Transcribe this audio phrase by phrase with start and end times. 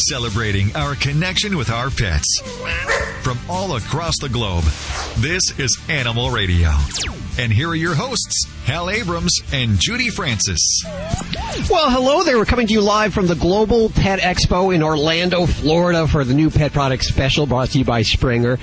[0.00, 2.40] celebrating our connection with our pets.
[3.22, 4.64] From all across the globe,
[5.18, 6.70] this is Animal Radio.
[7.38, 10.82] And here are your hosts, Hal Abrams and Judy Francis.
[11.70, 12.36] Well, hello there.
[12.36, 16.34] We're coming to you live from the Global Pet Expo in Orlando, Florida for the
[16.34, 18.58] new Pet Product Special brought to you by Springer.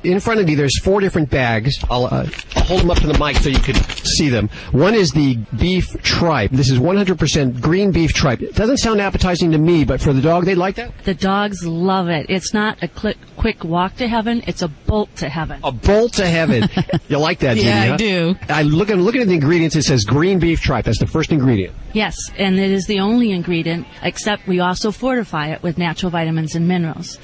[0.04, 1.76] In front of me, there's four different bags.
[1.88, 4.48] I'll, uh, I'll hold them up to the mic so you can see them.
[4.72, 6.50] One is the beef tripe.
[6.50, 8.42] This is 100% green beef tripe.
[8.42, 10.92] It doesn't sound appetizing to me, but for the dog, they'd like that?
[11.04, 12.26] The dogs love it.
[12.28, 14.42] It's not a quick, quick walk to heaven.
[14.46, 15.60] It's a bolt to heaven.
[15.62, 16.68] A bolt to heaven.
[17.08, 17.68] you like that, Judy?
[17.68, 17.96] Yeah, I huh?
[17.96, 18.36] do.
[18.48, 19.76] I look at looking at the ingredients.
[19.76, 20.84] It says green beef tripe.
[20.84, 21.74] That's the first ingredient.
[21.92, 26.54] Yes, and it is the only ingredient, except we also fortify it with natural vitamins
[26.54, 27.18] and minerals.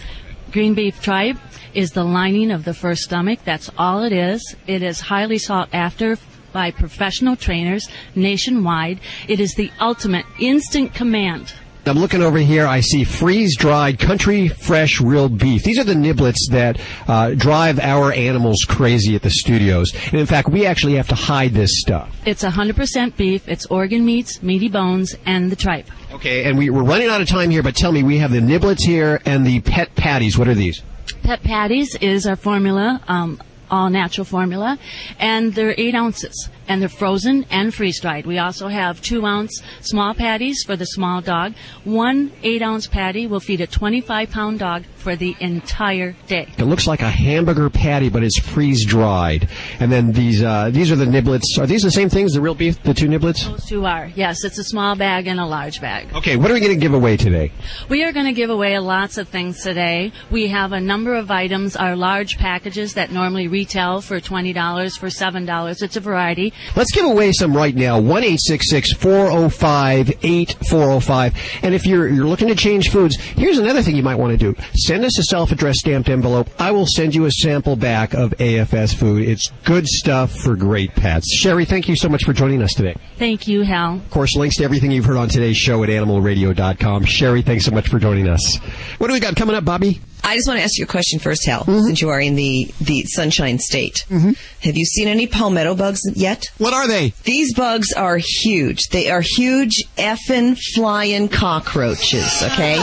[0.51, 1.37] Green beef tripe
[1.75, 3.41] is the lining of the first stomach.
[3.45, 4.57] That's all it is.
[4.67, 6.17] It is highly sought after
[6.53, 9.01] by professional trainers nationwide.
[9.29, 11.53] It is the ultimate instant command.
[11.89, 12.67] I'm looking over here.
[12.67, 15.63] I see freeze-dried country fresh real beef.
[15.65, 19.93] These are the niblets that uh, drive our animals crazy at the studios.
[20.07, 22.15] And in fact, we actually have to hide this stuff.
[22.27, 23.49] It's 100% beef.
[23.49, 25.89] It's organ meats, meaty bones, and the tripe.
[26.13, 28.41] Okay, and we, we're running out of time here, but tell me, we have the
[28.41, 30.39] niblets here and the pet patties.
[30.39, 30.83] What are these?
[31.23, 33.41] Pet patties is our formula, um,
[33.71, 34.79] all natural formula,
[35.19, 38.27] and they're eight ounces, and they're frozen and freeze dried.
[38.27, 41.55] We also have two ounce small patties for the small dog.
[41.85, 46.53] One eight ounce patty will feed a 25 pound dog for the entire day.
[46.59, 49.49] It looks like a hamburger patty, but it's freeze-dried.
[49.81, 51.59] And then these uh, these are the niblets.
[51.59, 53.45] Are these the same things, the real beef, the two niblets?
[53.49, 56.13] Those two are, yes, it's a small bag and a large bag.
[56.15, 57.53] Okay, what are we going to give away today?
[57.89, 60.13] We are going to give away lots of things today.
[60.31, 65.07] We have a number of items, our large packages that normally retail for $20, for
[65.09, 65.83] $7.
[65.83, 66.53] It's a variety.
[66.77, 68.01] Let's give away some right now.
[68.01, 71.35] One eight six six four zero five eight four zero five.
[71.63, 74.53] And if you're you're looking to change foods, here's another thing you might want to
[74.53, 74.55] do.
[74.89, 76.49] Send us a self-addressed stamped envelope.
[76.59, 79.29] I will send you a sample back of AFS food.
[79.29, 81.31] It's good stuff for great pets.
[81.31, 82.97] Sherry, thank you so much for joining us today.
[83.19, 83.97] Thank you, Hal.
[83.97, 87.05] Of course, links to everything you've heard on today's show at animalradio.com.
[87.05, 88.57] Sherry, thanks so much for joining us.
[88.97, 90.01] What do we got coming up, Bobby?
[90.25, 92.71] I just want to ask you a question first, Hal, since you are in the,
[92.81, 94.05] the Sunshine State.
[94.09, 94.33] Mm-hmm.
[94.63, 96.45] Have you seen any palmetto bugs yet?
[96.59, 97.11] What are they?
[97.25, 98.89] These bugs are huge.
[98.91, 102.77] They are huge effing flying cockroaches, okay?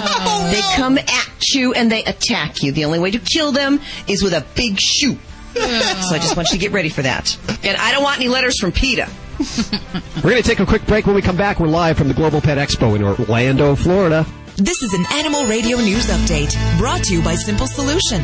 [0.52, 2.72] They come at you and they attack you.
[2.72, 5.18] The only way to kill them is with a big shoe.
[5.54, 5.62] So
[6.16, 7.38] I just want you to get ready for that.
[7.64, 9.10] And I don't want any letters from PETA.
[10.18, 11.06] We're going to take a quick break.
[11.06, 14.26] When we come back, we're live from the Global Pet Expo in Orlando, Florida.
[14.58, 18.24] This is an Animal Radio News Update brought to you by Simple Solution.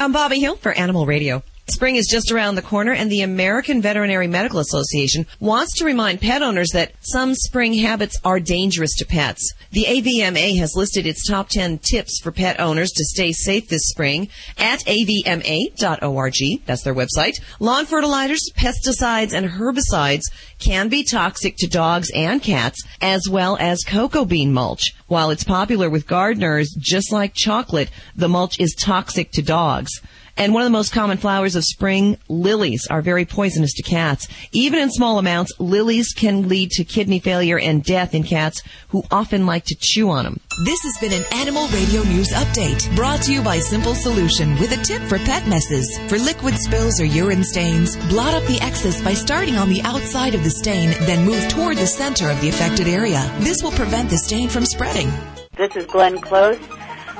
[0.00, 1.42] I'm Bobby Hill for Animal Radio.
[1.66, 6.20] Spring is just around the corner, and the American Veterinary Medical Association wants to remind
[6.20, 9.54] pet owners that some spring habits are dangerous to pets.
[9.72, 13.88] The AVMA has listed its top 10 tips for pet owners to stay safe this
[13.88, 14.28] spring
[14.58, 16.34] at avma.org.
[16.66, 17.40] That's their website.
[17.60, 20.24] Lawn fertilizers, pesticides, and herbicides
[20.58, 24.94] can be toxic to dogs and cats, as well as cocoa bean mulch.
[25.06, 29.90] While it's popular with gardeners, just like chocolate, the mulch is toxic to dogs.
[30.36, 34.26] And one of the most common flowers of spring, lilies, are very poisonous to cats.
[34.52, 39.04] Even in small amounts, lilies can lead to kidney failure and death in cats who
[39.10, 40.40] often like to chew on them.
[40.64, 44.72] This has been an Animal Radio News Update brought to you by Simple Solution with
[44.72, 45.98] a tip for pet messes.
[46.08, 50.34] For liquid spills or urine stains, blot up the excess by starting on the outside
[50.34, 53.32] of the stain, then move toward the center of the affected area.
[53.40, 55.12] This will prevent the stain from spreading.
[55.56, 56.58] This is Glenn Close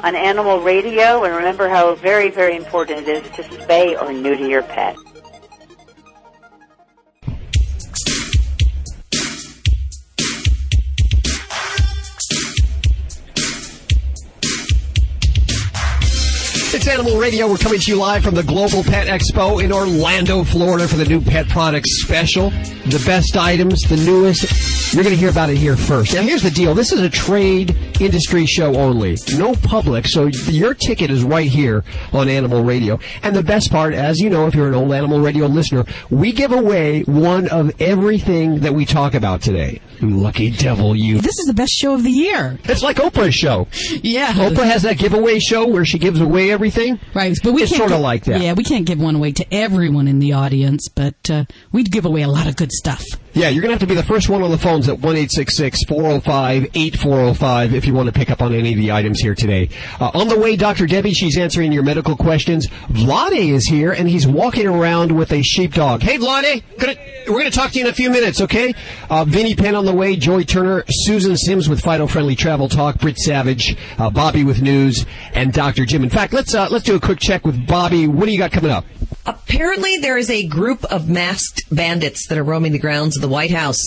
[0.04, 4.46] on Animal Radio, and remember how very, very important it is to spay or neuter
[4.46, 4.98] your pet.
[16.84, 17.48] It's Animal Radio.
[17.48, 21.06] We're coming to you live from the Global Pet Expo in Orlando, Florida for the
[21.06, 22.50] new pet products special.
[22.50, 24.92] The best items, the newest.
[24.92, 26.12] You're going to hear about it here first.
[26.12, 26.75] Now, here's the deal.
[26.75, 29.16] This is a trade industry show only.
[29.38, 33.00] No public, so your ticket is right here on Animal Radio.
[33.22, 36.32] And the best part, as you know, if you're an old Animal Radio listener, we
[36.32, 39.81] give away one of everything that we talk about today.
[40.02, 41.19] Lucky devil, you.
[41.19, 42.58] This is the best show of the year.
[42.64, 43.69] It's like Oprah's show.
[44.02, 44.32] Yeah.
[44.34, 46.73] Oprah has that giveaway show where she gives away everything.
[47.14, 48.40] Right, but we It's can't sorta like that.
[48.40, 52.04] Yeah, we can't give one away to everyone in the audience, but uh, we'd give
[52.04, 53.04] away a lot of good stuff.
[53.34, 55.16] Yeah, you're going to have to be the first one on the phones at 1
[55.16, 59.70] 405 8405 if you want to pick up on any of the items here today.
[59.98, 60.86] Uh, on the way, Dr.
[60.86, 62.69] Debbie, she's answering your medical questions.
[62.69, 66.00] Vlade is here, and he's walking around with a sheepdog.
[66.02, 66.62] Hey, Vlade,
[67.26, 68.72] we're going to talk to you in a few minutes, okay?
[69.10, 72.98] Uh, Vinnie Penn on the way, Joy Turner, Susan Sims with Fido Friendly Travel Talk,
[73.00, 75.84] Britt Savage, uh, Bobby with news, and Dr.
[75.86, 76.04] Jim.
[76.04, 78.06] In fact, let's uh, let's do a quick check with Bobby.
[78.06, 78.84] What do you got coming up?
[79.26, 83.28] Apparently, there is a group of masked bandits that are roaming the grounds of the
[83.28, 83.82] White House,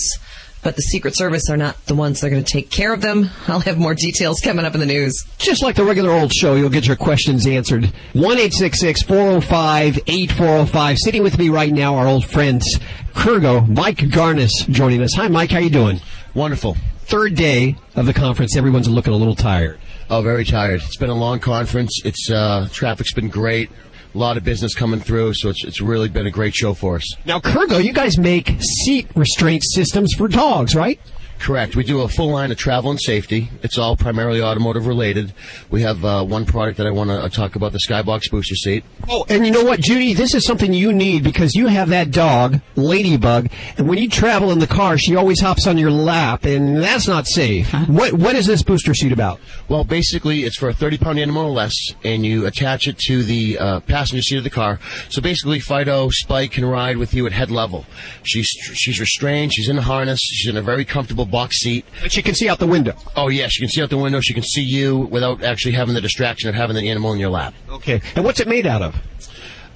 [0.64, 3.02] but the Secret Service are not the ones that are going to take care of
[3.02, 3.30] them.
[3.46, 5.24] I'll have more details coming up in the news.
[5.38, 7.92] Just like the regular old show, you'll get your questions answered.
[8.14, 10.96] 1 405 8405.
[10.98, 12.78] Sitting with me right now, our old friends,
[13.12, 15.14] Kurgo, Mike Garnis joining us.
[15.14, 15.52] Hi, Mike.
[15.52, 16.00] How you doing?
[16.34, 16.76] Wonderful.
[17.02, 18.56] Third day of the conference.
[18.56, 19.78] Everyone's looking a little tired.
[20.10, 20.82] Oh, very tired.
[20.82, 22.00] It's been a long conference.
[22.04, 23.70] It's uh, traffic's been great.
[24.14, 26.96] A lot of business coming through, so it's it's really been a great show for
[26.96, 27.04] us.
[27.26, 28.52] Now, Kurgo, you guys make
[28.84, 30.98] seat restraint systems for dogs, right?
[31.38, 31.76] Correct.
[31.76, 33.50] We do a full line of travel and safety.
[33.62, 35.32] It's all primarily automotive related.
[35.70, 38.84] We have uh, one product that I want to talk about: the Skybox booster seat.
[39.08, 40.14] Oh, and you know what, Judy?
[40.14, 44.50] This is something you need because you have that dog, Ladybug, and when you travel
[44.50, 47.72] in the car, she always hops on your lap, and that's not safe.
[47.88, 49.40] What What is this booster seat about?
[49.68, 51.74] Well, basically, it's for a 30 pound animal or less,
[52.04, 54.80] and you attach it to the uh, passenger seat of the car.
[55.08, 57.86] So basically, Fido Spike can ride with you at head level.
[58.24, 59.52] She's she's restrained.
[59.54, 60.18] She's in a harness.
[60.20, 61.84] She's in a very comfortable box seat.
[62.02, 62.94] But she can see out the window.
[63.16, 64.20] Oh yeah, she can see out the window.
[64.20, 67.30] She can see you without actually having the distraction of having the animal in your
[67.30, 67.54] lap.
[67.68, 68.00] Okay.
[68.14, 68.96] And what's it made out of?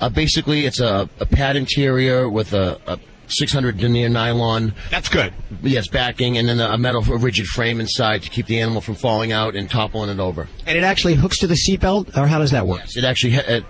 [0.00, 4.74] Uh, basically, it's a, a pad interior with a, a 600 denier nylon.
[4.90, 5.32] That's good.
[5.62, 8.94] Yes, backing, and then a metal a rigid frame inside to keep the animal from
[8.94, 10.48] falling out and toppling it over.
[10.66, 12.82] And it actually hooks to the seatbelt, or how does that work?
[12.96, 13.64] It actually it,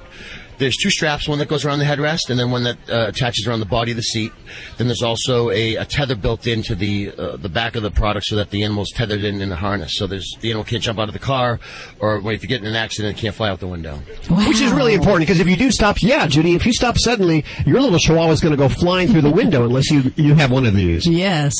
[0.62, 3.46] there's two straps, one that goes around the headrest, and then one that uh, attaches
[3.46, 4.32] around the body of the seat.
[4.78, 8.26] Then there's also a, a tether built into the uh, the back of the product
[8.26, 9.92] so that the animal's tethered in in the harness.
[9.96, 11.60] So there's the animal can't jump out of the car,
[11.98, 13.96] or when if you get in an accident, it can't fly out the window.
[14.28, 17.44] Which is really important because if you do stop, yeah, Judy, if you stop suddenly,
[17.66, 20.50] your little chihuahua is going to go flying through the window unless you you have
[20.50, 21.06] one of these.
[21.06, 21.54] Yes.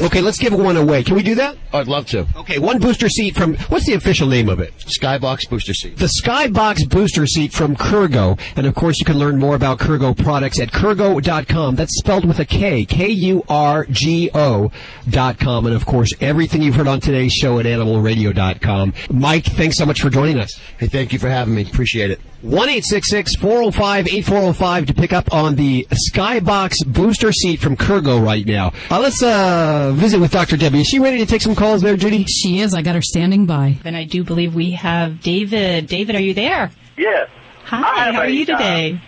[0.00, 1.02] Okay, let's give one away.
[1.02, 1.56] Can we do that?
[1.72, 2.26] I'd love to.
[2.36, 4.72] Okay, one booster seat from what's the official name of it?
[4.78, 5.98] Skybox booster seat.
[5.98, 8.38] The Skybox booster seat from Kurgo.
[8.54, 11.76] And of course, you can learn more about Kurgo products at Kurgo.com.
[11.76, 12.84] That's spelled with a K.
[12.84, 14.70] K-U-R-G-O
[15.10, 15.66] dot com.
[15.66, 18.94] And of course, everything you've heard on today's show at animalradio.com.
[19.10, 20.58] Mike, thanks so much for joining us.
[20.78, 21.62] Hey, thank you for having me.
[21.62, 22.20] Appreciate it.
[22.44, 28.72] 1-866-405-8405 to pick up on the Skybox booster seat from Kurgo right now.
[28.90, 30.56] Uh, let's uh, visit with Dr.
[30.56, 30.80] Debbie.
[30.80, 32.24] Is she ready to take some calls there, Judy?
[32.24, 32.74] She is.
[32.74, 33.78] I got her standing by.
[33.84, 35.86] And I do believe we have David.
[35.88, 36.70] David, are you there?
[36.96, 37.28] Yes.
[37.66, 39.00] Hi, how are a, you uh, today?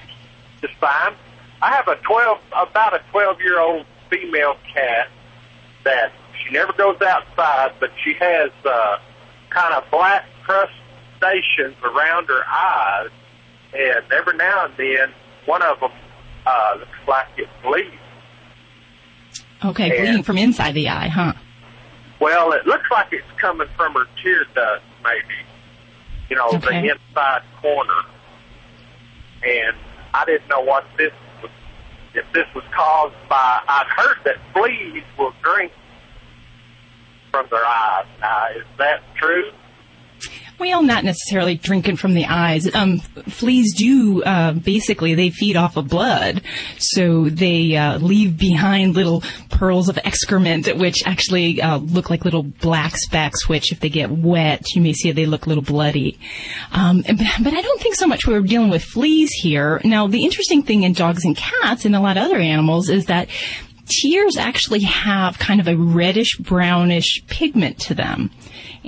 [0.61, 1.15] Just fine.
[1.63, 5.09] I have a twelve, about a twelve-year-old female cat
[5.85, 8.99] that she never goes outside, but she has uh,
[9.51, 13.11] kind of black crustaceans around her eyes,
[13.75, 15.13] and every now and then
[15.47, 15.93] one of them
[16.47, 17.89] uh, looks like it bleeds.
[19.65, 21.33] Okay, and- bleeding from inside the eye, huh?
[22.21, 25.35] Well, it looks like it's coming from her tear duct, maybe.
[26.29, 26.83] You know, Okay.
[26.83, 28.03] the inside corner.
[29.43, 29.77] And
[30.15, 31.51] I didn't know what this was,
[32.15, 35.73] if this was caused by, I've heard that fleas will drink
[37.31, 38.07] from their eyes.
[38.21, 39.51] Now, is that true?
[40.59, 42.75] Well, not necessarily drinking from the eyes.
[42.75, 46.43] Um, fleas do uh, basically they feed off of blood,
[46.79, 52.43] so they uh, leave behind little pearls of excrement, which actually uh, look like little
[52.43, 53.49] black specks.
[53.49, 56.19] Which, if they get wet, you may see they look a little bloody.
[56.73, 59.81] Um, but, but I don't think so much we're dealing with fleas here.
[59.85, 63.07] Now, the interesting thing in dogs and cats and a lot of other animals is
[63.07, 63.29] that
[63.89, 68.31] tears actually have kind of a reddish brownish pigment to them.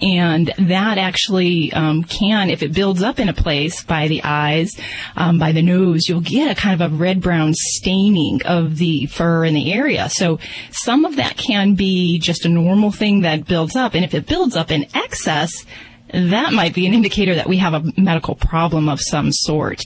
[0.00, 4.78] And that actually um, can if it builds up in a place by the eyes
[5.16, 9.06] um, by the nose you'll get a kind of a red brown staining of the
[9.06, 10.08] fur in the area.
[10.08, 10.38] So
[10.70, 13.94] some of that can be just a normal thing that builds up.
[13.94, 15.66] And if it builds up in excess
[16.12, 19.82] that might be an indicator that we have a medical problem of some sort.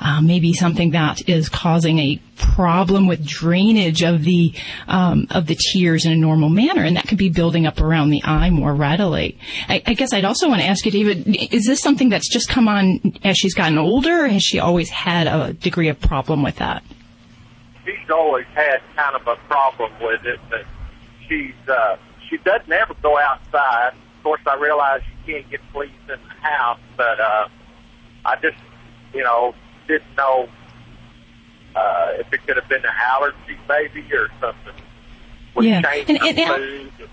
[0.00, 4.54] Uh, maybe something that is causing a problem with drainage of the
[4.86, 8.10] um, of the tears in a normal manner, and that could be building up around
[8.10, 9.38] the eye more readily.
[9.68, 12.48] I, I guess I'd also want to ask you, David, is this something that's just
[12.48, 16.42] come on as she's gotten older, or has she always had a degree of problem
[16.42, 16.82] with that?
[17.84, 20.64] She's always had kind of a problem with it, but
[21.28, 21.96] she's uh,
[22.28, 23.92] she doesn't ever go outside.
[24.18, 27.48] Of course, I realize you can't get fleas in the house, but uh,
[28.24, 28.56] I just,
[29.14, 29.54] you know,
[29.86, 30.48] didn't know
[31.76, 34.74] uh, if it could have been an allergy maybe or something.
[35.60, 35.82] Yeah.
[35.86, 37.08] And- and- and- food.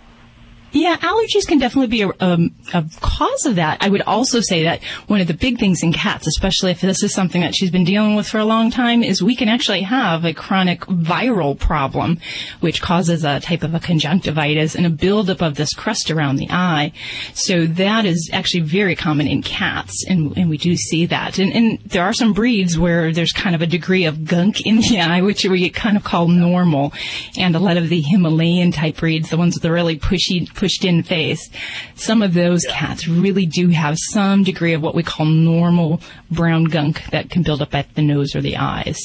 [0.76, 3.78] Yeah, allergies can definitely be a, um, a cause of that.
[3.80, 7.02] I would also say that one of the big things in cats, especially if this
[7.02, 9.84] is something that she's been dealing with for a long time, is we can actually
[9.84, 12.20] have a chronic viral problem,
[12.60, 16.50] which causes a type of a conjunctivitis and a buildup of this crust around the
[16.50, 16.92] eye.
[17.34, 21.40] So that is actually very common in cats, and, and we do see that.
[21.40, 24.82] And, and there are some breeds where there's kind of a degree of gunk in
[24.82, 26.92] the eye, which we kind of call normal.
[27.38, 30.84] And a lot of the Himalayan type breeds, the ones with the really pushy, pushed
[30.84, 31.48] in face,
[31.94, 36.64] some of those cats really do have some degree of what we call normal brown
[36.64, 38.98] gunk that can build up at the nose or the eyes.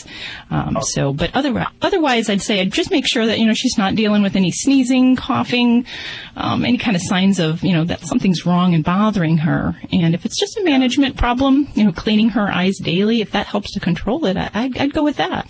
[0.50, 3.76] Um, so, but otherwise, otherwise, I'd say I'd just make sure that, you know, she's
[3.76, 5.84] not dealing with any sneezing, coughing,
[6.34, 9.76] um, any kind of signs of, you know, that something's wrong and bothering her.
[9.92, 13.48] And if it's just a management problem, you know, cleaning her eyes daily, if that
[13.48, 15.46] helps to control it, I, I'd, I'd go with that.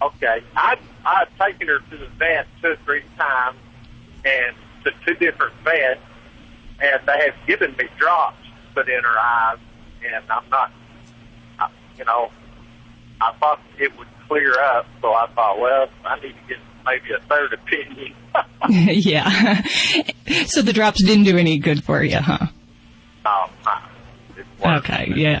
[0.00, 3.58] Okay, I I've taken her to the vet two or three times,
[4.24, 6.00] and to two different vets,
[6.80, 8.36] and they have given me drops
[8.74, 9.58] put in her eyes,
[10.04, 10.72] and I'm not,
[11.58, 12.30] I, you know,
[13.20, 17.14] I thought it would clear up, so I thought, well, I need to get maybe
[17.14, 18.14] a third opinion.
[18.68, 19.62] yeah.
[20.46, 22.46] so the drops didn't do any good for you, huh?
[23.26, 23.50] um,
[24.78, 25.40] Okay, yeah.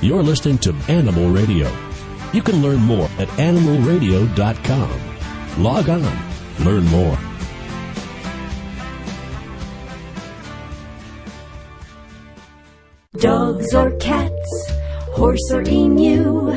[0.00, 1.70] You're listening to Animal Radio.
[2.32, 5.62] You can learn more at animalradio.com.
[5.62, 6.18] Log on,
[6.64, 7.16] learn more.
[13.18, 14.72] Dogs or cats,
[15.12, 16.50] horse or emu,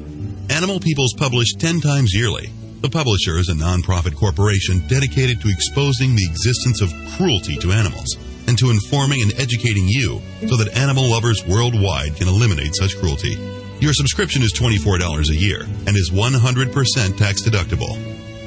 [0.50, 2.54] Animal People's published 10 times yearly.
[2.84, 8.18] The publisher is a nonprofit corporation dedicated to exposing the existence of cruelty to animals
[8.50, 13.40] and to informing and educating you so that animal lovers worldwide can eliminate such cruelty.
[13.80, 15.00] Your subscription is $24
[15.30, 17.96] a year and is 100% tax deductible.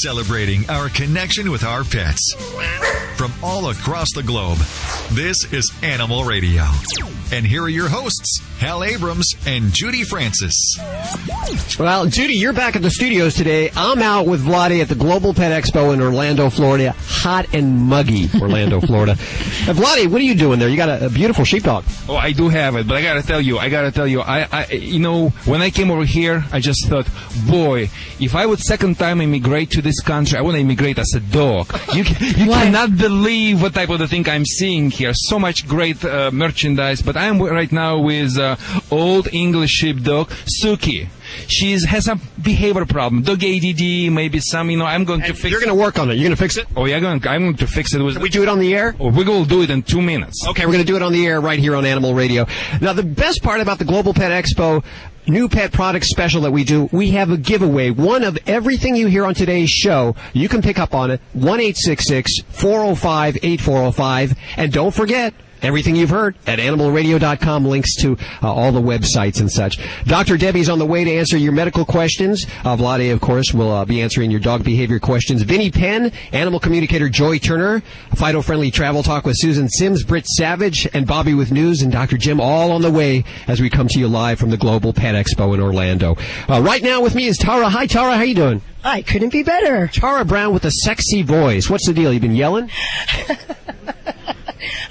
[0.01, 2.33] Celebrating our connection with our pets.
[3.15, 4.57] From all across the globe,
[5.11, 6.63] this is Animal Radio.
[7.31, 10.53] And here are your hosts, Hal Abrams and Judy Francis.
[11.79, 13.71] Well, Judy, you're back at the studios today.
[13.75, 16.93] I'm out with Vladi at the Global Pet Expo in Orlando, Florida.
[16.97, 19.13] Hot and muggy, Orlando, Florida.
[19.13, 20.69] Uh, Vladi, what are you doing there?
[20.69, 21.85] You got a, a beautiful sheepdog.
[22.07, 24.47] Oh, I do have it, but I gotta tell you, I gotta tell you, I,
[24.51, 27.07] I, you know, when I came over here, I just thought,
[27.47, 31.13] boy, if I would second time immigrate to this country, I want to immigrate as
[31.15, 31.71] a dog.
[31.93, 35.11] You, can, you cannot believe what type of the thing I'm seeing here.
[35.13, 38.55] So much great uh, merchandise, but I'm right now with uh,
[38.89, 40.29] old English sheepdog,
[40.61, 41.07] Suki.
[41.47, 45.49] She has a behavior problem, dog ADD, maybe some, you know, I'm going to fix
[45.51, 46.15] You're going to work on it.
[46.15, 46.67] You're going to fix it?
[46.75, 48.01] Oh, yeah, I'm going, I'm going to fix it.
[48.01, 48.95] With, Can we do it on the air?
[48.99, 50.45] Oh, we will do it in two minutes.
[50.49, 52.45] Okay, we're going to do it on the air right here on Animal Radio.
[52.81, 54.83] Now, the best part about the Global Pet Expo
[55.27, 57.89] new pet product special that we do, we have a giveaway.
[57.89, 61.21] One of everything you hear on today's show, you can pick up on it.
[61.33, 61.59] 1
[62.49, 64.37] 405 8405.
[64.57, 69.49] And don't forget, Everything you've heard at animalradio.com links to uh, all the websites and
[69.49, 69.77] such.
[70.05, 70.37] Dr.
[70.37, 72.45] Debbie's on the way to answer your medical questions.
[72.65, 75.41] Uh, Vlade, of course, will uh, be answering your dog behavior questions.
[75.41, 77.81] Vinnie Penn, animal communicator Joy Turner,
[78.15, 82.17] Fido Friendly Travel Talk with Susan Sims, Britt Savage, and Bobby with News, and Dr.
[82.17, 85.15] Jim all on the way as we come to you live from the Global Pet
[85.15, 86.17] Expo in Orlando.
[86.49, 87.69] Uh, right now with me is Tara.
[87.69, 88.17] Hi, Tara.
[88.17, 88.61] How you doing?
[88.83, 89.87] I couldn't be better.
[89.87, 91.69] Tara Brown with a sexy voice.
[91.69, 92.11] What's the deal?
[92.11, 92.69] You been yelling?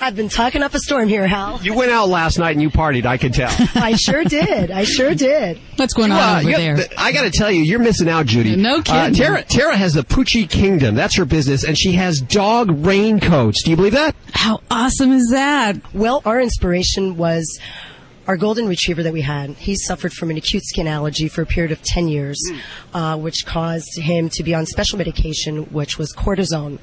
[0.01, 1.61] I've been talking up a storm here, Hal.
[1.63, 3.07] You went out last night and you partied.
[3.07, 3.51] I can tell.
[3.75, 4.71] I sure did.
[4.71, 5.59] I sure did.
[5.77, 6.77] What's going on Well, over there?
[6.77, 8.57] th- I got to tell you, you're missing out, Judy.
[8.57, 9.15] No Uh, kidding.
[9.15, 10.95] Tara, Tara has the Poochie Kingdom.
[10.95, 13.63] That's her business, and she has dog raincoats.
[13.65, 14.15] Do you believe that?
[14.33, 15.77] How awesome is that?
[15.95, 17.59] Well, our inspiration was
[18.27, 19.51] our golden retriever that we had.
[19.51, 22.41] He suffered from an acute skin allergy for a period of 10 years,
[22.95, 26.79] uh, which caused him to be on special medication, which was cortisone,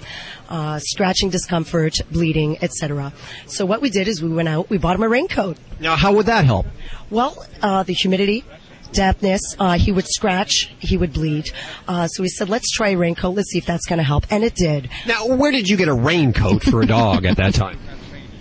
[0.50, 3.14] uh, scratching discomfort, bleeding, etc.
[3.48, 5.58] So what we did is we went out, we bought him a raincoat.
[5.80, 6.66] Now, how would that help?
[7.10, 8.44] Well, uh, the humidity,
[8.92, 11.52] dampness, uh, he would scratch, he would bleed.
[11.88, 14.26] Uh, so we said, let's try a raincoat, let's see if that's going to help.
[14.30, 14.90] And it did.
[15.08, 17.80] Now, where did you get a raincoat for a dog at that time?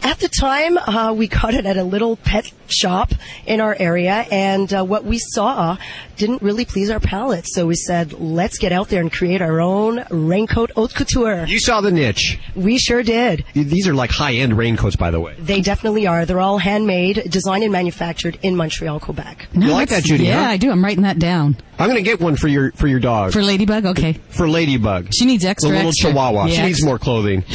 [0.03, 3.13] At the time, uh, we got it at a little pet shop
[3.47, 5.77] in our area, and uh, what we saw
[6.17, 7.47] didn't really please our palate.
[7.49, 11.45] So we said, let's get out there and create our own raincoat haute couture.
[11.47, 12.39] You saw the niche.
[12.55, 13.45] We sure did.
[13.55, 15.35] These are like high-end raincoats, by the way.
[15.39, 16.25] They definitely are.
[16.25, 19.49] They're all handmade, designed and manufactured in Montreal, Quebec.
[19.55, 20.25] you like that, Judy?
[20.25, 20.51] Yeah, huh?
[20.51, 20.71] I do.
[20.71, 21.57] I'm writing that down.
[21.79, 23.33] I'm going to get one for your for your dog.
[23.33, 23.87] For Ladybug?
[23.87, 24.15] Okay.
[24.31, 25.11] For Ladybug.
[25.15, 26.11] She needs extra, The little extra.
[26.11, 26.47] Chihuahua.
[26.49, 27.45] She Yeah, needs more clothing.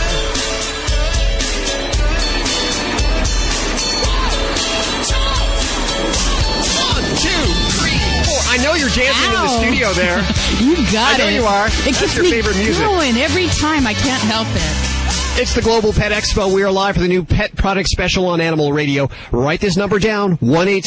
[9.95, 10.21] There.
[10.59, 11.33] You got I it.
[11.33, 11.67] you are.
[11.67, 12.83] It That's gets your me favorite music.
[12.85, 13.85] going every time.
[13.87, 15.41] I can't help it.
[15.41, 16.53] It's the Global Pet Expo.
[16.53, 19.09] We are live for the new pet product special on Animal Radio.
[19.31, 20.81] Write this number down, 1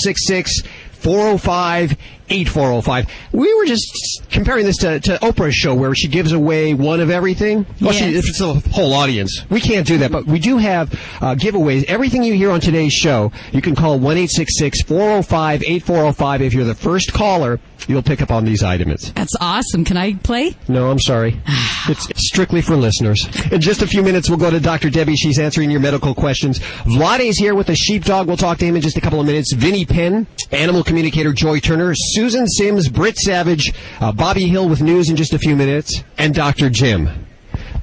[0.92, 1.96] 405
[2.30, 3.06] 8405.
[3.32, 7.10] We were just comparing this to, to Oprah's show where she gives away one of
[7.10, 7.66] everything.
[7.80, 8.24] Well, she, Yes.
[8.24, 9.44] if it's a whole audience.
[9.50, 11.84] We can't do that, but we do have uh, giveaways.
[11.84, 16.42] Everything you hear on today's show, you can call 1 405 8405.
[16.42, 19.12] If you're the first caller, you'll pick up on these items.
[19.12, 19.84] That's awesome.
[19.84, 20.56] Can I play?
[20.68, 21.40] No, I'm sorry.
[21.90, 23.26] It's strictly for listeners.
[23.50, 24.90] In just a few minutes, we'll go to Dr.
[24.90, 25.16] Debbie.
[25.16, 26.58] She's answering your medical questions.
[26.58, 28.26] Vlade's here with the sheepdog.
[28.26, 29.54] We'll talk to him in just a couple of minutes.
[29.54, 35.08] Vinnie Penn, animal communicator Joy Turner, Susan Sims, Britt Savage, uh, Bobby Hill with news
[35.08, 36.68] in just a few minutes, and Dr.
[36.68, 37.08] Jim.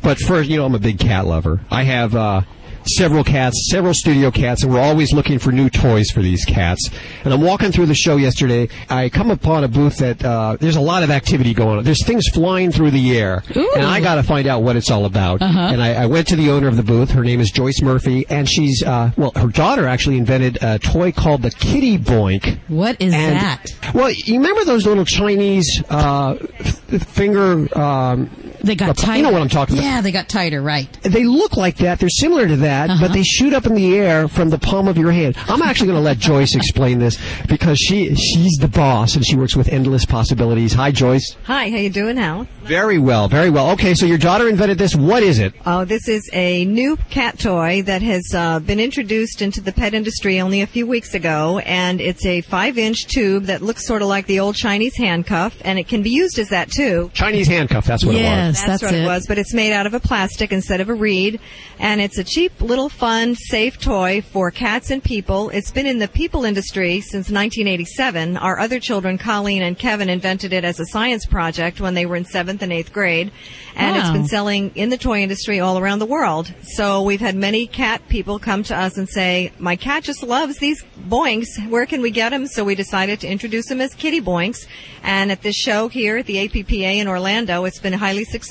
[0.03, 1.61] But first, you know, I'm a big cat lover.
[1.71, 2.41] I have uh,
[2.87, 6.89] several cats, several studio cats, and we're always looking for new toys for these cats.
[7.23, 8.69] And I'm walking through the show yesterday.
[8.89, 11.83] I come upon a booth that uh, there's a lot of activity going on.
[11.83, 15.05] There's things flying through the air, and I got to find out what it's all
[15.05, 15.41] about.
[15.41, 17.11] And I, I went to the owner of the booth.
[17.11, 21.11] Her name is Joyce Murphy, and she's uh, well, her daughter actually invented a toy
[21.11, 22.57] called the Kitty Boink.
[22.67, 23.65] What is And- that?
[23.93, 27.67] Well, you remember those little Chinese uh, f- finger?
[27.77, 28.29] Um,
[28.65, 29.17] They got tighter.
[29.17, 29.85] You know what I'm talking about.
[29.85, 30.91] Yeah, they got tighter, right.
[31.03, 31.99] They look like that.
[31.99, 33.07] They're similar to that, Uh-huh.
[33.07, 35.35] but they shoot up in the air from the palm of your hand.
[35.47, 39.35] I'm actually going to let Joyce explain this because she she's the boss and she
[39.35, 40.73] works with Endless Possibilities.
[40.73, 41.35] Hi, Joyce.
[41.43, 42.47] Hi, how you doing, Hal?
[42.63, 43.71] Very well, very well.
[43.71, 44.95] Okay, so your daughter invented this.
[44.95, 45.53] What is it?
[45.65, 49.93] Oh, this is a new cat toy that has uh, been introduced into the pet
[49.93, 54.07] industry only a few weeks ago, and it's a five-inch tube that looks sort of
[54.07, 57.11] like the old Chinese handcuff, and it can be used as that too.
[57.13, 57.85] Chinese handcuff.
[57.85, 58.54] That's what it was.
[58.63, 59.05] That's, what it.
[59.05, 61.39] was, but it's made out of a plastic instead of a reed,
[61.79, 65.49] and it's a cheap, little, fun, safe toy for cats and people.
[65.49, 68.37] It's been in the people industry since 1987.
[68.37, 72.15] Our other children, Colleen and Kevin, invented it as a science project when they were
[72.15, 73.31] in seventh and eighth grade,
[73.75, 76.53] and it's been selling in the toy industry all around the world.
[76.63, 80.57] So we've had many cat people come to us and say, "My cat just loves
[80.59, 81.47] these boinks.
[81.69, 84.65] Where can we get them?" So we decided to introduce them as kitty boinks.
[85.03, 88.44] And at this show here at the APPA in Orlando, it's been highly successful.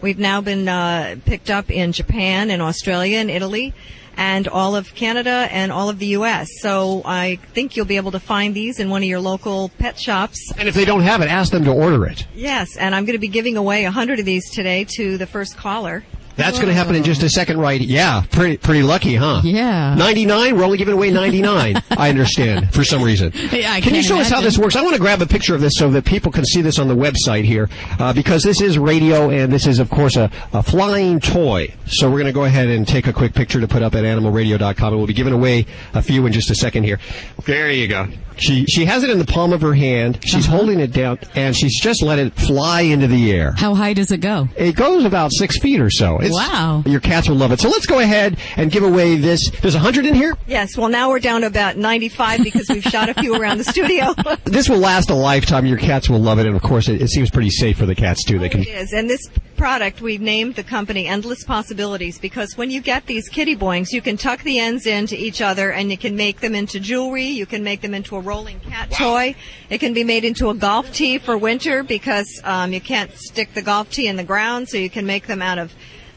[0.00, 3.74] We've now been uh, picked up in Japan and Australia and Italy.
[4.16, 6.48] And all of Canada and all of the U.S.
[6.60, 9.98] So I think you'll be able to find these in one of your local pet
[9.98, 10.52] shops.
[10.58, 12.26] And if they don't have it, ask them to order it.
[12.34, 15.26] Yes, and I'm going to be giving away a hundred of these today to the
[15.26, 16.04] first caller.
[16.40, 17.80] That's going to happen in just a second, right?
[17.80, 19.42] Yeah, pretty pretty lucky, huh?
[19.44, 19.94] Yeah.
[19.94, 20.56] 99?
[20.56, 21.76] We're only giving away 99.
[21.90, 23.32] I understand, for some reason.
[23.52, 24.76] Yeah, I can you can't show us how this works?
[24.76, 26.88] I want to grab a picture of this so that people can see this on
[26.88, 30.62] the website here, uh, because this is radio and this is, of course, a, a
[30.62, 31.72] flying toy.
[31.86, 34.04] So we're going to go ahead and take a quick picture to put up at
[34.04, 36.98] animalradio.com, and we'll be giving away a few in just a second here.
[37.44, 38.06] There you go.
[38.36, 40.18] She she has it in the palm of her hand.
[40.24, 40.56] She's Uh-huh.
[40.56, 43.52] holding it down, and she's just let it fly into the air.
[43.54, 44.48] How high does it go?
[44.56, 46.16] It goes about six feet or so.
[46.30, 46.82] It's, Wow.
[46.86, 47.60] Your cats will love it.
[47.60, 49.50] So let's go ahead and give away this.
[49.60, 50.36] There's a hundred in here.
[50.46, 53.64] Yes, well now we're down to about 95 because we've shot a few around the
[53.64, 54.14] studio.
[54.44, 55.64] This will last a lifetime.
[55.66, 57.94] Your cats will love it, and of course, it, it seems pretty safe for the
[57.94, 58.38] cats too.
[58.38, 58.62] They can.
[58.62, 58.92] It is.
[58.92, 59.20] And this
[59.56, 64.00] product, we've named the company Endless Possibilities because when you get these kitty boinks, you
[64.00, 67.26] can tuck the ends into each other and you can make them into jewelry.
[67.26, 69.34] You can make them into a rolling cat toy.
[69.68, 73.52] It can be made into a golf tee for winter because um, you can't stick
[73.54, 75.72] the golf tee in the ground, so you can make them out of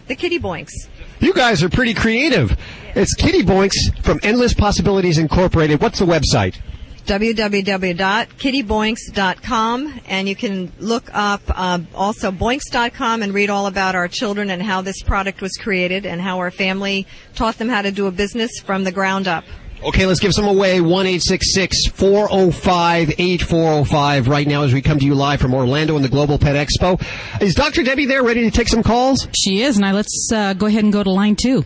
[0.08, 0.72] the kitty boinks.
[1.20, 2.58] You guys are pretty creative.
[2.96, 5.82] It's Kitty Boinks from Endless Possibilities Incorporated.
[5.82, 6.60] What's the website?
[7.06, 14.50] www.kittyboinks.com and you can look up uh, also boinks.com and read all about our children
[14.50, 18.08] and how this product was created and how our family taught them how to do
[18.08, 19.44] a business from the ground up.
[19.86, 20.80] Okay, let's give some away.
[20.80, 26.10] 1 405 8405 right now as we come to you live from Orlando and the
[26.10, 27.02] Global Pet Expo.
[27.41, 27.84] Is Dr.
[27.84, 29.28] Debbie there ready to take some calls?
[29.36, 29.78] She is.
[29.78, 31.65] Now let's uh, go ahead and go to line two.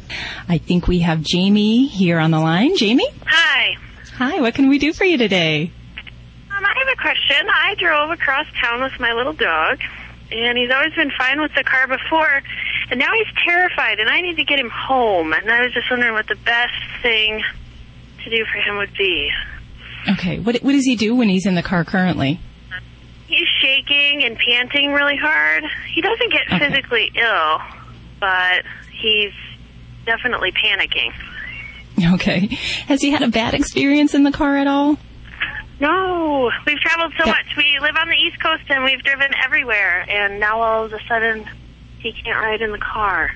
[0.50, 2.76] I think we have Jamie here on the line.
[2.76, 3.08] Jamie?
[3.28, 3.76] Hi.
[4.16, 5.72] Hi, what can we do for you today?
[6.50, 7.48] Um, I have a question.
[7.48, 9.80] I drove across town with my little dog,
[10.32, 12.42] and he's always been fine with the car before,
[12.90, 15.34] and now he's terrified, and I need to get him home.
[15.34, 17.44] And I was just wondering what the best thing
[18.30, 19.30] to do for him would be.
[20.10, 22.40] Okay, what, what does he do when he's in the car currently?
[23.28, 25.64] He's shaking and panting really hard.
[25.94, 27.60] He doesn't get physically ill,
[28.20, 29.34] but he's
[30.06, 31.14] definitely panicking.
[32.14, 32.48] Okay.
[32.88, 34.98] Has he had a bad experience in the car at all?
[35.80, 37.46] No, we've traveled so much.
[37.56, 41.00] We live on the East Coast and we've driven everywhere, and now all of a
[41.08, 41.48] sudden
[42.00, 43.32] he can't ride in the car.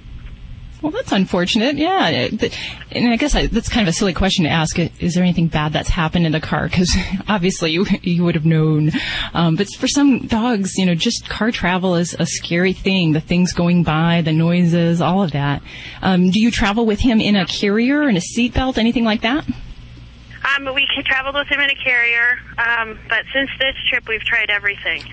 [0.81, 1.75] Well, that's unfortunate.
[1.75, 4.79] Yeah, and I guess I, that's kind of a silly question to ask.
[4.79, 6.67] Is there anything bad that's happened in the car?
[6.67, 6.91] Because
[7.27, 8.91] obviously you you would have known.
[9.35, 13.11] Um, but for some dogs, you know, just car travel is a scary thing.
[13.11, 15.61] The things going by, the noises, all of that.
[16.01, 19.45] Um, do you travel with him in a carrier and a seatbelt, anything like that?
[20.43, 24.49] Um, we traveled with him in a carrier, um, but since this trip, we've tried
[24.49, 25.03] everything.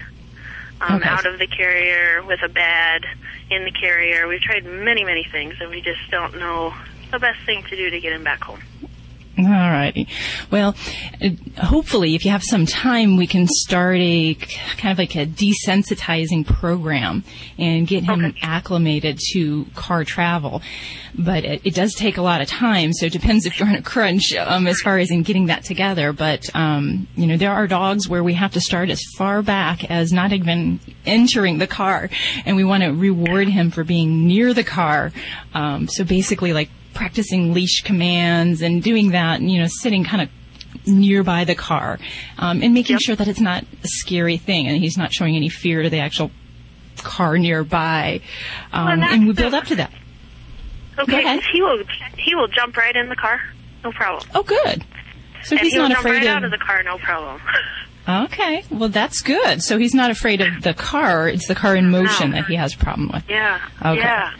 [0.80, 1.08] Um, Okay.
[1.08, 3.02] Out of the carrier, with a bed,
[3.50, 4.28] in the carrier.
[4.28, 6.72] We've tried many, many things, and we just don't know
[7.12, 8.60] the best thing to do to get him back home.
[9.38, 10.08] All righty.
[10.50, 10.74] Well,
[11.22, 11.28] uh,
[11.62, 16.44] hopefully, if you have some time, we can start a kind of like a desensitizing
[16.44, 17.22] program
[17.56, 20.60] and get him acclimated to car travel.
[21.16, 23.76] But it, it does take a lot of time, so it depends if you're on
[23.76, 26.12] a crunch um, as far as in getting that together.
[26.12, 29.88] But um, you know, there are dogs where we have to start as far back
[29.88, 32.10] as not even entering the car,
[32.44, 35.12] and we want to reward him for being near the car.
[35.54, 40.20] Um, so basically, like practicing leash commands and doing that, and, you know, sitting kind
[40.20, 40.28] of
[40.84, 41.96] nearby the car,
[42.38, 45.48] um, and making sure that it's not a scary thing and he's not showing any
[45.48, 46.32] fear to the actual
[46.96, 48.20] car nearby.
[48.72, 49.92] Um, Well, and we build up to that.
[50.98, 51.84] Okay, he will
[52.16, 53.40] he will jump right in the car,
[53.84, 54.28] no problem.
[54.34, 54.84] Oh, good.
[55.44, 57.40] So and he's he'll not jump afraid right of- out of the car, no problem.
[58.08, 59.62] Okay, well that's good.
[59.62, 62.36] So he's not afraid of the car; it's the car in motion No.
[62.38, 63.22] that he has a problem with.
[63.28, 63.60] Yeah.
[63.84, 63.98] Okay.
[63.98, 64.32] Yeah.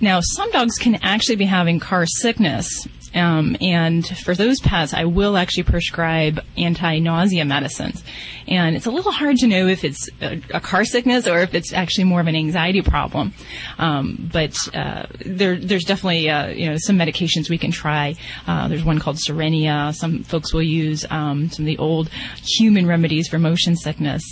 [0.00, 2.86] Now, some dogs can actually be having car sickness.
[3.14, 8.02] Um, and for those pets, I will actually prescribe anti-nausea medicines.
[8.46, 11.54] And it's a little hard to know if it's a, a car sickness or if
[11.54, 13.32] it's actually more of an anxiety problem.
[13.78, 18.16] Um, but uh, there, there's definitely uh, you know some medications we can try.
[18.46, 19.94] Uh, there's one called Cerenia.
[19.94, 22.10] Some folks will use um, some of the old
[22.58, 24.22] human remedies for motion sickness.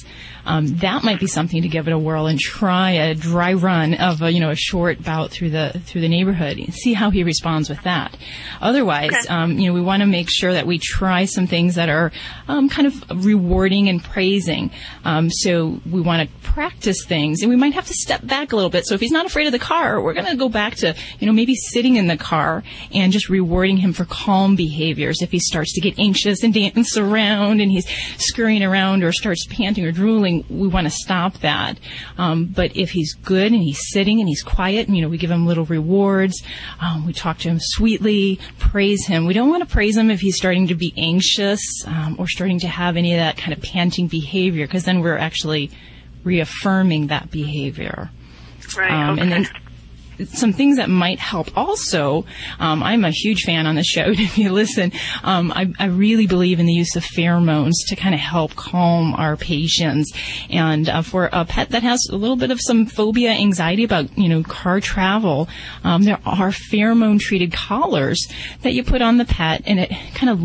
[0.44, 3.94] Um, that might be something to give it a whirl and try a dry run
[3.94, 7.10] of a, you know a short bout through the through the neighborhood and see how
[7.10, 8.16] he responds with that.
[8.60, 11.88] Otherwise, um, you know, we want to make sure that we try some things that
[11.88, 12.12] are
[12.48, 14.70] um, kind of rewarding and praising.
[15.04, 18.56] Um, so we want to practice things, and we might have to step back a
[18.56, 18.86] little bit.
[18.86, 21.26] So if he's not afraid of the car, we're going to go back to you
[21.26, 25.22] know maybe sitting in the car and just rewarding him for calm behaviors.
[25.22, 27.86] If he starts to get anxious and dance around and he's
[28.18, 31.78] scurrying around or starts panting or drooling, we want to stop that.
[32.18, 35.18] Um, but if he's good and he's sitting and he's quiet, and you know we
[35.18, 36.42] give him little rewards,
[36.80, 39.26] um, we talk to him sweetly, praise him.
[39.26, 42.58] We don't want to praise him if he's starting to be anxious um, or starting
[42.60, 45.70] to have any of that kind of panting behavior, because then we're actually
[46.24, 48.10] reaffirming that behavior.
[48.76, 48.90] Right.
[48.90, 49.22] Um, okay.
[49.22, 49.48] And then
[50.26, 52.24] some things that might help also.
[52.58, 54.12] Um, I'm a huge fan on the show.
[54.22, 54.92] If you listen,
[55.24, 59.14] um, I, I really believe in the use of pheromones to kind of help calm
[59.14, 60.12] our patients.
[60.48, 64.16] And uh, for a pet that has a little bit of some phobia, anxiety about
[64.16, 65.48] you know car travel,
[65.82, 68.26] um, there are pheromone treated collars
[68.62, 70.38] that you put on the pet, and it kind of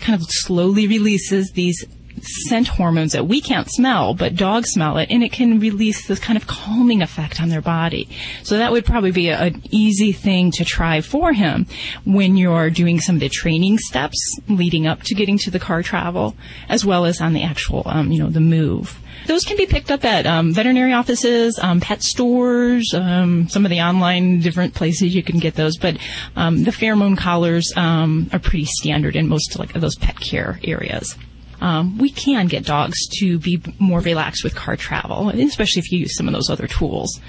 [0.00, 1.84] kind of slowly releases these
[2.24, 6.18] scent hormones that we can't smell, but dogs smell it, and it can release this
[6.18, 8.08] kind of calming effect on their body.
[8.42, 11.66] So that would probably be a- an easy thing to try for him
[12.04, 15.82] when you're doing some of the training steps leading up to getting to the car
[15.82, 16.36] travel,
[16.68, 19.00] as well as on the actual, um, you know, the move.
[19.26, 23.70] Those can be picked up at um, veterinary offices, um, pet stores, um, some of
[23.70, 25.76] the online different places you can get those.
[25.76, 25.98] But
[26.36, 31.16] um, the pheromone collars um, are pretty standard in most like those pet care areas
[31.60, 36.00] um, we can get dogs to be more relaxed with car travel, especially if you
[36.00, 37.20] use some of those other tools.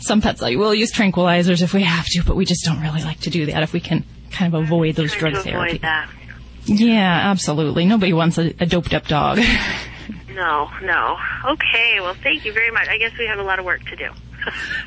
[0.00, 3.02] Some pets like we'll use tranquilizers if we have to, but we just don't really
[3.02, 5.50] like to do that if we can kind of avoid those drug therapy.
[5.50, 6.08] avoid that.
[6.66, 7.86] Yeah, absolutely.
[7.86, 9.40] Nobody wants a, a doped up dog.
[10.28, 11.16] No, no.
[11.44, 12.86] Okay, well, thank you very much.
[12.86, 14.10] I guess we have a lot of work to do.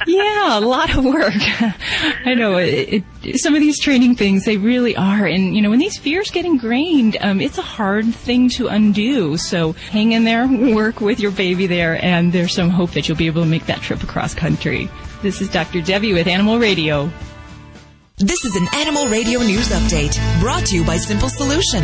[0.07, 1.33] Yeah, a lot of work.
[2.25, 5.69] I know it, it, some of these training things they really are, and you know
[5.69, 9.37] when these fears get ingrained, um, it's a hard thing to undo.
[9.37, 13.17] So hang in there, work with your baby there, and there's some hope that you'll
[13.17, 14.89] be able to make that trip across country.
[15.21, 15.81] This is Dr.
[15.81, 17.11] Debbie with Animal Radio.
[18.17, 21.83] This is an Animal Radio News Update brought to you by Simple Solution.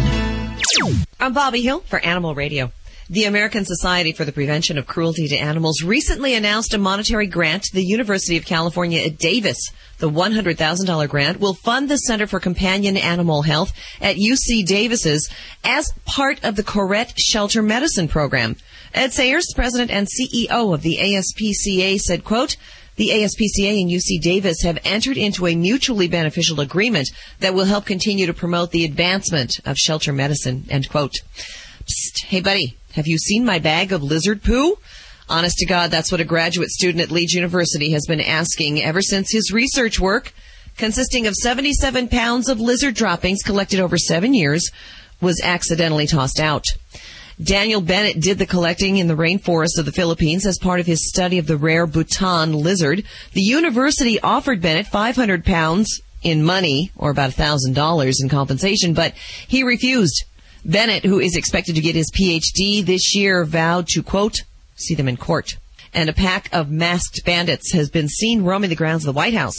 [1.19, 2.71] I'm Bobby Hill for Animal Radio.
[3.09, 7.63] The American Society for the Prevention of Cruelty to Animals recently announced a monetary grant
[7.63, 9.57] to the University of California at Davis.
[9.99, 15.29] The $100,000 grant will fund the Center for Companion Animal Health at UC Davis's
[15.63, 18.57] as part of the Koret Shelter Medicine Program.
[18.93, 22.57] Ed Sayers, president and CEO of the ASPCA, said, quote,
[22.97, 27.07] the ASPCA and UC Davis have entered into a mutually beneficial agreement
[27.39, 31.13] that will help continue to promote the advancement of shelter medicine, end quote.
[31.85, 34.75] Psst, hey buddy, have you seen my bag of lizard poo?
[35.29, 39.03] Honest to God, that's what a graduate student at Leeds University has been asking ever
[39.03, 40.33] since his research work,
[40.77, 44.71] consisting of 77 pounds of lizard droppings collected over seven years,
[45.21, 46.65] was accidentally tossed out.
[47.41, 51.07] Daniel Bennett did the collecting in the rainforest of the Philippines as part of his
[51.07, 53.03] study of the rare butaan lizard.
[53.33, 59.13] The university offered Bennett 500 pounds in money, or about $1,000 in compensation, but
[59.47, 60.23] he refused.
[60.67, 64.41] Bennett, who is expected to get his PhD this year, vowed to, quote,
[64.75, 65.55] see them in court.
[65.93, 69.33] And a pack of masked bandits has been seen roaming the grounds of the White
[69.33, 69.55] House.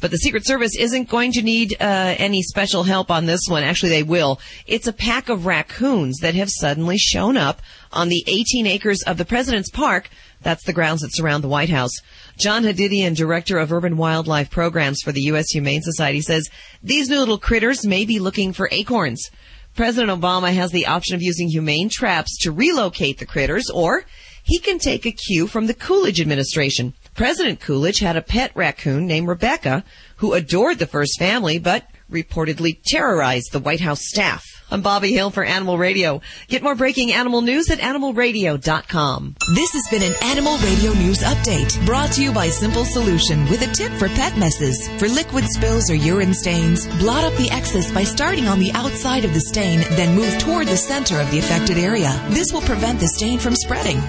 [0.00, 3.62] But the Secret Service isn't going to need uh, any special help on this one.
[3.62, 4.40] Actually, they will.
[4.66, 7.60] It's a pack of raccoons that have suddenly shown up
[7.92, 10.10] on the 18 acres of the President's Park.
[10.42, 11.92] That's the grounds that surround the White House.
[12.38, 15.50] John Hadidian, Director of Urban Wildlife Programs for the U.S.
[15.50, 16.48] Humane Society, says
[16.82, 19.30] these new little critters may be looking for acorns.
[19.76, 24.06] President Obama has the option of using humane traps to relocate the critters, or
[24.42, 26.94] he can take a cue from the Coolidge administration.
[27.14, 29.84] President Coolidge had a pet raccoon named Rebecca
[30.16, 34.55] who adored the first family, but reportedly terrorized the White House staff.
[34.68, 36.22] I'm Bobby Hill for Animal Radio.
[36.48, 39.36] Get more breaking animal news at animalradio.com.
[39.54, 43.62] This has been an Animal Radio News Update brought to you by Simple Solution with
[43.62, 44.88] a tip for pet messes.
[44.98, 49.24] For liquid spills or urine stains, blot up the excess by starting on the outside
[49.24, 52.12] of the stain, then move toward the center of the affected area.
[52.30, 54.02] This will prevent the stain from spreading.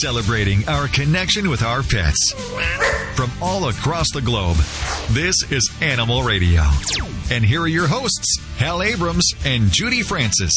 [0.00, 2.34] Celebrating our connection with our pets.
[3.14, 4.56] From all across the globe,
[5.10, 6.62] this is Animal Radio.
[7.30, 10.52] And here are your hosts, Hal Abrams and Judy Francis.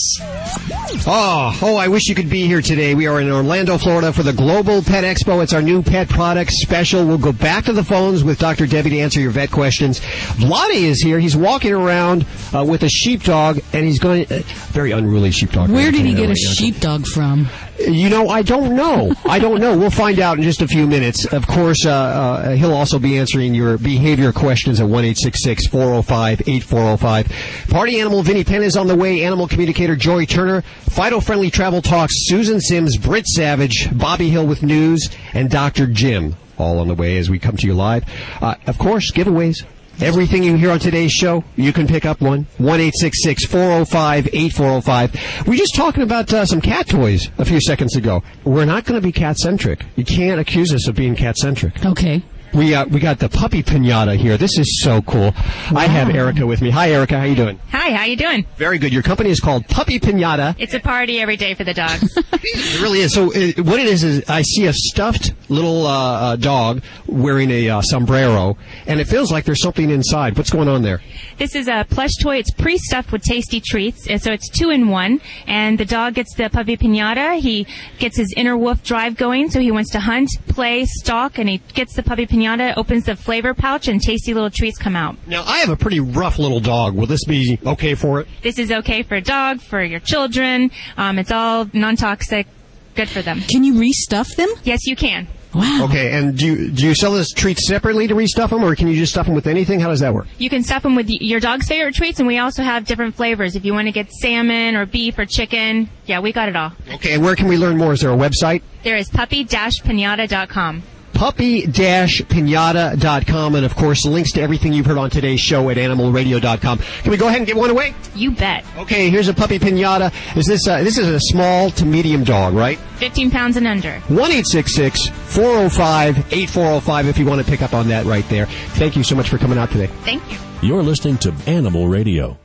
[1.06, 2.95] Oh, oh, I wish you could be here today.
[2.95, 5.43] We are in Orlando, Florida for the Global Pet Expo.
[5.43, 7.06] It's our new pet product special.
[7.06, 8.65] We'll go back to the phones with Dr.
[8.65, 10.00] Debbie to answer your vet questions.
[10.00, 11.19] Vladi is here.
[11.19, 15.69] He's walking around uh, with a sheepdog, and he's going, uh, very unruly sheepdog.
[15.69, 17.47] Where did he get a sheepdog from?
[17.80, 19.13] You know, I don't know.
[19.26, 19.78] I don't know.
[19.78, 21.26] We'll find out in just a few minutes.
[21.32, 27.70] Of course, uh, uh, he'll also be answering your behavior questions at one 405 8405
[27.70, 29.24] Party animal Vinnie Penn is on the way.
[29.24, 30.62] Animal communicator Joy Turner.
[30.62, 35.88] Fido Friendly Travel Talks Susan Sims, Britt Savage, Bobby Hill with news, and Dr.
[35.88, 36.36] Jim.
[36.58, 38.04] All on the way as we come to you live.
[38.42, 39.63] Uh, of course, giveaways.
[40.00, 42.46] Everything you hear on today's show, you can pick up one.
[42.60, 45.48] 1 405 8405.
[45.48, 48.22] We were just talking about uh, some cat toys a few seconds ago.
[48.44, 49.86] We're not going to be cat centric.
[49.96, 51.84] You can't accuse us of being cat centric.
[51.84, 52.22] Okay.
[52.58, 54.36] We uh, we got the puppy pinata here.
[54.36, 55.32] This is so cool.
[55.76, 56.72] I have Erica with me.
[56.72, 57.20] Hi, Erica.
[57.20, 57.60] How you doing?
[57.70, 58.48] Hi, how you doing?
[58.58, 58.91] Very good.
[58.91, 60.56] Your company is called Puppy Pinata.
[60.58, 62.17] It's a party every day for the dogs.
[62.50, 63.13] It really is.
[63.13, 67.52] So uh, what it is is I see a stuffed little uh, uh, dog wearing
[67.52, 70.38] a uh, sombrero, and it feels like there's something inside.
[70.38, 71.02] What's going on there?
[71.38, 72.38] this is a plush toy.
[72.38, 75.22] It's pre-stuffed with tasty treats, and so it's two in one.
[75.46, 77.39] And the dog gets the puppy pinata.
[77.39, 77.67] He
[78.00, 81.58] gets his inner wolf drive going, so he wants to hunt, play, stalk, and he
[81.74, 82.47] gets the puppy pinata,
[82.78, 85.16] opens the flavor pouch, and tasty little treats come out.
[85.28, 86.96] Now I have a pretty rough little dog.
[86.96, 88.28] Will this be okay for it?
[88.42, 90.72] This is okay for a dog, for your children.
[90.98, 92.48] Um, it's all non-toxic,
[92.96, 93.42] good for them.
[93.42, 94.50] Can you restuff them?
[94.64, 95.28] Yes, you can.
[95.54, 95.86] Wow.
[95.86, 96.12] Okay.
[96.12, 98.96] And do you, do you sell this treat separately to restuff them, or can you
[98.96, 99.80] just stuff them with anything?
[99.80, 100.28] How does that work?
[100.38, 103.56] You can stuff them with your dog's favorite treats, and we also have different flavors.
[103.56, 106.74] If you want to get salmon or beef or chicken, yeah, we got it all.
[106.96, 107.14] Okay.
[107.14, 107.94] And where can we learn more?
[107.94, 108.62] Is there a website?
[108.84, 110.84] There is puppy-pinata.com.
[111.17, 116.77] puppy-pinata.com and of course links to everything you've heard on today's show at animalradio.com.
[116.77, 117.95] Can we go ahead and give one away?
[118.13, 118.63] You bet.
[118.77, 120.13] Okay, here's a puppy pinata.
[120.38, 122.77] Is this uh, this is a small to medium dog, right?
[122.99, 123.99] 15 pounds and under.
[124.08, 128.45] 1-866-405-8405 if you want to pick up on that right there.
[128.45, 129.88] Thank you so much for coming out today.
[130.03, 130.38] Thank you.
[130.62, 132.38] You're listening to Animal Radio.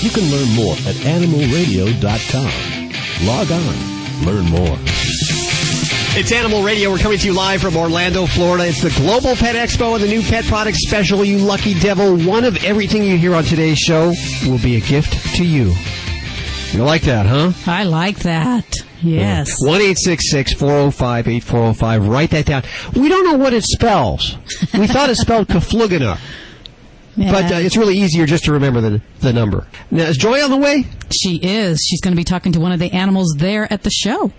[0.00, 3.26] You can learn more at animalradio.com.
[3.26, 3.74] Log on.
[4.24, 4.76] Learn more.
[6.20, 6.90] It's Animal Radio.
[6.90, 8.66] We're coming to you live from Orlando, Florida.
[8.66, 11.24] It's the Global Pet Expo and the new pet product special.
[11.24, 12.14] You lucky devil.
[12.14, 14.12] One of everything you hear on today's show
[14.44, 15.72] will be a gift to you.
[16.72, 17.52] You like that, huh?
[17.66, 18.66] I like that.
[19.00, 19.64] Yes.
[19.64, 22.06] One eight six six four zero five eight four zero five.
[22.06, 22.64] Write that down.
[22.94, 24.36] We don't know what it spells.
[24.74, 26.20] We thought it spelled Kaflugana,
[27.16, 29.66] but uh, it's really easier just to remember the the number.
[29.90, 30.84] Now is Joy on the way?
[31.18, 31.82] She is.
[31.88, 34.32] She's going to be talking to one of the animals there at the show.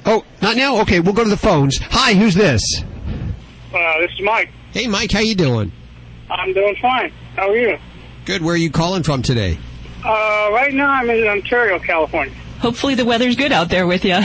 [0.07, 0.81] Oh, not now?
[0.81, 1.77] Okay, we'll go to the phones.
[1.79, 2.62] Hi, who's this?
[3.75, 4.49] Uh, this is Mike.
[4.73, 5.73] Hey, Mike, how you doing?
[6.31, 7.12] I'm doing fine.
[7.35, 7.79] How are you?
[8.25, 8.43] Good.
[8.43, 9.59] Where are you calling from today?
[10.05, 12.35] Uh, right now I'm in Ontario, California.
[12.61, 14.18] Hopefully the weather's good out there with you.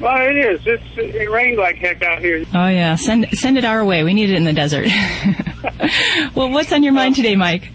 [0.00, 0.60] Well, it is.
[0.66, 2.44] It's it rained like heck out here.
[2.54, 4.02] Oh yeah, send send it our way.
[4.02, 4.86] We need it in the desert.
[6.34, 7.70] well, what's on your mind today, Mike?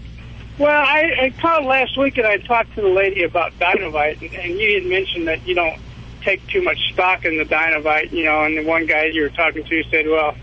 [0.58, 4.34] Well, I, I called last week and I talked to the lady about Dinovite, and,
[4.34, 5.78] and you had mentioned that you don't
[6.22, 8.42] take too much stock in the Dinovite, you know.
[8.44, 10.36] And the one guy you were talking to said, "Well, it,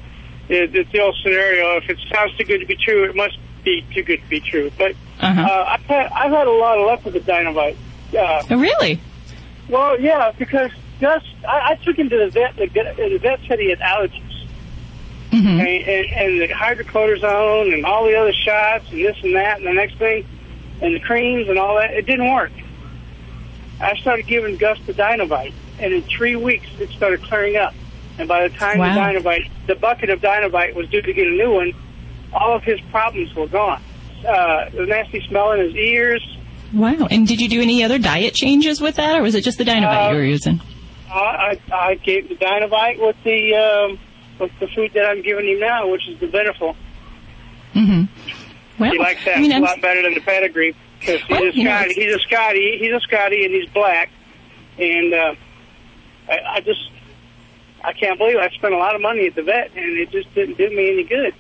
[0.50, 1.78] it's the old scenario.
[1.78, 4.40] If it sounds too good to be true, it must be too good to be
[4.40, 5.42] true." But Uh-huh.
[5.42, 7.78] uh, I've had I've had a lot of luck with the Dinovite.
[8.18, 9.00] Uh, Oh, really?
[9.70, 12.56] Well, yeah, because Gus, I, I took him to the vet.
[12.58, 14.22] The, vet- the vet said he had allergies,
[15.32, 15.48] Mm-hmm.
[15.48, 19.66] and, and, and the hydrochlorozone and all the other shots and this and that and
[19.66, 20.26] the next thing,
[20.82, 21.92] and the creams and all that.
[21.92, 22.52] It didn't work.
[23.82, 27.74] I started giving Gus the Dinovite, and in three weeks it started clearing up.
[28.20, 28.94] And by the time Wow.
[28.94, 31.74] the Dinovite, the bucket of Dinovite was due to get a new one,
[32.34, 33.82] all of his problems were gone.
[34.28, 36.24] Uh, the nasty smell in his ears,
[36.74, 37.08] Wow.
[37.12, 39.64] And did you do any other diet changes with that, or was it just the
[39.64, 40.60] Dinovite Uh, you were using?
[41.08, 44.00] I, I, I gave the Dinovite with the um,
[44.40, 46.76] with the food that I'm giving him now, which is the Beneful.
[47.76, 48.04] Mm-hmm.
[48.82, 51.30] Well, he likes that I mean, a I'm- lot better than the pedigree because he's
[51.30, 51.94] Well, a Scotty.
[51.94, 52.78] He's a Scotty.
[52.80, 54.10] He's a Scotty, and he's black.
[54.80, 55.36] And uh,
[56.28, 56.90] I, I just
[57.84, 60.34] I can't believe I spent a lot of money at the vet, and it just
[60.34, 61.34] didn't do me any good.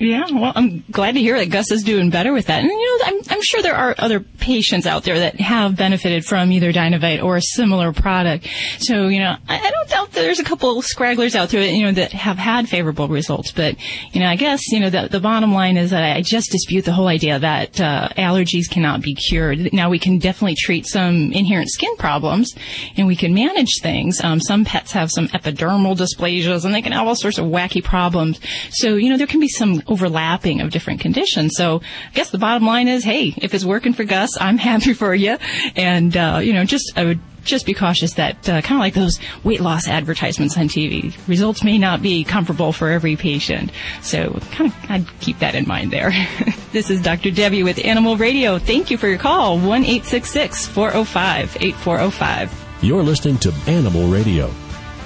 [0.00, 2.62] Yeah, well, I'm glad to hear that Gus is doing better with that.
[2.62, 6.24] And, you know, I'm, I'm sure there are other patients out there that have benefited
[6.24, 8.48] from either Dinovite or a similar product.
[8.78, 11.82] So, you know, I, I don't doubt there's a couple of scragglers out there, you
[11.82, 13.52] know, that have had favorable results.
[13.52, 13.76] But,
[14.12, 16.86] you know, I guess, you know, the, the bottom line is that I just dispute
[16.86, 19.70] the whole idea that uh, allergies cannot be cured.
[19.74, 22.54] Now, we can definitely treat some inherent skin problems
[22.96, 24.24] and we can manage things.
[24.24, 27.84] Um, some pets have some epidermal dysplasias and they can have all sorts of wacky
[27.84, 28.40] problems.
[28.70, 31.52] So, you know, there can be some overlapping of different conditions.
[31.56, 34.94] So I guess the bottom line is, hey, if it's working for Gus, I'm happy
[34.94, 35.36] for you.
[35.76, 38.94] And, uh, you know, just I would just be cautious that uh, kind of like
[38.94, 43.72] those weight loss advertisements on TV, results may not be comparable for every patient.
[44.02, 46.12] So kind of I'd keep that in mind there.
[46.72, 47.30] this is Dr.
[47.30, 48.58] Debbie with Animal Radio.
[48.58, 49.58] Thank you for your call.
[49.58, 52.52] One eight six six four zero five eight four zero five.
[52.82, 54.50] You're listening to Animal Radio.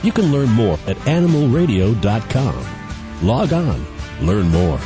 [0.03, 2.67] You can learn more at animalradio.com.
[3.23, 3.87] Log on,
[4.21, 4.79] learn more.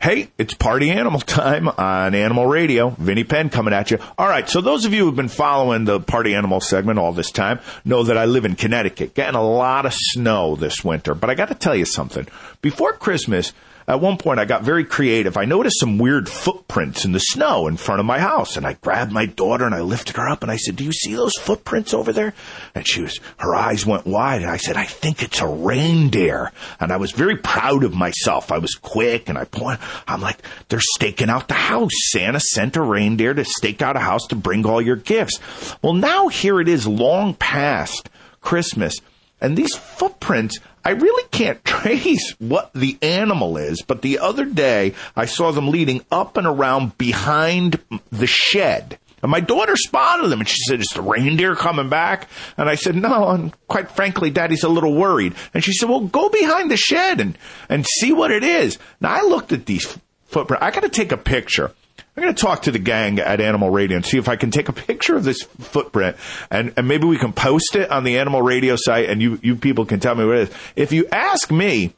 [0.00, 2.88] Hey, it's party animal time on Animal Radio.
[2.90, 3.98] Vinnie Penn coming at you.
[4.16, 7.30] All right, so those of you who've been following the party animal segment all this
[7.30, 11.14] time know that I live in Connecticut, getting a lot of snow this winter.
[11.14, 12.26] But I got to tell you something.
[12.62, 13.52] Before Christmas,
[13.88, 15.38] at one point I got very creative.
[15.38, 18.74] I noticed some weird footprints in the snow in front of my house, and I
[18.74, 21.32] grabbed my daughter and I lifted her up and I said, "Do you see those
[21.40, 22.34] footprints over there?"
[22.74, 26.52] And she was, her eyes went wide, and I said, "I think it's a reindeer."
[26.78, 28.52] And I was very proud of myself.
[28.52, 29.80] I was quick, and I point.
[30.06, 31.92] I'm like, "They're staking out the house.
[32.10, 35.40] Santa sent a reindeer to stake out a house to bring all your gifts."
[35.80, 38.10] Well, now here it is, long past
[38.42, 38.94] Christmas.
[39.40, 40.58] And these footprints,
[40.88, 45.68] I really can't trace what the animal is, but the other day I saw them
[45.68, 47.78] leading up and around behind
[48.10, 48.98] the shed.
[49.20, 52.26] And my daughter spotted them and she said, Is the reindeer coming back?
[52.56, 55.34] And I said, No, and quite frankly, Daddy's a little worried.
[55.52, 57.36] And she said, Well, go behind the shed and,
[57.68, 58.78] and see what it is.
[58.98, 60.64] Now I looked at these footprints.
[60.64, 61.72] I gotta take a picture.
[62.18, 64.50] I'm going to talk to the gang at Animal Radio and see if I can
[64.50, 66.16] take a picture of this footprint
[66.50, 69.54] and, and maybe we can post it on the Animal Radio site and you, you
[69.54, 70.54] people can tell me what it is.
[70.74, 71.94] If you ask me,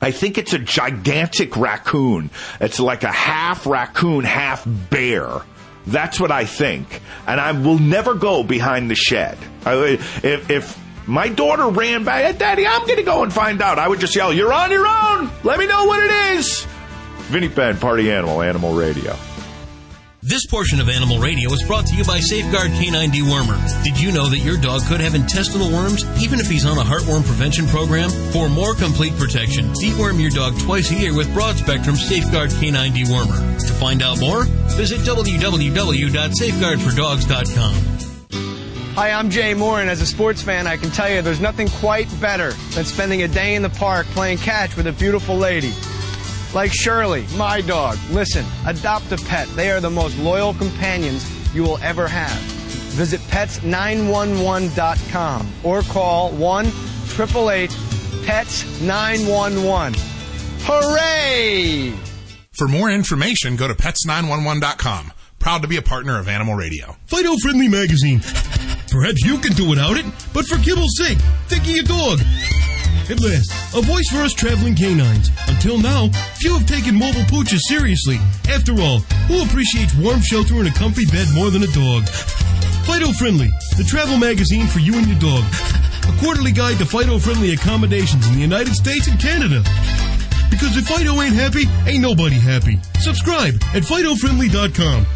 [0.00, 2.30] I think it's a gigantic raccoon.
[2.60, 5.28] It's like a half raccoon, half bear.
[5.88, 7.00] That's what I think.
[7.26, 9.36] And I will never go behind the shed.
[9.66, 13.80] I, if, if my daughter ran by, Daddy, I'm going to go and find out.
[13.80, 15.32] I would just yell, You're on your own.
[15.42, 16.64] Let me know what it is.
[17.22, 19.16] Vinnie Penn, Party Animal, Animal Radio.
[20.26, 23.60] This portion of Animal Radio is brought to you by Safeguard Canine Dewormer.
[23.84, 26.82] Did you know that your dog could have intestinal worms even if he's on a
[26.82, 28.08] heartworm prevention program?
[28.32, 32.94] For more complete protection, deworm your dog twice a year with broad spectrum Safeguard Canine
[32.94, 33.66] Dewormer.
[33.66, 34.44] To find out more,
[34.78, 37.74] visit www.safeguardfordogs.com.
[38.94, 41.68] Hi, I'm Jay Mohr, and as a sports fan, I can tell you there's nothing
[41.68, 45.74] quite better than spending a day in the park playing catch with a beautiful lady.
[46.54, 47.98] Like Shirley, my dog.
[48.10, 49.48] Listen, adopt a pet.
[49.48, 52.38] They are the most loyal companions you will ever have.
[52.94, 57.70] Visit pets911.com or call 1 888
[58.24, 59.94] PETS 911.
[60.60, 61.92] Hooray!
[62.52, 65.12] For more information, go to pets911.com.
[65.40, 66.96] Proud to be a partner of Animal Radio.
[67.06, 68.20] Fido Friendly Magazine.
[68.90, 72.20] Perhaps you can do without it, but for kibble's sake, think of your dog.
[73.10, 75.28] At last, a voice for us traveling canines.
[75.46, 76.08] Until now,
[76.40, 78.16] few have taken mobile pooches seriously.
[78.48, 82.08] After all, who appreciates warm shelter and a comfy bed more than a dog?
[82.88, 85.44] Fido Friendly, the travel magazine for you and your dog.
[86.08, 89.60] A quarterly guide to Fido friendly accommodations in the United States and Canada.
[90.50, 92.78] Because if Fido ain't happy, ain't nobody happy.
[93.00, 95.06] Subscribe at FidoFriendly.com.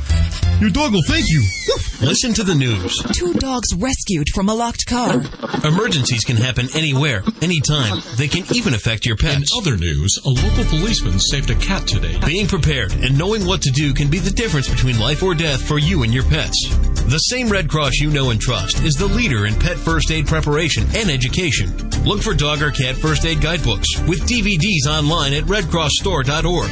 [0.61, 1.58] Your dog will thank you.
[2.01, 2.97] Listen to the news.
[3.13, 5.21] Two dogs rescued from a locked car.
[5.65, 8.01] Emergencies can happen anywhere, anytime.
[8.17, 9.51] They can even affect your pets.
[9.53, 12.19] In other news, a local policeman saved a cat today.
[12.25, 15.63] Being prepared and knowing what to do can be the difference between life or death
[15.63, 16.69] for you and your pets.
[17.09, 20.27] The same Red Cross you know and trust is the leader in pet first aid
[20.27, 21.77] preparation and education.
[22.05, 26.71] Look for dog or cat first aid guidebooks with DVDs online at redcrossstore.org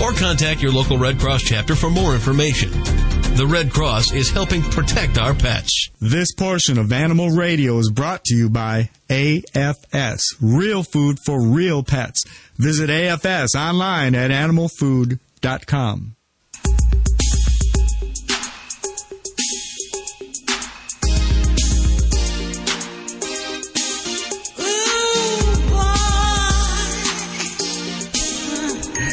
[0.00, 2.70] or contact your local Red Cross chapter for more information.
[3.38, 5.88] The Red Cross is helping protect our pets.
[6.00, 11.82] This portion of Animal Radio is brought to you by AFS, real food for real
[11.82, 12.22] pets.
[12.56, 16.14] Visit AFS online at animalfood.com.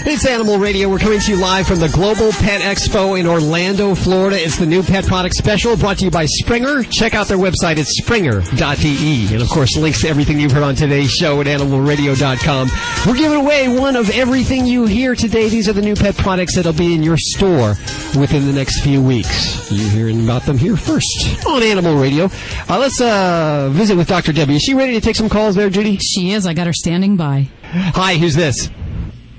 [0.08, 0.88] It's Animal Radio.
[0.88, 4.38] We're coming to you live from the Global Pet Expo in Orlando, Florida.
[4.40, 6.84] It's the new pet product special brought to you by Springer.
[6.84, 7.78] Check out their website.
[7.80, 9.34] It's springer.de.
[9.34, 12.70] And of course, links to everything you've heard on today's show at animalradio.com.
[13.08, 15.50] We're giving away one of everything you hear today.
[15.50, 17.70] These are the new pet products that'll be in your store
[18.16, 19.72] within the next few weeks.
[19.72, 22.30] You're hearing about them here first on Animal Radio.
[22.70, 24.34] Uh, let's uh, visit with Dr.
[24.34, 24.58] Debbie.
[24.58, 25.98] Is she ready to take some calls there, Judy?
[25.98, 26.46] She is.
[26.46, 27.48] I got her standing by.
[27.64, 28.70] Hi, who's this?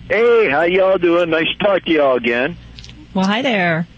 [0.08, 1.30] Hey, how y'all doing?
[1.30, 2.56] Nice to talk to y'all again.
[3.14, 3.88] Well, hi there.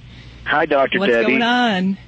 [0.47, 0.99] Hi, Dr.
[1.01, 1.27] What's Debbie.
[1.27, 1.99] going on?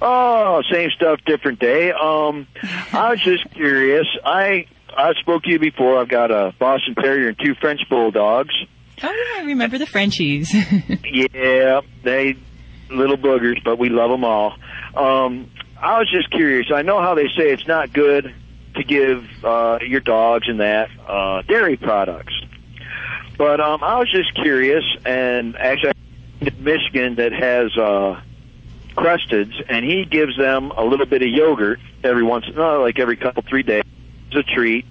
[0.00, 1.92] Oh, same stuff, different day.
[1.92, 2.46] Um,
[2.92, 4.06] I was just curious.
[4.24, 5.98] I I spoke to you before.
[6.00, 8.54] I've got a Boston Terrier and two French Bulldogs.
[9.02, 10.52] Oh, yeah, I remember the Frenchies.
[11.04, 12.36] yeah, they
[12.90, 14.54] little boogers, but we love them all.
[14.96, 15.50] Um,
[15.80, 16.66] I was just curious.
[16.74, 18.32] I know how they say it's not good
[18.76, 22.32] to give uh, your dogs and that uh, dairy products,
[23.36, 24.84] but um, I was just curious.
[25.04, 25.92] And actually,
[26.58, 28.20] Michigan that has uh,
[28.96, 33.16] cresteds, and he gives them a little bit of yogurt every once, no, like every
[33.16, 33.84] couple three days,
[34.32, 34.84] as a treat.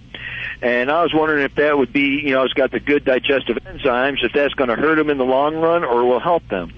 [0.61, 3.57] And I was wondering if that would be, you know, it's got the good digestive
[3.57, 6.73] enzymes, if that's going to hurt them in the long run or will help them.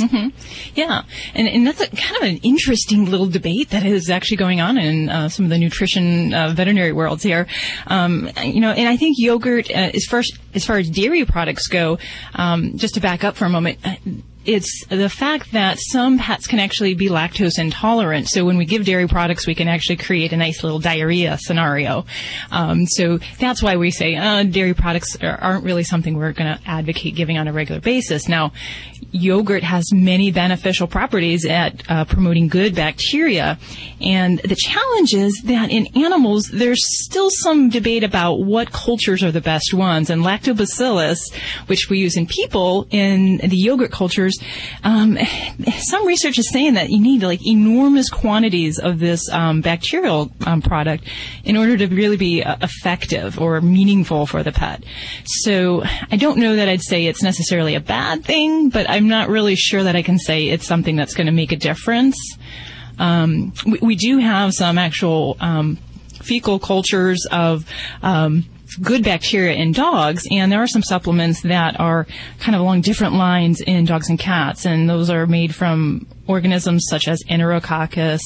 [0.00, 0.28] Hmm
[0.74, 1.02] Yeah,
[1.34, 4.78] and and that's a, kind of an interesting little debate that is actually going on
[4.78, 7.46] in uh, some of the nutrition uh, veterinary worlds here.
[7.86, 10.22] Um, you know, and I think yogurt, uh, as far
[10.54, 11.98] as far as dairy products go,
[12.34, 13.78] um, just to back up for a moment.
[14.46, 18.28] It's the fact that some pets can actually be lactose intolerant.
[18.28, 22.06] So when we give dairy products, we can actually create a nice little diarrhea scenario.
[22.52, 26.56] Um, so that's why we say uh, dairy products are, aren't really something we're going
[26.56, 28.28] to advocate giving on a regular basis.
[28.28, 28.52] Now,
[29.12, 33.58] yogurt has many beneficial properties at uh, promoting good bacteria.
[34.00, 39.32] And the challenge is that in animals, there's still some debate about what cultures are
[39.32, 40.10] the best ones.
[40.10, 41.18] And lactobacillus,
[41.66, 44.35] which we use in people, in the yogurt cultures,
[44.84, 45.18] um,
[45.78, 50.62] some research is saying that you need like enormous quantities of this um, bacterial um,
[50.62, 51.04] product
[51.44, 54.84] in order to really be uh, effective or meaningful for the pet.
[55.24, 59.28] So I don't know that I'd say it's necessarily a bad thing, but I'm not
[59.28, 62.16] really sure that I can say it's something that's going to make a difference.
[62.98, 65.78] Um, we, we do have some actual um,
[66.22, 67.68] fecal cultures of
[68.02, 68.44] um,
[68.82, 72.06] good bacteria in dogs, and there are some supplements that are
[72.38, 76.84] kind of along different lines in dogs and cats, and those are made from organisms
[76.88, 78.20] such as Enterococcus,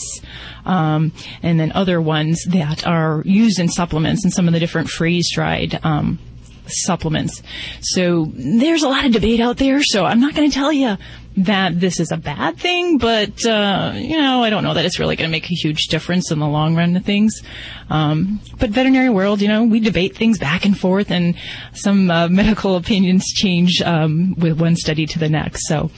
[0.65, 4.89] um, and then other ones that are used in supplements and some of the different
[4.89, 6.19] freeze-dried um,
[6.67, 7.43] supplements.
[7.81, 10.97] So there's a lot of debate out there, so I'm not going to tell you
[11.37, 14.99] that this is a bad thing, but, uh, you know, I don't know that it's
[14.99, 17.41] really going to make a huge difference in the long run of things.
[17.89, 21.37] Um, but veterinary world, you know, we debate things back and forth and
[21.73, 25.69] some uh, medical opinions change um, with one study to the next.
[25.69, 25.91] So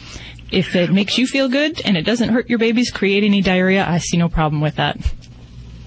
[0.51, 3.87] if it makes you feel good and it doesn't hurt your babies, create any diarrhea,
[3.89, 4.99] I see no problem with that.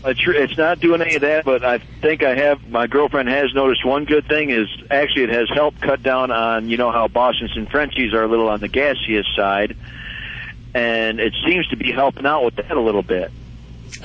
[0.06, 2.68] Uh, it's, it's not doing any of that, but I think I have.
[2.70, 6.70] My girlfriend has noticed one good thing is actually it has helped cut down on
[6.70, 9.76] you know how Boston's and Frenchies are a little on the gaseous side,
[10.76, 13.32] and it seems to be helping out with that a little bit.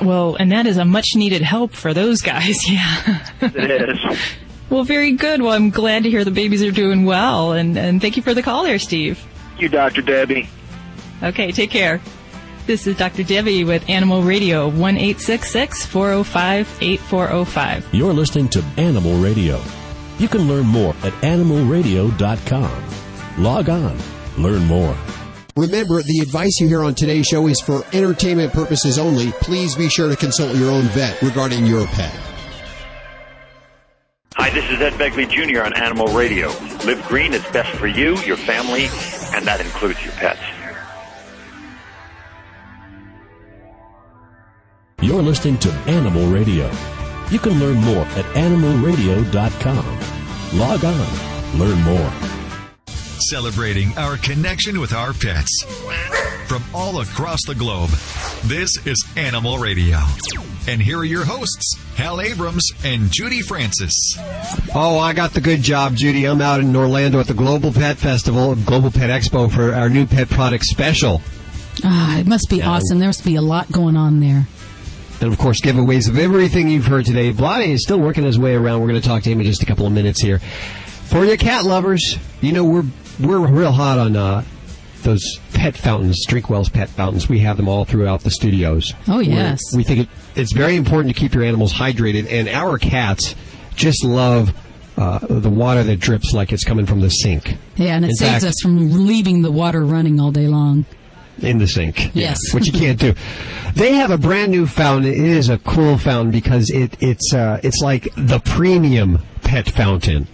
[0.00, 3.26] Well, and that is a much needed help for those guys, yeah.
[3.42, 4.18] It is.
[4.70, 5.42] Well, very good.
[5.42, 8.34] Well, I'm glad to hear the babies are doing well, and, and thank you for
[8.34, 9.18] the call there, Steve.
[9.48, 10.00] Thank you, Dr.
[10.00, 10.48] Debbie.
[11.22, 12.00] Okay, take care.
[12.70, 13.24] This is Dr.
[13.24, 17.88] Debbie with Animal Radio, 1 405 8405.
[17.92, 19.60] You're listening to Animal Radio.
[20.18, 22.84] You can learn more at animalradio.com.
[23.42, 23.98] Log on,
[24.38, 24.96] learn more.
[25.56, 29.32] Remember, the advice you hear on today's show is for entertainment purposes only.
[29.40, 32.14] Please be sure to consult your own vet regarding your pet.
[34.36, 35.62] Hi, this is Ed Begley Jr.
[35.62, 36.50] on Animal Radio.
[36.86, 38.84] Live green is best for you, your family,
[39.34, 40.59] and that includes your pets.
[45.02, 46.70] You're listening to Animal Radio.
[47.30, 50.58] You can learn more at animalradio.com.
[50.58, 52.12] Log on, learn more.
[53.30, 55.64] Celebrating our connection with our pets.
[56.46, 57.88] From all across the globe,
[58.44, 59.96] this is Animal Radio.
[60.68, 63.94] And here are your hosts, Hal Abrams and Judy Francis.
[64.74, 66.26] Oh, I got the good job, Judy.
[66.26, 70.06] I'm out in Orlando at the Global Pet Festival, Global Pet Expo for our new
[70.06, 71.22] pet product special.
[71.82, 72.98] Ah, it must be awesome.
[72.98, 74.46] There must be a lot going on there.
[75.20, 77.30] And of course, giveaways of everything you've heard today.
[77.32, 78.80] Blade is still working his way around.
[78.80, 80.38] We're going to talk to him in just a couple of minutes here.
[80.38, 82.84] For your cat lovers, you know we're
[83.20, 84.44] we're real hot on uh,
[85.02, 87.28] those pet fountains, Drinkwell's pet fountains.
[87.28, 88.94] We have them all throughout the studios.
[89.08, 89.60] Oh, We're- yes.
[89.76, 93.34] we think it, it's very important to keep your animals hydrated, and our cats
[93.74, 94.54] just love
[94.96, 97.56] uh, the water that drips like it's coming from the sink.
[97.76, 100.86] Yeah, and it In saves fact- us from leaving the water running all day long.
[101.38, 102.14] In the sink.
[102.14, 102.38] Yes.
[102.52, 103.14] which you can't do.
[103.74, 105.12] They have a brand new fountain.
[105.12, 110.26] It is a cool fountain because it it's uh, it's like the premium pet fountain.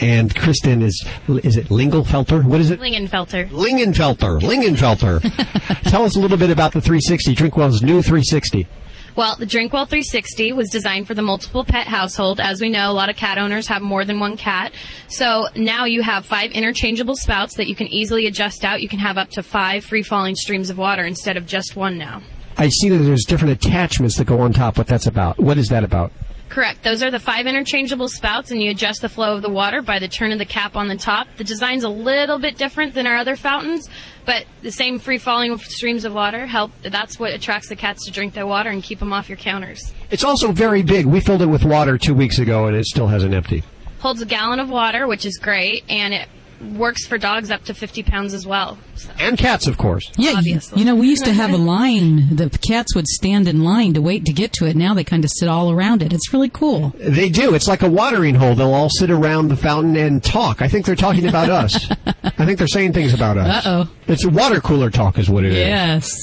[0.00, 2.44] And Kristen is is it Lingelfelter?
[2.44, 2.80] What is it?
[2.80, 3.48] Lingenfelter.
[3.50, 4.40] Lingenfelter.
[4.40, 5.82] Lingenfelter.
[5.90, 7.34] Tell us a little bit about the 360.
[7.34, 8.66] Drinkwell's new 360.
[9.14, 12.40] Well, the Drinkwell 360 was designed for the multiple pet household.
[12.40, 14.72] As we know, a lot of cat owners have more than one cat.
[15.08, 18.80] So now you have five interchangeable spouts that you can easily adjust out.
[18.80, 21.98] You can have up to five free falling streams of water instead of just one
[21.98, 22.22] now.
[22.56, 24.78] I see that there's different attachments that go on top.
[24.78, 25.38] What that's about?
[25.38, 26.10] What is that about?
[26.52, 26.82] Correct.
[26.82, 29.98] Those are the five interchangeable spouts, and you adjust the flow of the water by
[29.98, 31.26] the turn of the cap on the top.
[31.38, 33.88] The design's a little bit different than our other fountains,
[34.26, 36.70] but the same free falling streams of water help.
[36.82, 39.94] That's what attracts the cats to drink their water and keep them off your counters.
[40.10, 41.06] It's also very big.
[41.06, 43.64] We filled it with water two weeks ago, and it still hasn't emptied.
[44.00, 46.28] Holds a gallon of water, which is great, and it
[46.62, 48.78] works for dogs up to 50 pounds as well.
[49.18, 50.10] And cats, of course.
[50.16, 52.36] Yeah, you, you know, we used to have a line.
[52.36, 54.76] The cats would stand in line to wait to get to it.
[54.76, 56.12] Now they kind of sit all around it.
[56.12, 56.94] It's really cool.
[56.96, 57.54] They do.
[57.54, 58.54] It's like a watering hole.
[58.54, 60.62] They'll all sit around the fountain and talk.
[60.62, 61.90] I think they're talking about us.
[62.24, 63.66] I think they're saying things about us.
[63.66, 63.90] Uh-oh.
[64.06, 65.58] It's a water cooler talk, is what it is.
[65.58, 66.18] Yes.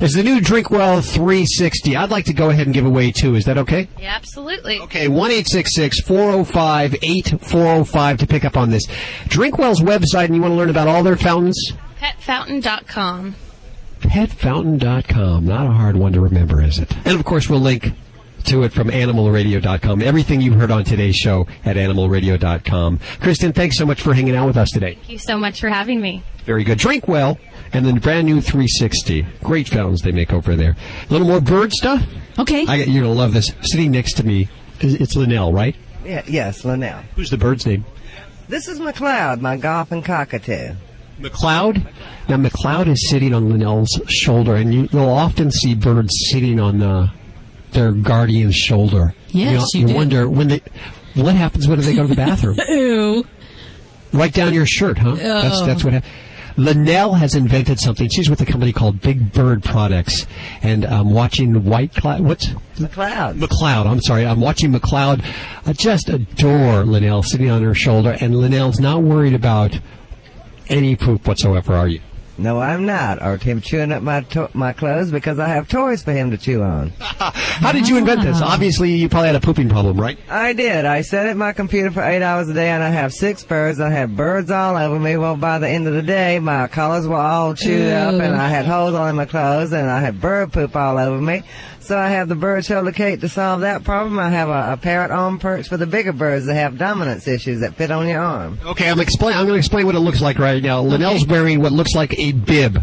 [0.00, 1.96] It's the new Drinkwell 360.
[1.96, 3.36] I'd like to go ahead and give away two.
[3.36, 3.88] Is that okay?
[3.98, 4.80] Yeah, absolutely.
[4.80, 8.86] Okay, 1 405 8405 to pick up on this.
[9.26, 11.72] Drinkwell's website, and you want to learn about all their fountains?
[12.00, 13.36] Petfountain.com.
[14.00, 15.46] Petfountain.com.
[15.46, 16.94] Not a hard one to remember, is it?
[17.06, 17.92] And of course, we'll link
[18.44, 20.02] to it from animalradio.com.
[20.02, 22.98] Everything you heard on today's show at animalradio.com.
[23.20, 24.94] Kristen, thanks so much for hanging out with us today.
[24.94, 26.22] Thank you so much for having me.
[26.44, 26.78] Very good.
[26.78, 27.38] Drink well,
[27.74, 29.26] and then brand new 360.
[29.42, 30.76] Great fountains they make over there.
[31.08, 32.02] A little more bird stuff.
[32.38, 32.64] Okay.
[32.66, 33.52] I, you're gonna love this.
[33.62, 34.48] Sitting next to me,
[34.80, 35.76] it's Linnell, right?
[36.04, 37.02] Yeah, yes, Linnell.
[37.16, 37.84] Who's the bird's name?
[38.48, 40.74] This is McLeod, my goffin cockatoo.
[41.20, 41.86] McLeod.
[42.28, 46.82] Now McLeod is sitting on Linnell's shoulder, and you, you'll often see birds sitting on
[46.82, 47.08] uh,
[47.70, 49.14] their guardian's shoulder.
[49.28, 49.94] Yes, you, you you do.
[49.94, 50.60] wonder when they.
[51.14, 52.58] What happens when they go to the bathroom?
[52.68, 53.24] Ew.
[54.12, 55.14] right down your shirt, huh?
[55.14, 55.66] That's Oh.
[55.66, 56.12] that's what happened.
[56.56, 58.08] Linnell has invented something.
[58.08, 60.26] She's with a company called Big Bird Products,
[60.62, 62.20] and I'm watching White Cloud.
[62.20, 62.46] What's
[62.76, 63.38] McLeod?
[63.38, 63.86] McLeod.
[63.86, 64.24] I'm sorry.
[64.24, 65.24] I'm watching McLeod.
[65.66, 69.78] I just adore Linnell sitting on her shoulder, and Linnell's not worried about
[70.68, 71.74] any poop whatsoever.
[71.74, 72.00] Are you?
[72.36, 73.22] No, I'm not.
[73.22, 76.36] Or him chewing up my to- my clothes because I have toys for him to
[76.36, 76.90] chew on.
[76.98, 78.40] How did you invent this?
[78.42, 80.18] Obviously, you probably had a pooping problem, right?
[80.28, 80.84] I did.
[80.84, 83.78] I sat at my computer for eight hours a day, and I have six birds.
[83.78, 85.16] I have birds all over me.
[85.16, 88.48] Well, by the end of the day, my collars were all chewed up, and I
[88.48, 91.42] had holes all in my clothes, and I had bird poop all over me.
[91.84, 94.18] So I have the bird shoulder cape to solve that problem.
[94.18, 97.60] I have a, a parrot arm perch for the bigger birds that have dominance issues
[97.60, 98.58] that fit on your arm.
[98.64, 99.34] Okay, I'm explain.
[99.36, 100.82] I'm going to explain what it looks like right now.
[100.82, 102.78] Linnell's wearing what looks like a bib,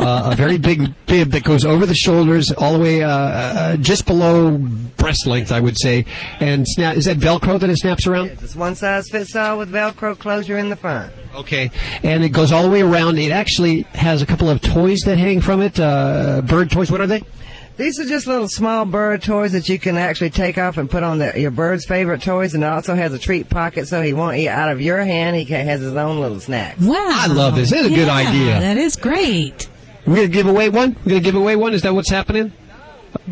[0.00, 3.76] uh, a very big bib that goes over the shoulders, all the way uh, uh,
[3.76, 6.06] just below breast length, I would say.
[6.40, 8.30] And snap, is that Velcro that it snaps around?
[8.30, 11.12] It's one size fits all with Velcro closure in the front.
[11.34, 11.70] Okay,
[12.02, 13.18] and it goes all the way around.
[13.18, 15.78] It actually has a couple of toys that hang from it.
[15.78, 16.90] Uh, bird toys.
[16.90, 17.22] What are they?
[17.76, 21.02] These are just little small bird toys that you can actually take off and put
[21.02, 24.14] on the, your bird's favorite toys, and it also has a treat pocket so he
[24.14, 25.36] won't eat out of your hand.
[25.36, 26.76] He ca- has his own little snack.
[26.80, 26.94] Wow.
[26.96, 27.70] I love this.
[27.70, 28.60] This is a good idea.
[28.60, 29.68] That is great.
[30.06, 30.96] We're going to give away one.
[31.04, 31.74] We're going to give away one.
[31.74, 32.52] Is that what's happening?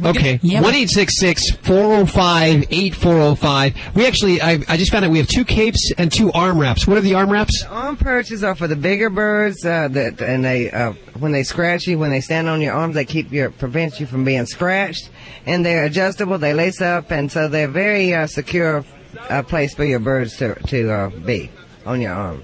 [0.04, 0.38] Okay.
[0.42, 0.60] Yeah.
[0.60, 3.74] One eight six six four zero five eight four zero five.
[3.94, 6.86] We actually, I, I just found out we have two capes and two arm wraps.
[6.86, 7.64] What are the arm wraps?
[7.64, 11.86] Arm perches are for the bigger birds, uh, that and they uh, when they scratch
[11.86, 15.10] you, when they stand on your arms, they keep your prevent you from being scratched,
[15.46, 16.38] and they're adjustable.
[16.38, 18.84] They lace up, and so they're very uh, secure
[19.28, 21.50] uh, place for your birds to to uh, be
[21.86, 22.42] on your arm.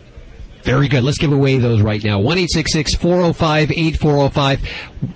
[0.70, 1.02] Very good.
[1.02, 2.20] Let's give away those right now.
[2.20, 4.60] One eight six six four zero five eight four zero five.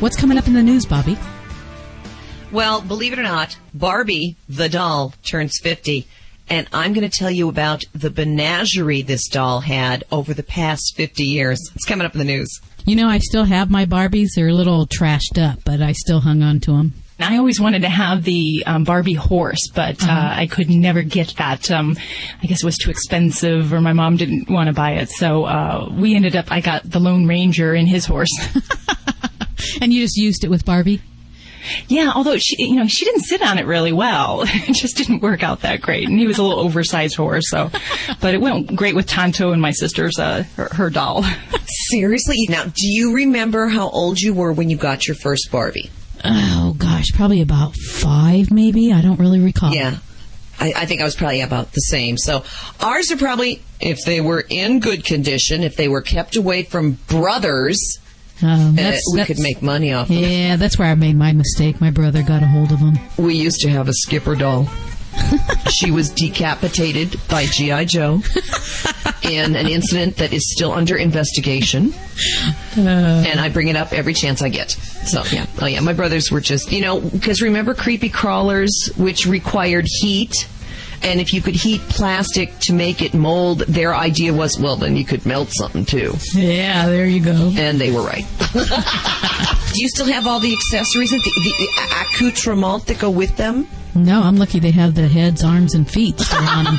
[0.00, 1.18] What's coming up in the news, Bobby?
[2.52, 6.06] Well, believe it or not, Barbie, the doll, turns 50.
[6.48, 10.94] And I'm going to tell you about the menagerie this doll had over the past
[10.96, 11.60] 50 years.
[11.76, 12.60] It's coming up in the news.
[12.84, 14.30] You know, I still have my Barbies.
[14.34, 16.94] They're a little trashed up, but I still hung on to them.
[17.22, 21.34] I always wanted to have the um, Barbie horse, but uh, I could never get
[21.36, 21.70] that.
[21.70, 21.96] Um,
[22.42, 25.10] I guess it was too expensive, or my mom didn't want to buy it.
[25.10, 26.50] So uh, we ended up.
[26.50, 28.30] I got the Lone Ranger and his horse.
[29.80, 31.02] and you just used it with Barbie.
[31.88, 34.44] Yeah, although she, you know, she didn't sit on it really well.
[34.70, 37.44] It just didn't work out that great, and he was a little oversized horse.
[37.48, 37.70] So,
[38.20, 41.24] but it went great with Tonto and my sister's uh, her, her doll.
[41.90, 42.46] Seriously?
[42.48, 45.90] Now, do you remember how old you were when you got your first Barbie?
[46.24, 48.92] Oh gosh, probably about five, maybe.
[48.92, 49.72] I don't really recall.
[49.74, 49.98] Yeah.
[50.58, 52.18] I, I think I was probably about the same.
[52.18, 52.44] So
[52.80, 56.98] ours are probably, if they were in good condition, if they were kept away from
[57.08, 57.98] brothers,
[58.42, 60.18] Um, Uh, we could make money off them.
[60.18, 61.80] Yeah, that's where I made my mistake.
[61.80, 62.98] My brother got a hold of them.
[63.18, 64.68] We used to have a skipper doll.
[65.70, 67.84] she was decapitated by G.I.
[67.84, 68.22] Joe
[69.22, 71.92] in an incident that is still under investigation.
[72.76, 73.24] Uh.
[73.26, 74.70] and I bring it up every chance I get.
[74.70, 75.46] So, yeah.
[75.60, 75.80] Oh, yeah.
[75.80, 80.34] My brothers were just, you know, because remember creepy crawlers, which required heat?
[81.02, 84.96] And if you could heat plastic to make it mold, their idea was, well, then
[84.96, 86.14] you could melt something too.
[86.34, 87.52] Yeah, there you go.
[87.56, 88.26] And they were right.
[88.52, 91.68] Do you still have all the accessories, and the, the
[92.02, 93.66] accoutrement that go with them?
[93.94, 96.78] No, I'm lucky they have the heads, arms, and feet still on them.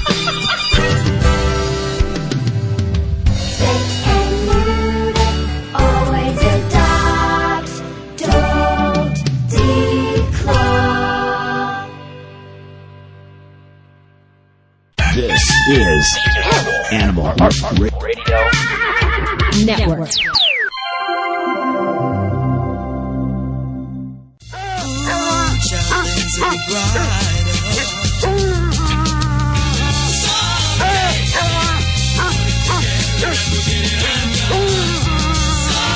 [5.74, 7.72] Always adopt,
[8.18, 9.18] don't
[9.52, 10.70] declaw.
[15.14, 16.20] This is
[16.92, 18.40] Animal Art Radio
[19.66, 20.10] Network.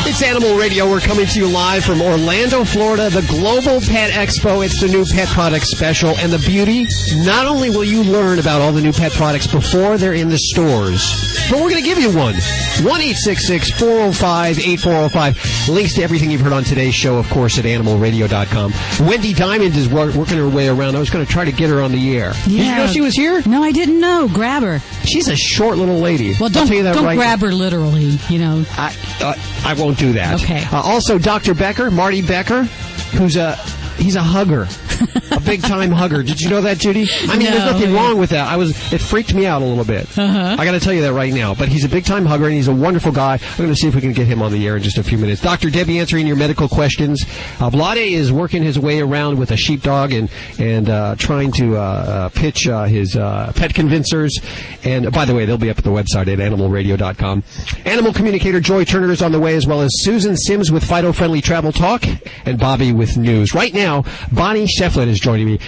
[0.08, 0.88] It's Animal Radio.
[0.88, 4.64] We're coming to you live from Orlando, Florida, the Global Pet Expo.
[4.64, 6.16] It's the new pet product special.
[6.18, 6.86] And the beauty,
[7.26, 10.38] not only will you learn about all the new pet products before they're in the
[10.38, 12.34] stores, but we're going to give you one.
[12.86, 15.68] 1-866-405-8405.
[15.74, 18.74] Links to everything you've heard on today's show, of course, at animalradio.com.
[19.08, 20.96] Wendy Diamond is wor- working her way around.
[20.96, 22.34] I was going to try to get her on the air.
[22.46, 23.42] Did you know she was here?
[23.48, 24.30] No, I didn't know.
[24.32, 24.80] Grab her.
[25.06, 26.36] She's a short little lady.
[26.40, 28.66] Well, don't, tell you that don't right grab her literally, you know.
[28.72, 29.36] I, uh,
[29.66, 30.42] I won't do that.
[30.42, 30.64] Okay.
[30.66, 31.54] Uh, also, Dr.
[31.54, 33.56] Becker, Marty Becker, who's a
[33.98, 34.68] he's a hugger,
[35.32, 36.24] a big time hugger.
[36.24, 37.08] Did you know that, Judy?
[37.28, 37.72] I mean, there's No.
[37.72, 38.48] nothing wrong with that.
[38.48, 40.06] I was it freaked me out a little bit.
[40.18, 40.56] Uh-huh.
[40.58, 41.54] I got to tell you that right now.
[41.56, 43.40] But he's a big time hugger and he's a wonderful guy.
[43.42, 45.04] I'm going to see if we can get him on the air in just a
[45.04, 45.42] few minutes.
[45.42, 45.70] Dr.
[45.70, 47.24] Debbie answering your medical questions.
[47.60, 50.30] Uh, Vlade is working his way around with a sheepdog and
[50.60, 54.38] and uh, trying to uh, uh, pitch uh, his uh, pet convincers.
[54.84, 57.44] And by the way, they'll be up at the website at animalradio.com.
[57.86, 61.12] Animal communicator Joy Turner is on the way as well as Susan Sims with Fido
[61.12, 62.04] Friendly Travel Talk
[62.46, 63.54] and Bobby with news.
[63.54, 63.85] Right now,
[64.32, 65.60] Bonnie Shefflin is joining me.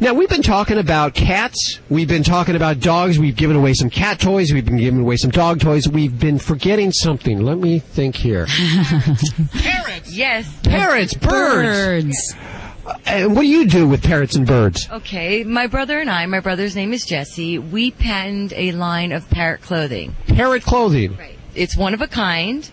[0.00, 1.80] Now, we've been talking about cats.
[1.88, 3.18] We've been talking about dogs.
[3.18, 4.52] We've given away some cat toys.
[4.52, 5.88] We've been giving away some dog toys.
[5.88, 7.40] We've been forgetting something.
[7.40, 8.46] Let me think here.
[9.58, 10.12] Parrots.
[10.12, 10.60] Yes.
[10.62, 12.04] Parrots, birds.
[12.04, 12.34] birds.
[12.86, 14.88] Uh, and what do you do with parrots and birds?
[14.88, 19.28] Okay, my brother and I, my brother's name is Jesse, we patented a line of
[19.28, 20.14] parrot clothing.
[20.28, 21.16] Parrot clothing.
[21.16, 21.36] Right.
[21.54, 22.70] It's one of a kind.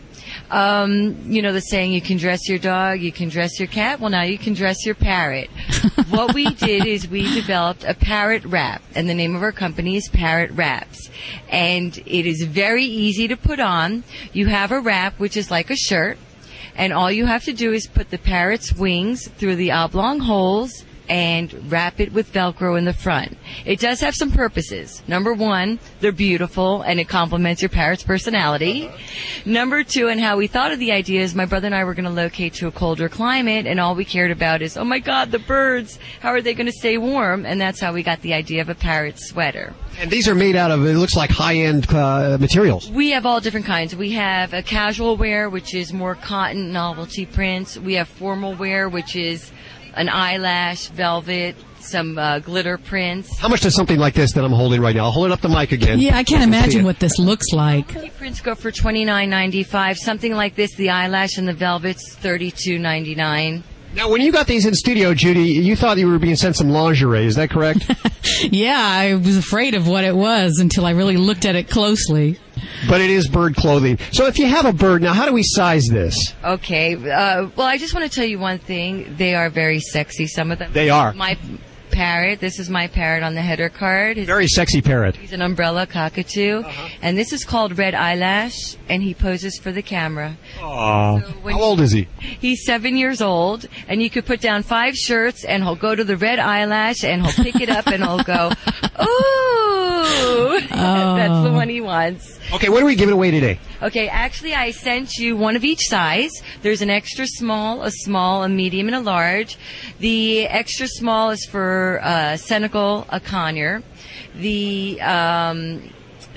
[0.49, 3.99] Um, you know the saying, you can dress your dog, you can dress your cat.
[3.99, 5.49] Well, now you can dress your parrot.
[6.09, 9.95] what we did is we developed a parrot wrap, and the name of our company
[9.95, 11.09] is Parrot Wrapz.
[11.49, 14.03] And it is very easy to put on.
[14.33, 16.17] You have a wrap, which is like a shirt,
[16.75, 20.83] and all you have to do is put the parrot's wings through the oblong holes
[21.09, 23.37] and wrap it with Velcro in the front.
[23.65, 25.03] It does have some purposes.
[25.07, 28.89] Number one, they're beautiful and it complements your parrot's personality.
[29.45, 31.93] Number two, and how we thought of the idea is my brother and I were
[31.93, 34.99] going to locate to a colder climate and all we cared about is, oh my
[34.99, 37.45] god, the birds, how are they going to stay warm?
[37.45, 39.73] And that's how we got the idea of a parrot sweater.
[39.97, 42.91] And these are made out of, it looks like high-end uh, materials.
[42.91, 43.95] We have all different kinds.
[43.95, 47.77] We have a casual wear, which is more cotton novelty prints.
[47.77, 49.51] We have formal wear, which is
[49.95, 53.37] an eyelash, velvet, some uh, glitter prints.
[53.37, 55.05] How much does something like this that I'm holding right now?
[55.05, 55.99] I'll hold it up the mic again.
[55.99, 58.15] Yeah, I can't imagine what this looks like.
[58.17, 59.97] Prints go for twenty nine ninety five.
[59.97, 63.63] Something like this, the eyelash and the velvet's thirty two ninety nine.
[63.95, 66.69] Now, when you got these in studio, Judy, you thought you were being sent some
[66.69, 67.25] lingerie.
[67.25, 67.89] Is that correct?
[68.41, 72.37] Yeah, I was afraid of what it was until I really looked at it closely.
[72.89, 73.97] but it is bird clothing.
[74.11, 76.33] So if you have a bird, now how do we size this?
[76.43, 76.95] Okay.
[76.95, 79.15] Uh, well, I just want to tell you one thing.
[79.15, 80.27] They are very sexy.
[80.27, 80.73] Some of them.
[80.73, 81.13] They are.
[81.13, 81.37] My
[81.95, 82.41] parrot.
[82.41, 84.17] This is my parrot on the header card.
[84.17, 85.15] His- Very sexy parrot.
[85.15, 86.89] He's an umbrella cockatoo, uh-huh.
[87.01, 90.37] and this is called Red Eyelash, and he poses for the camera.
[90.61, 91.19] Aw.
[91.19, 92.07] How old is he?
[92.19, 96.03] He's seven years old, and you could put down five shirts, and he'll go to
[96.03, 98.51] the red eyelash, and he'll pick it up, and he'll go,
[99.01, 101.53] ooh, that's the oh.
[101.53, 102.39] one he wants.
[102.53, 103.59] Okay, what are we giving away today?
[103.81, 106.31] Okay, actually, I sent you one of each size.
[106.61, 109.57] There's an extra small, a small, a medium, and a large.
[109.99, 113.83] The extra small is for uh, Senegal, a conure.
[114.35, 115.89] The um,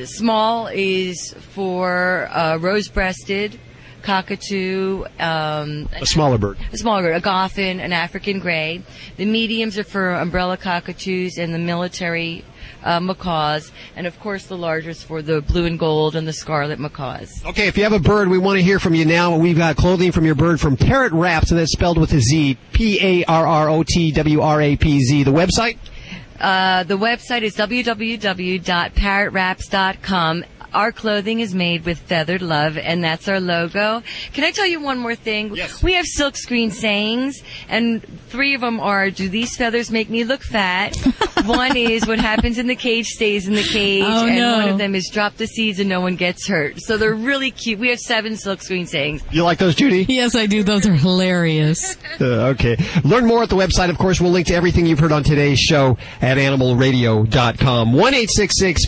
[0.05, 3.61] small is for uh, rose-breasted,
[4.03, 6.57] cockatoo, um, A smaller bird.
[6.73, 8.83] a smaller, bird, a goffin, an African gray.
[9.19, 12.45] The mediums are for umbrella cockatoos, and the military
[12.83, 16.79] uh, macaws, and of course the largest for the blue and gold and the scarlet
[16.79, 17.31] macaws.
[17.45, 19.37] Okay, if you have a bird, we want to hear from you now.
[19.37, 22.59] We've got clothing from your bird from Parrot Wrapz, and that's spelled with a Z.
[22.73, 25.25] P A R R O T W R A P Z.
[25.25, 25.79] The website?
[26.41, 30.45] Uh, the website is www.parrotwrapz.com.
[30.75, 34.03] Our clothing is made with feathered love, and that's our logo.
[34.33, 35.55] Can I tell you one more thing?
[35.55, 35.83] Yes.
[35.83, 40.43] We have silkscreen sayings, and three of them are, do these feathers make me look
[40.43, 40.95] fat?
[41.47, 44.57] one is, what happens in the cage stays in the cage, Oh, and no.
[44.59, 46.81] one of them is, drop the seeds and no one gets hurt.
[46.83, 47.79] So they're really cute.
[47.79, 49.23] We have seven silkscreen sayings.
[49.31, 50.05] You like those, Judy?
[50.09, 50.63] Yes, I do.
[50.63, 51.97] Those are hilarious.
[52.21, 52.77] Uh, okay.
[53.05, 53.91] Learn more at the website.
[53.91, 57.93] Of course, we'll link to everything you've heard on today's show at animalradio.com.
[57.93, 58.13] 1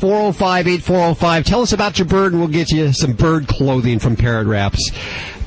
[0.01, 1.45] 405 8405.
[1.45, 4.79] Tell us about your bird, and we'll get you some bird clothing from Parrot Wrapz.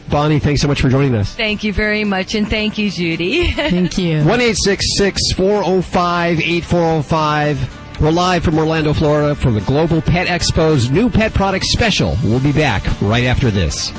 [0.09, 1.33] Bonnie, thanks so much for joining us.
[1.33, 3.51] Thank you very much, and thank you, Judy.
[3.51, 4.17] Thank you.
[4.23, 8.01] 1 405 8405.
[8.01, 12.17] We're live from Orlando, Florida for the Global Pet Expo's new pet product special.
[12.23, 13.91] We'll be back right after this.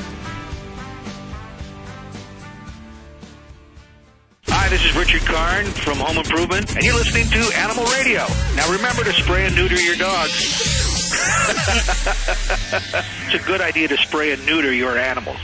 [4.49, 8.27] Hi, this is Richard Karn from Home Improvement, and you're listening to Animal Radio.
[8.57, 10.94] Now remember to spray and neuter your dogs.
[13.27, 15.41] It's a good idea to spray and neuter your animals.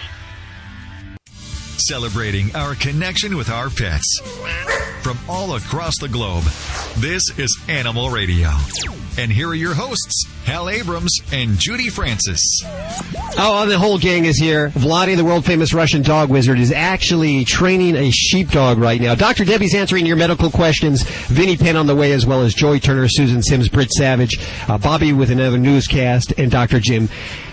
[1.89, 4.21] Celebrating our connection with our pets.
[5.03, 6.45] From all across the globe,
[6.99, 8.51] this is Animal Radio.
[9.17, 12.41] And here are your hosts, Hal Abrams and Judy Francis.
[13.39, 14.69] Oh, the whole gang is here.
[14.71, 19.15] Vladi, the world famous Russian dog wizard, is actually training a sheepdog right now.
[19.15, 19.47] Dr.
[19.47, 21.03] Debbie's answering your medical questions.
[21.03, 24.77] Vinnie Penn on the way, as well as Joy Turner, Susan Sims, Britt Savage, uh,
[24.77, 26.79] Bobby with another newscast, and Dr.
[26.79, 27.09] Jim.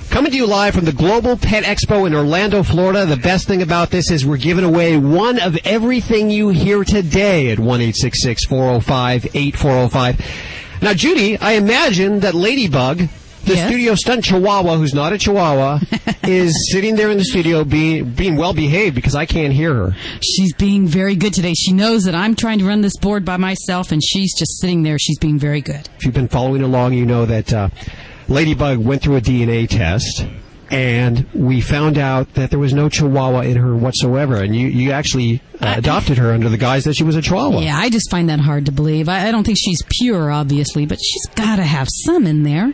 [0.10, 3.06] Coming to you live from the Global Pet Expo in Orlando, Florida.
[3.06, 7.52] The best thing about this is we're giving away one of everything you hear today
[7.52, 10.82] at 1 405 8405.
[10.82, 12.98] Now, Judy, I imagine that Ladybug,
[13.46, 13.68] the Yes?
[13.68, 15.80] studio stunt chihuahua, who's not a chihuahua,
[16.24, 19.96] is sitting there in the studio being, being well behaved because I can't hear her.
[20.24, 21.54] She's being very good today.
[21.54, 24.82] She knows that I'm trying to run this board by myself, and she's just sitting
[24.84, 24.98] there.
[24.98, 25.88] She's being very good.
[25.98, 27.70] If you've been following along, you know that uh,
[28.30, 30.26] Ladybug went through a DNA test,
[30.70, 34.36] and we found out that there was no Chihuahua in her whatsoever.
[34.36, 37.62] And you, you actually uh, adopted her under the guise that she was a Chihuahua.
[37.62, 39.08] Yeah, I just find that hard to believe.
[39.08, 42.74] I, I don't think she's pure, obviously, but she's got to have some in there.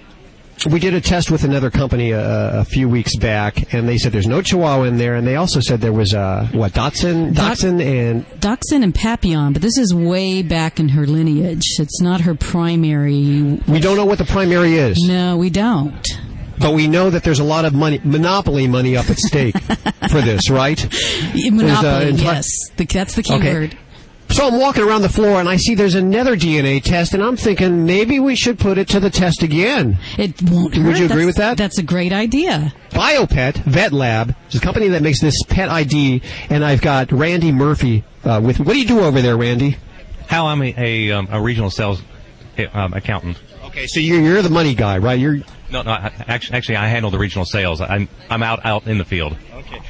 [0.70, 4.14] We did a test with another company uh, a few weeks back, and they said
[4.14, 7.58] there's no Chihuahua in there, and they also said there was uh, what Dotson, Dot-
[7.58, 11.64] Dotson, and Dachshund and Papillon, but this is way back in her lineage.
[11.80, 13.60] It's not her primary.
[13.68, 16.08] we don't know what the primary is, No, we don't.
[16.60, 19.60] but we know that there's a lot of money, monopoly money up at stake
[20.10, 20.82] for this, right?
[21.36, 22.48] Monopoly, enti- yes.
[22.78, 23.54] The, that's the key Okay.
[23.54, 23.78] word.
[24.34, 27.38] So I'm walking around the floor and I see there's another DNA test, and I'm
[27.38, 30.00] thinking maybe we should put it to the test again.
[30.18, 30.88] It won't hurt.
[30.88, 31.58] Would you agree That's- with that?
[31.58, 32.74] That's a great idea.
[32.90, 37.52] BioPet Vet Lab is a company that makes this pet ID, and I've got Randy
[37.52, 38.60] Murphy uh, with.
[38.60, 39.78] What do you do over there, Randy?
[40.28, 42.02] How I'm a, a, um, a regional sales
[42.74, 43.40] um, accountant.
[43.74, 45.18] Okay, so you're, you're the money guy, right?
[45.18, 45.38] You're
[45.72, 45.90] No, no.
[45.90, 47.82] I, actually, actually, I handle the regional sales.
[47.82, 49.36] I'm I'm out out in the field.
[49.52, 49.82] Okay.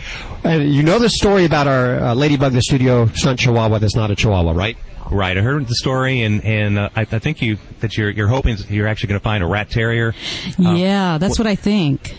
[0.46, 3.80] and you know the story about our uh, Ladybug, the studio stunt Chihuahua.
[3.80, 4.78] That's not a Chihuahua, right?
[5.12, 5.38] Right.
[5.38, 8.56] I heard the story, and and uh, I, I think you that you're you're hoping
[8.70, 10.16] you're actually going to find a rat terrier.
[10.58, 12.16] Uh, yeah, that's what I think.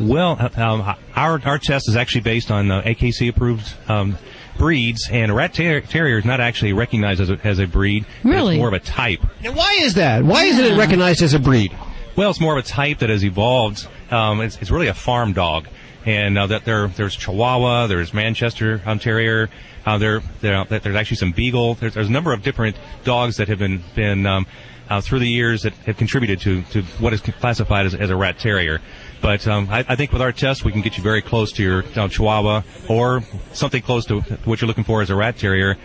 [0.00, 4.16] Well, uh, um, our our test is actually based on uh, AKC approved um,
[4.58, 8.06] breeds, and a rat ter- terrier is not actually recognized as a, as a breed.
[8.22, 8.54] Really?
[8.54, 9.20] It's more of a type.
[9.42, 10.24] Now, why is that?
[10.24, 11.76] Why isn't it recognized as a breed?
[12.16, 13.86] Well, it's more of a type that has evolved.
[14.10, 15.66] Um, it's, it's really a farm dog,
[16.06, 19.50] and uh, that there there's Chihuahua, there's Manchester um, Terrier,
[19.86, 21.74] uh, there, there there's actually some Beagle.
[21.74, 24.46] There's, there's a number of different dogs that have been been um,
[24.88, 28.16] uh, through the years that have contributed to, to what is classified as, as a
[28.16, 28.80] rat terrier.
[29.24, 31.62] But um, I, I think with our test, we can get you very close to
[31.62, 33.22] your uh, Chihuahua or
[33.54, 35.78] something close to what you're looking for as a rat terrier.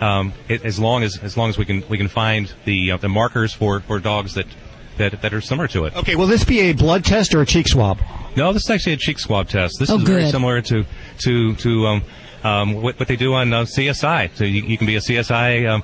[0.00, 2.96] Um, it, as long as as long as we can we can find the uh,
[2.98, 4.46] the markers for, for dogs that,
[4.98, 5.96] that that are similar to it.
[5.96, 7.98] Okay, will this be a blood test or a cheek swab?
[8.36, 9.74] No, this is actually a cheek swab test.
[9.80, 10.84] This Oh, is very similar to
[11.24, 12.02] to to um,
[12.44, 14.36] um, what, what they do on uh, CSI.
[14.36, 15.82] So you, you can be a CSI um,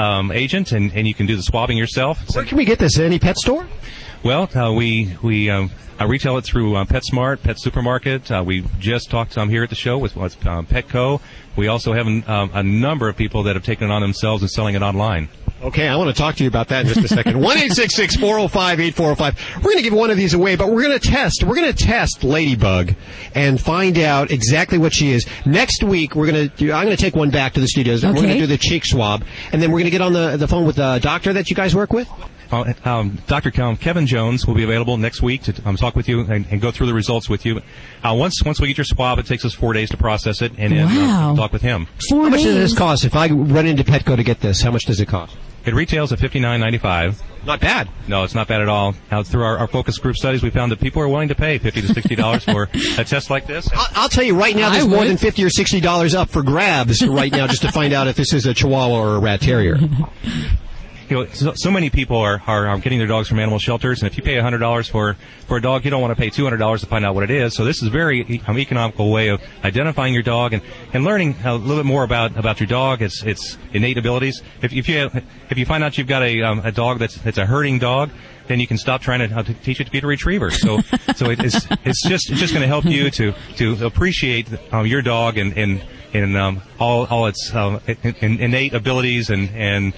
[0.00, 2.20] um, agent and, and you can do the swabbing yourself.
[2.36, 3.00] Where can we get this?
[3.00, 3.66] Any pet store?
[4.24, 8.30] Well, uh, we we um, uh, retail it through uh, PetSmart, Pet Supermarket.
[8.30, 11.20] Uh, we just talked um, here at the show with, with um, Petco.
[11.56, 14.42] We also have an, um, a number of people that have taken it on themselves
[14.42, 15.28] and selling it online.
[15.60, 17.40] Okay, I want to talk to you about that in just a second.
[17.40, 19.56] 1 405 8405.
[19.56, 21.42] We're going to give one of these away, but we're going to test.
[21.42, 22.94] We're going to test Ladybug
[23.34, 25.26] and find out exactly what she is.
[25.44, 28.02] Next week, we're going to do, I'm going to take one back to the studios
[28.04, 29.24] and we're going to do the cheek swab.
[29.52, 31.56] And then we're going to get on the, the phone with the doctor that you
[31.56, 32.08] guys work with.
[32.52, 33.50] Uh, um, Dr.
[33.50, 36.60] Kel- Kevin Jones will be available next week to um, talk with you and, and
[36.60, 37.60] go through the results with you.
[38.02, 40.52] Uh, once once we get your swab, it takes us four days to process it
[40.58, 41.86] and then uh, talk with him.
[42.08, 43.04] Four How much does this cost?
[43.04, 45.36] If I run into Petco to get this, how much does it cost?
[45.64, 47.22] It retails at fifty nine ninety five.
[47.44, 47.88] Not bad.
[48.08, 48.94] No, it's not bad at all.
[49.10, 51.58] Now, through our, our focus group studies, we found that people are willing to pay
[51.58, 52.64] fifty to sixty dollars for
[52.98, 53.68] a test like this.
[53.74, 57.06] I'll tell you right now, there's more than fifty or sixty dollars up for grabs
[57.06, 59.78] right now just to find out if this is a Chihuahua or a Rat Terrier.
[61.12, 64.00] you know, so, so many people are, are, are getting their dogs from animal shelters,
[64.00, 65.14] and if you pay hundred dollars for
[65.46, 67.22] for a dog, you don't want to pay two hundred dollars to find out what
[67.22, 67.54] it is.
[67.54, 70.62] So this is a very um, economical way of identifying your dog and,
[70.94, 74.42] and learning a little bit more about, about your dog, its its innate abilities.
[74.62, 75.10] If, if you
[75.50, 78.08] if you find out you've got a um, a dog that's that's a herding dog,
[78.46, 80.50] then you can stop trying to, uh, to teach it to be a retriever.
[80.50, 80.80] So
[81.14, 84.86] so it, it's it's just it's just going to help you to to appreciate um,
[84.86, 85.84] your dog and and
[86.14, 89.92] and um, all all its um, in- in- innate abilities and and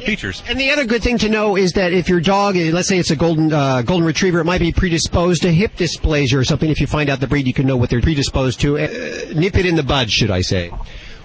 [0.00, 0.42] features.
[0.48, 3.10] And the other good thing to know is that if your dog, let's say it's
[3.10, 6.70] a golden uh, golden retriever, it might be predisposed to hip dysplasia or something.
[6.70, 8.78] If you find out the breed, you can know what they're predisposed to.
[8.78, 8.88] Uh,
[9.34, 10.70] nip it in the bud, should I say?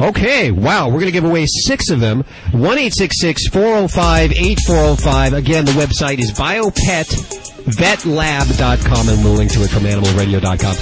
[0.00, 2.24] Okay, wow, we're going to give away six of them.
[2.52, 5.32] 1 405 8405.
[5.32, 10.76] Again, the website is biopetvetlab.com, and we'll link to it from animalradio.com.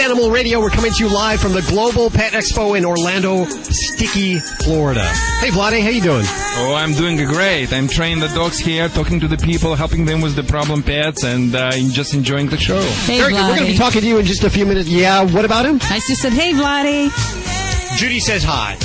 [0.00, 0.60] It's Animal Radio.
[0.60, 5.04] We're coming to you live from the Global Pet Expo in Orlando, Sticky, Florida.
[5.40, 6.24] Hey, Vladae, how you doing?
[6.24, 7.70] Oh, I'm doing great.
[7.70, 11.22] I'm training the dogs here, talking to the people, helping them with the problem pets,
[11.22, 12.80] and uh, just enjoying the show.
[13.04, 13.42] Very good.
[13.42, 14.88] We're going to be talking to you in just a few minutes.
[14.88, 15.78] Yeah, what about him?
[15.82, 17.98] I just said, hey, Vladae.
[17.98, 18.78] Judy says hi.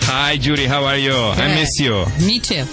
[0.00, 0.66] Hi, Judy.
[0.66, 1.14] How are you?
[1.14, 2.04] I miss you.
[2.26, 2.64] Me too.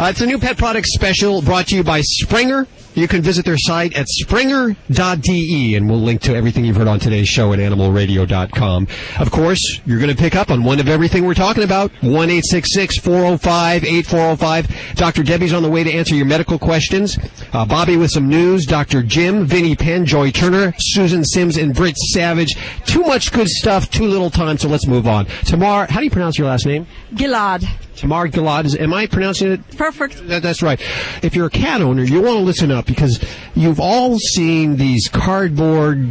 [0.00, 2.66] Uh, it's a new pet product special brought to you by Springer.
[2.94, 7.00] You can visit their site at springer.de, and we'll link to everything you've heard on
[7.00, 8.86] today's show at animalradio.com.
[9.18, 11.90] Of course, you're going to pick up on one of everything we're talking about.
[12.02, 14.94] 1 405 8405.
[14.96, 15.22] Dr.
[15.22, 17.18] Debbie's on the way to answer your medical questions.
[17.52, 18.66] Uh, Bobby with some news.
[18.66, 19.02] Dr.
[19.02, 22.54] Jim, Vinnie Penn, Joy Turner, Susan Sims, and Britt Savage.
[22.84, 25.26] Too much good stuff, too little time, so let's move on.
[25.44, 26.86] Tamar, how do you pronounce your last name?
[27.14, 27.66] Gilad.
[27.96, 28.64] Tamar Gilad.
[28.64, 29.76] Is, am I pronouncing it?
[29.76, 30.26] Perfect.
[30.28, 30.80] That, that's right.
[31.22, 33.22] If you're a cat owner, you want to listen up because
[33.54, 36.08] you've all seen these cardboard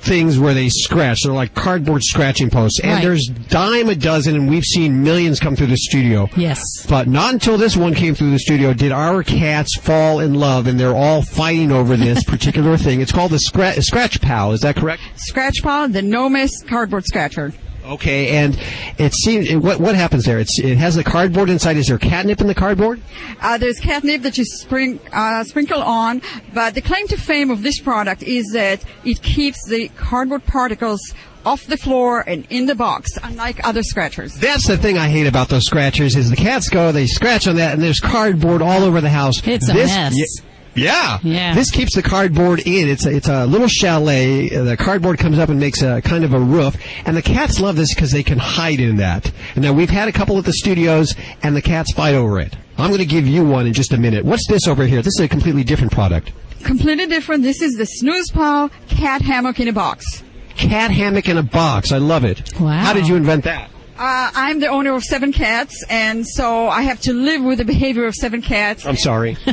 [0.00, 1.22] things where they scratch.
[1.24, 2.78] They're like cardboard scratching posts.
[2.80, 3.02] And Right.
[3.02, 6.30] there's dime a dozen, and we've seen millions come through the studio.
[6.36, 6.62] Yes.
[6.88, 10.66] But not until this one came through the studio did our cats fall in love,
[10.68, 13.00] and they're all fighting over this particular thing.
[13.00, 14.52] It's called the Scra- Scratch Pal.
[14.52, 15.02] Is that correct?
[15.16, 16.28] Scratch Pal, the no
[16.68, 17.52] cardboard scratcher.
[17.88, 18.58] Okay, and
[18.98, 20.38] it seems what what happens there?
[20.38, 21.76] It's it has the cardboard inside.
[21.78, 23.00] Is there catnip in the cardboard?
[23.40, 26.20] Uh, there's catnip that you spring, uh, sprinkle on,
[26.52, 31.00] but the claim to fame of this product is that it keeps the cardboard particles
[31.46, 34.34] off the floor and in the box, unlike other scratchers.
[34.34, 37.56] That's the thing I hate about those scratchers is the cats go, they scratch on
[37.56, 39.40] that, and there's cardboard all over the house.
[39.46, 40.12] It's a This- mess.
[40.14, 40.44] y-
[40.78, 41.18] yeah.
[41.22, 41.54] Yeah.
[41.54, 42.88] This keeps the cardboard in.
[42.88, 44.48] It's a, it's a little chalet.
[44.48, 46.76] The cardboard comes up and makes a kind of a roof.
[47.04, 49.30] And the cats love this because they can hide in that.
[49.54, 52.56] And now we've had a couple at the studios and the cats fight over it.
[52.76, 54.24] I'm going to give you one in just a minute.
[54.24, 55.02] What's this over here?
[55.02, 56.32] This is a completely different product.
[56.64, 57.42] Completely different.
[57.42, 60.22] This is the Snooze Pal cat hammock in a box.
[60.56, 61.92] Cat hammock in a box.
[61.92, 62.52] I love it.
[62.60, 62.78] Wow.
[62.78, 63.70] How did you invent that?
[63.98, 67.64] Uh, I'm the owner of seven cats, and so I have to live with the
[67.64, 68.86] behavior of seven cats.
[68.86, 69.36] I'm sorry.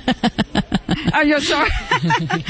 [1.13, 1.69] Oh, you're sorry.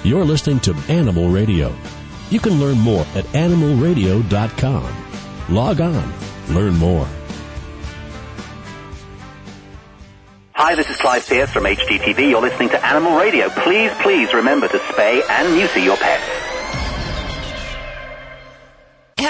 [0.03, 1.75] You're listening to Animal Radio.
[2.31, 4.95] You can learn more at animalradio.com.
[5.49, 6.13] Log on,
[6.49, 7.07] learn more.
[10.53, 12.31] Hi, this is Clive Pearse from HGTV.
[12.31, 13.49] You're listening to Animal Radio.
[13.49, 16.40] Please, please remember to spay and neuter your pets.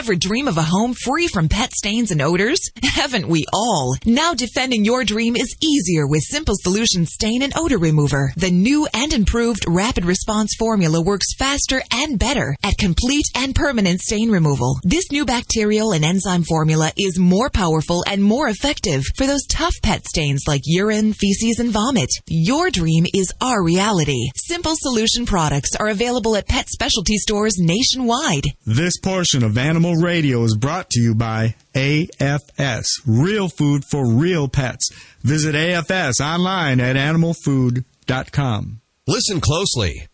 [0.02, 2.60] Ever dream of a home free from pet stains and odors?
[2.84, 3.96] Haven't we all?
[4.04, 8.34] Now defending your dream is easier with Simple Solution Stain and Odor Remover.
[8.36, 14.02] The new and improved rapid response formula works faster and better at complete and permanent
[14.02, 14.80] stain removal.
[14.82, 19.76] This new bacterial and enzyme formula is more powerful and more effective for those tough
[19.84, 22.10] pet stains like urine, feces, and vomit.
[22.26, 24.32] Your dream is our reality.
[24.36, 28.46] Simple Solution products are available at pet specialty stores nationwide.
[28.66, 34.48] This portion of Animal Radio is brought to you by AFS, Real Food for Real
[34.48, 34.90] Pets.
[35.22, 38.82] Visit AFS online at animalfood.com.
[39.08, 40.08] Listen closely.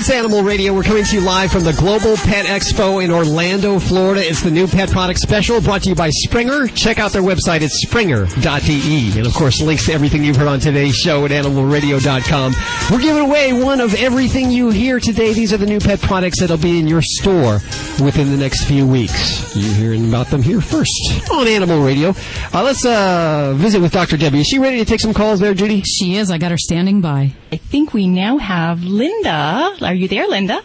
[0.00, 0.72] It's Animal Radio.
[0.72, 4.26] We're coming to you live from the Global Pet Expo in Orlando, Florida.
[4.26, 6.68] It's the new pet product special brought to you by Springer.
[6.68, 9.18] Check out their website at springer.de.
[9.18, 12.54] And of course, links to everything you've heard on today's show at animalradio.com.
[12.90, 15.34] We're giving away one of everything you hear today.
[15.34, 17.60] These are the new pet products that'll be in your store
[18.02, 19.54] within the next few weeks.
[19.54, 20.90] You're hearing about them here first
[21.30, 22.14] on Animal Radio.
[22.54, 24.16] Uh, let's uh, visit with Dr.
[24.16, 24.40] Debbie.
[24.40, 25.82] Is she ready to take some calls there, Judy?
[25.82, 26.30] She is.
[26.30, 27.34] I got her standing by.
[27.52, 29.74] I think we now have Linda.
[29.90, 30.62] Are you there, Linda?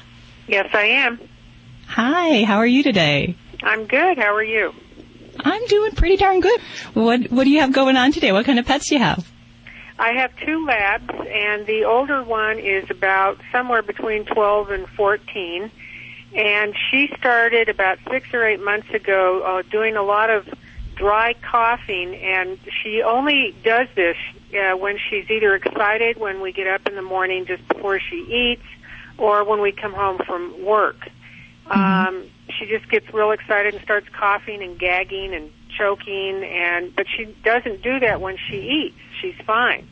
[0.48, 1.20] Yes, I am.
[1.88, 3.36] Hi, how are you today?
[3.64, 4.20] I'm good.
[4.20, 4.72] How are you?
[5.40, 6.62] I'm doing pretty darn good.
[6.94, 8.32] What What do you have going on today?
[8.32, 9.28] What kind of pets do you have?
[9.98, 15.72] I have two labs, and the older one is about somewhere between 12 and 14.
[16.36, 20.48] And she started about six or eight months ago uh, doing a lot of
[20.96, 24.18] dry coughing, and she only does this
[24.54, 28.18] uh, when she's either excited when we get up in the morning just before she
[28.18, 28.62] eats,
[29.18, 30.98] or when we come home from work.
[31.68, 32.30] Um,
[32.60, 37.26] she just gets real excited and starts coughing and gagging and choking, and but she
[37.44, 38.98] doesn't do that when she eats.
[39.22, 39.88] She's fine.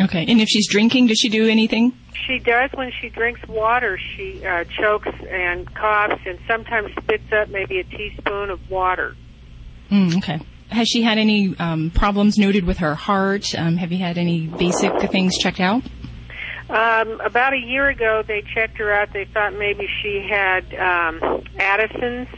[0.00, 1.92] Okay, and if she's drinking, does she do anything?
[2.26, 3.98] She does when she drinks water.
[3.98, 9.16] She uh, chokes and coughs, and sometimes spits up maybe a teaspoon of water.
[9.90, 10.40] Mm, okay.
[10.70, 13.46] Has she had any um, problems noted with her heart?
[13.56, 15.82] Um, have you had any basic things checked out?
[16.70, 19.12] Um, about a year ago, they checked her out.
[19.12, 22.28] They thought maybe she had um, Addison's,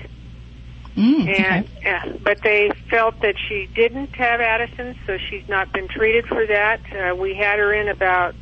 [0.96, 5.88] Mm, and uh, but they felt that she didn't have Addison's, so she's not been
[5.88, 6.80] treated for that.
[6.92, 8.34] Uh, we had her in about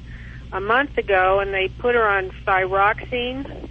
[0.53, 3.69] a month ago, and they put her on thyroxine.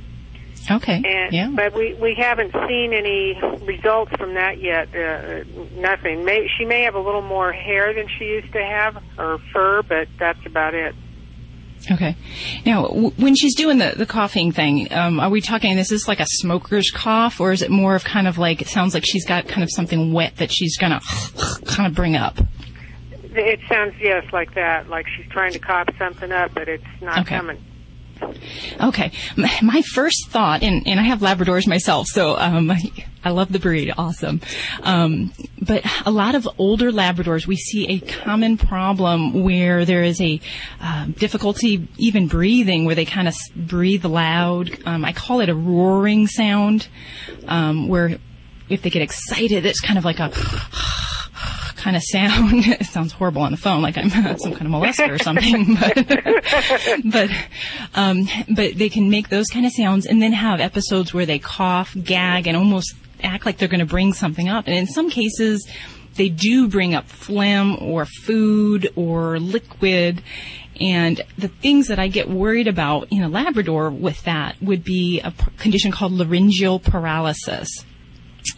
[0.72, 1.02] Okay.
[1.06, 1.50] And, yeah.
[1.54, 4.96] But we we haven't seen any results from that yet.
[4.96, 5.44] Uh,
[5.76, 6.24] nothing.
[6.24, 9.82] May, she may have a little more hair than she used to have, or fur,
[9.84, 10.96] but that's about it.
[11.92, 12.16] Okay.
[12.66, 16.02] Now, w- when she's doing the, the coughing thing, um, are we talking, this is
[16.02, 18.94] this like a smoker's cough, or is it more of kind of like, it sounds
[18.94, 22.38] like she's got kind of something wet that she's going to kind of bring up?
[23.32, 27.20] It sounds yes like that, like she's trying to cough something up, but it's not
[27.20, 27.38] Okay.
[27.38, 27.64] coming.
[28.82, 29.12] Okay.
[29.62, 32.72] My first thought, and, and I have Labradors myself, so um,
[33.24, 33.94] I love the breed.
[33.98, 34.42] Awesome.
[34.84, 40.22] Um, but a lot of older Labradors, we see a common problem where there is
[40.22, 40.40] a
[40.82, 44.78] uh, difficulty even breathing, where they kind of breathe loud.
[44.86, 46.88] Um, I call it a roaring sound,
[47.48, 48.18] um, where
[48.70, 50.32] if they get excited, it's kind of like a
[51.80, 52.54] kind of sound.
[52.68, 55.78] it sounds horrible on the phone, like I'm some kind of molester or something.
[55.80, 57.30] But, but,
[57.96, 61.40] um, but they can make those kind of sounds and then have episodes where they
[61.40, 64.68] cough, gag, and almost act like they're going to bring something up.
[64.68, 65.68] And in some cases,
[66.16, 70.22] they do bring up phlegm or food or liquid.
[70.80, 75.22] And the things that I get worried about in a Labrador with that would be
[75.22, 77.86] a condition called laryngeal paralysis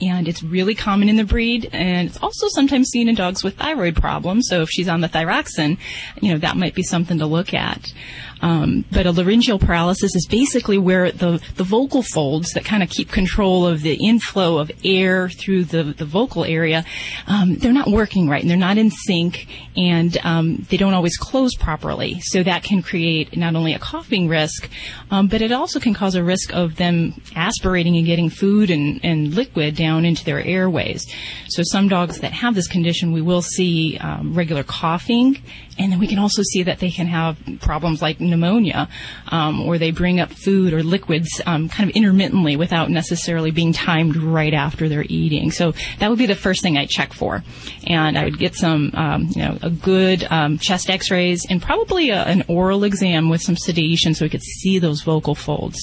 [0.01, 3.57] and it's really common in the breed and it's also sometimes seen in dogs with
[3.57, 4.47] thyroid problems.
[4.47, 5.77] So if she's on the thyroxin
[6.21, 7.93] you know that might be something to look at
[8.41, 12.89] um, but a laryngeal paralysis is basically where the, the vocal folds that kind of
[12.89, 16.85] keep control of the inflow of air through the, the vocal area
[17.27, 21.18] um, they're not working right and they're not in sync and um, they don't always
[21.18, 24.69] close properly so that can create not only a coughing risk
[25.09, 28.99] um, but it also can cause a risk of them aspirating and getting food and,
[29.03, 31.05] and liquid down into their airways.
[31.49, 35.41] So some dogs that have this condition, we will see um, regular coughing,
[35.77, 38.89] and then we can also see that they can have problems like pneumonia,
[39.30, 43.73] um, or they bring up food or liquids um, kind of intermittently without necessarily being
[43.73, 45.52] timed right after they're eating.
[45.52, 47.43] So that would be the first thing I check for,
[47.88, 52.10] and I would get some, um, you know, a good um, chest X-rays and probably
[52.10, 55.77] a, an oral exam with some sedation so we could see those vocal folds,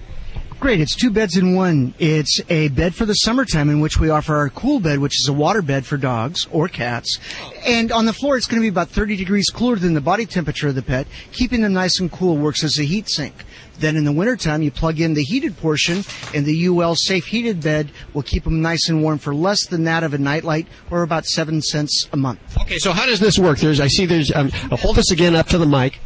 [0.63, 0.79] Great.
[0.79, 1.93] It's two beds in one.
[1.99, 5.27] It's a bed for the summertime in which we offer our cool bed, which is
[5.27, 7.19] a water bed for dogs or cats.
[7.65, 10.25] And on the floor, it's going to be about 30 degrees cooler than the body
[10.25, 11.05] temperature of the pet.
[11.33, 13.43] Keeping them nice and cool works as a heat sink.
[13.79, 17.61] Then in the wintertime, you plug in the heated portion, and the UL safe heated
[17.61, 21.03] bed will keep them nice and warm for less than that of a nightlight, or
[21.03, 22.39] about seven cents a month.
[22.61, 23.57] Okay, so how does this work?
[23.57, 25.99] There's, I see there's, um, hold this again up to the mic.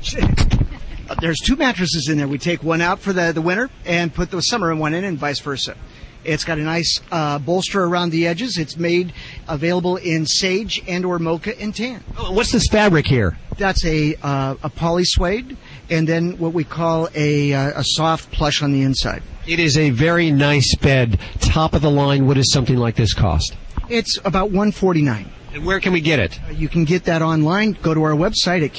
[1.19, 2.27] There's two mattresses in there.
[2.27, 5.17] We take one out for the, the winter and put the summer one in, and
[5.17, 5.75] vice versa.
[6.23, 8.57] It's got a nice uh, bolster around the edges.
[8.57, 9.13] It's made
[9.47, 12.01] available in sage and or mocha and tan.
[12.17, 13.37] What's this fabric here?
[13.57, 15.57] That's a uh, a poly suede,
[15.89, 19.23] and then what we call a uh, a soft plush on the inside.
[19.47, 22.27] It is a very nice bed, top of the line.
[22.27, 23.55] What does something like this cost?
[23.89, 25.31] It's about one forty nine.
[25.53, 26.39] And where can we get it?
[26.51, 27.71] You can get that online.
[27.81, 28.73] Go to our website at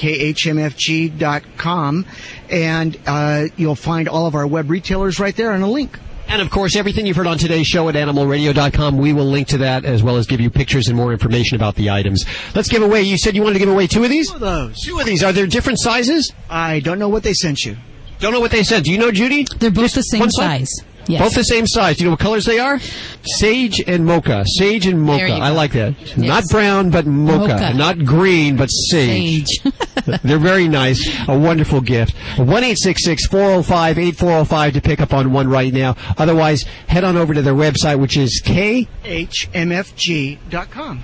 [0.75, 2.05] khmfg.com,
[2.49, 5.97] and uh, you'll find all of our web retailers right there on a link.
[6.27, 9.57] And of course, everything you've heard on today's show at animalradio.com, we will link to
[9.59, 12.23] that as well as give you pictures and more information about the items.
[12.53, 13.01] Let's give away.
[13.01, 14.29] You said you wanted to give away two of these?
[14.29, 14.79] Two of those.
[14.79, 15.23] Two of these.
[15.23, 16.31] Are there different sizes?
[16.47, 17.77] I don't know what they sent you.
[18.19, 18.85] Don't know what they sent.
[18.85, 19.47] Do you know, Judy?
[19.57, 20.67] They're both the same one side?
[20.67, 20.85] size.
[21.09, 21.21] Yes.
[21.23, 21.97] Both the same size.
[21.97, 22.79] Do you know what colors they are?
[23.23, 24.45] Sage and mocha.
[24.57, 25.33] Sage and mocha.
[25.33, 25.55] I go.
[25.55, 25.95] like that.
[26.17, 27.53] Not brown, but mocha.
[27.53, 27.73] Mocha.
[27.73, 29.47] Not green, but sage.
[30.23, 31.03] They're very nice.
[31.27, 32.15] A wonderful gift.
[32.37, 35.33] One eight six six four zero five eight four zero five to pick up on
[35.33, 35.95] one right now.
[36.17, 40.99] Otherwise, head on over to their website, which is k HMFG.com.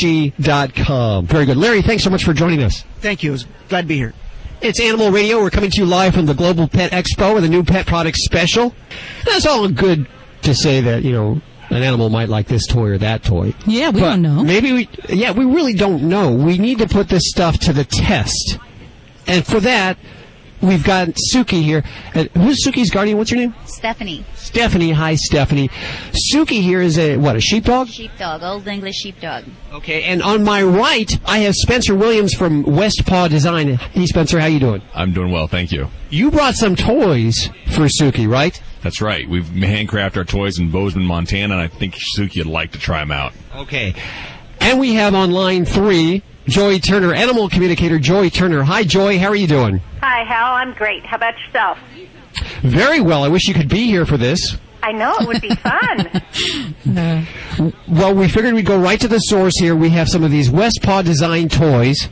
[0.00, 1.26] khmfg.com.
[1.26, 1.56] Very good.
[1.56, 2.84] Larry, thanks so much for joining us.
[3.00, 3.30] Thank you.
[3.30, 4.14] I was glad to be here.
[4.62, 5.40] It's Animal Radio.
[5.40, 8.18] We're coming to you live from the Global Pet Expo with a new pet product
[8.18, 8.74] special.
[9.24, 10.06] That's all good
[10.42, 13.54] to say that, you know, an animal might like this toy or that toy.
[13.66, 14.44] Yeah, we But don't know.
[14.44, 16.34] Maybe we, yeah, we really don't know.
[16.34, 18.58] We need to put this stuff to the test.
[19.26, 19.96] And for that,
[20.62, 21.84] we've got Suki here.
[22.14, 23.18] Uh, who's Suki's guardian?
[23.18, 23.54] What's your name?
[23.66, 24.24] Stephanie.
[24.34, 24.92] Stephanie.
[24.92, 25.70] Hi, Stephanie.
[26.32, 27.88] Suki here is a, what, a sheepdog?
[27.88, 29.44] Sheepdog, Old English sheepdog.
[29.72, 33.76] Okay, and on my right, I have Spencer Williams from West Paw Design.
[33.76, 34.82] Hey, Spencer, how you doing?
[34.94, 35.88] I'm doing well, thank you.
[36.10, 38.60] You brought some toys for Suki, right?
[38.82, 39.28] That's right.
[39.28, 43.00] We've handcrafted our toys in Bozeman, Montana, and I think Suki would like to try
[43.00, 43.32] them out.
[43.54, 43.94] Okay.
[44.60, 48.64] And we have on line three, Joy Turner, animal communicator Joy Turner.
[48.64, 49.20] Hi, Joy.
[49.20, 49.80] How are you doing?
[50.00, 50.54] Hi, Hal.
[50.54, 51.06] I'm great.
[51.06, 51.78] How about yourself?
[52.62, 53.22] Very well.
[53.22, 54.56] I wish you could be here for this.
[54.82, 57.26] I know it would be fun.
[57.86, 59.76] Well, we figured we'd go right to the source here.
[59.76, 62.08] We have some of these West Paw Design toys.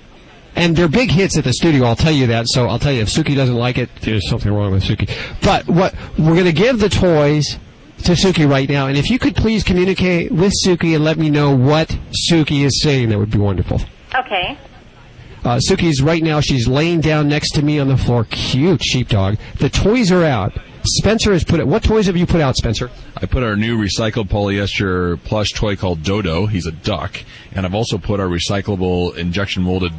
[0.55, 2.47] And they're big hits at the studio, I'll tell you that.
[2.48, 5.10] So I'll tell you, if Suki doesn't like it, there's something wrong with Suki.
[5.43, 7.56] But what we're going to give the toys
[8.05, 8.89] to Suki right now.
[8.89, 11.97] And if you could please communicate with Suki and let me know what
[12.31, 13.81] Suki is saying, that would be wonderful.
[14.15, 14.59] Okay.
[15.45, 18.25] Uh, Suki's right now, she's laying down next to me on the floor.
[18.25, 19.37] Cute sheepdog.
[19.59, 20.53] The toys are out.
[20.85, 21.67] Spencer has put it.
[21.67, 22.91] What toys have you put out, Spencer?
[23.17, 26.47] I put our new recycled polyester plush toy called Dodo.
[26.47, 27.17] He's a duck.
[27.53, 29.93] And I've also put our recyclable injection molded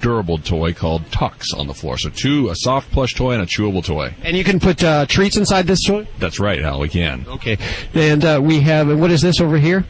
[0.00, 1.98] durable toy called Tux on the floor.
[1.98, 4.14] So two, a soft plush toy and a chewable toy.
[4.22, 6.06] And you can put uh, treats inside this toy?
[6.18, 7.24] That's right, Hal, we can.
[7.26, 7.56] Okay.
[7.94, 9.84] And uh, we have, what is this over here?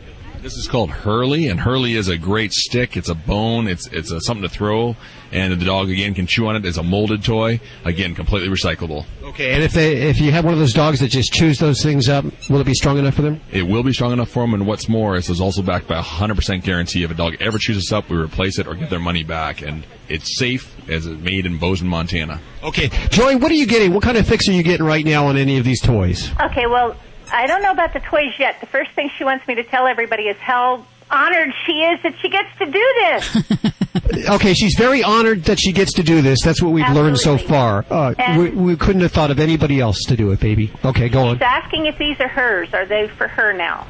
[0.44, 2.98] This is called Hurley, and Hurley is a great stick.
[2.98, 3.66] It's a bone.
[3.66, 4.94] It's it's a, something to throw,
[5.32, 6.66] and the dog again can chew on it.
[6.66, 9.06] It's a molded toy, again completely recyclable.
[9.22, 9.54] Okay.
[9.54, 12.10] And if they, if you have one of those dogs that just chews those things
[12.10, 13.40] up, will it be strong enough for them?
[13.52, 15.88] It will be strong enough for them, and what's more, this is it's also backed
[15.88, 17.04] by a 100% guarantee.
[17.04, 19.62] If a dog ever chews us up, we replace it or give their money back,
[19.62, 22.38] and it's safe as it's made in Bozeman, Montana.
[22.62, 22.90] Okay.
[23.08, 23.94] Joy, what are you getting?
[23.94, 26.30] What kind of fix are you getting right now on any of these toys?
[26.38, 26.96] Okay, well,
[27.32, 28.60] I don't know about the toys yet.
[28.60, 32.14] The first thing she wants me to tell everybody is how honored she is that
[32.20, 33.72] she gets to do this.
[34.28, 36.38] Okay, she's very honored that she gets to do this.
[36.44, 37.84] That's what we've learned so far.
[37.88, 40.72] Uh, we, we couldn't have thought of anybody else to do it, baby.
[40.84, 41.36] Okay, go on.
[41.36, 42.72] She's asking if these are hers.
[42.74, 43.86] Are they for her now?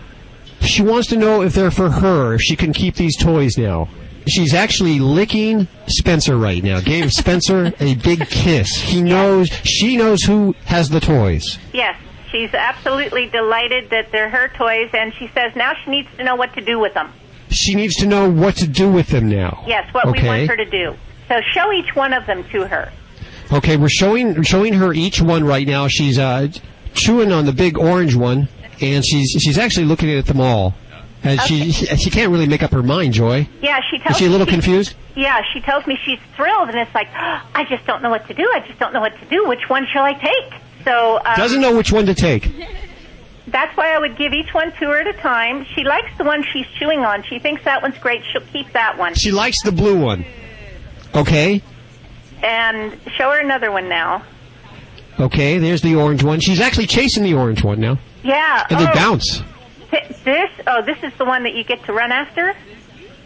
[0.60, 3.88] She wants to know if they're for her, if she can keep these toys now.
[4.28, 6.80] She's actually licking Spencer right now.
[6.80, 8.68] Gave Spencer a big kiss.
[8.76, 11.58] He knows, she knows who has the toys.
[11.72, 11.96] Yes.
[12.34, 16.34] She's absolutely delighted that they're her toys, and she says now she needs to know
[16.34, 17.12] what to do with them.
[17.48, 19.62] She needs to know what to do with them now.
[19.68, 20.96] Yes, what we want her to do.
[21.28, 22.90] So show each one of them to her.
[23.52, 25.86] Okay, we're showing showing her each one right now.
[25.86, 26.48] She's uh,
[26.94, 28.48] chewing on the big orange one,
[28.80, 30.74] and she's she's actually looking at them all.
[31.22, 33.48] And she she can't really make up her mind, Joy.
[33.62, 34.96] Yeah, she tells Is she a little she- confused?
[35.14, 38.34] Yeah, she tells me she's thrilled, and it's like, I just don't know what to
[38.34, 38.42] do.
[38.42, 39.46] I just don't know what to do.
[39.46, 40.60] Which one shall I take?
[40.84, 42.52] So um, Doesn't know which one to take.
[43.46, 45.64] that's why I would give each one to her at a time.
[45.74, 47.22] She likes the one she's chewing on.
[47.24, 48.22] She thinks that one's great.
[48.32, 49.14] She'll keep that one.
[49.14, 50.24] She likes the blue one.
[51.14, 51.62] Okay.
[52.42, 54.24] And show her another one now.
[55.18, 56.40] Okay, there's the orange one.
[56.40, 57.98] She's actually chasing the orange one now.
[58.24, 58.66] Yeah.
[58.68, 59.42] And they oh, bounce.
[59.90, 62.56] th- This, oh, this is the one that you get to run after?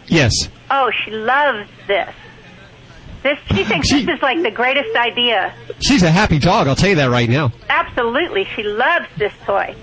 [0.06, 0.32] Yes.
[0.70, 2.14] Oh, she loves this.
[3.28, 5.52] This, she thinks this is like the greatest idea.
[5.80, 7.52] She's a happy dog, I'll tell you that right now.
[7.68, 8.46] Absolutely.
[8.56, 9.76] She loves this toy.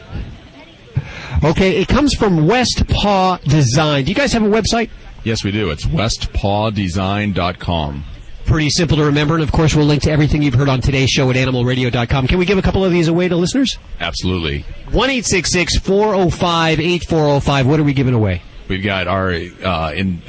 [1.44, 4.06] Okay, it comes from West Paw Design.
[4.06, 4.90] Do you guys have a website?
[5.24, 5.70] Yes, we do.
[5.70, 8.04] It's westpawdesign.com.
[8.46, 11.12] Pretty simple to remember, and of course, we'll link to everything you've heard on today's
[11.12, 12.26] show at animalradio.com.
[12.26, 13.78] Can we give a couple of these away to listeners?
[14.00, 14.66] Absolutely.
[14.90, 17.68] 1 405 8405.
[17.68, 18.42] What are we giving away?
[18.68, 20.22] We've got our uh, in,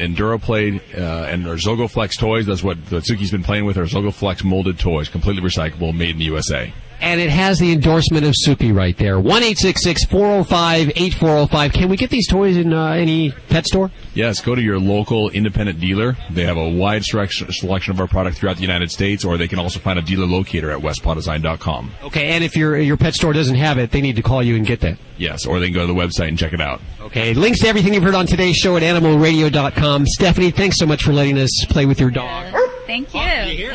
[0.94, 2.46] uh, and our Zogoflex toys.
[2.46, 3.78] That's what what Suki's been playing with.
[3.78, 6.72] Our Zogoflex molded toys, completely recyclable, made in the USA.
[7.00, 9.20] And it has the endorsement of Suki right there.
[9.20, 11.72] 1 405 8405.
[11.72, 13.90] Can we get these toys in uh, any pet store?
[14.14, 16.16] Yes, go to your local independent dealer.
[16.30, 19.48] They have a wide selection selection of our product throughout the United States, or they
[19.48, 21.92] can also find a dealer locator at westpawdesign.com.
[22.04, 24.56] Okay, and if your your pet store doesn't have it, they need to call you
[24.56, 24.98] and get that.
[25.18, 26.80] Yes, or they can go to the website and check it out.
[27.00, 30.06] Okay, links to everything you've heard on today's show at animalradio.com.
[30.06, 32.54] Stephanie, thanks so much for letting us play with your dog.
[32.86, 33.72] Thank you.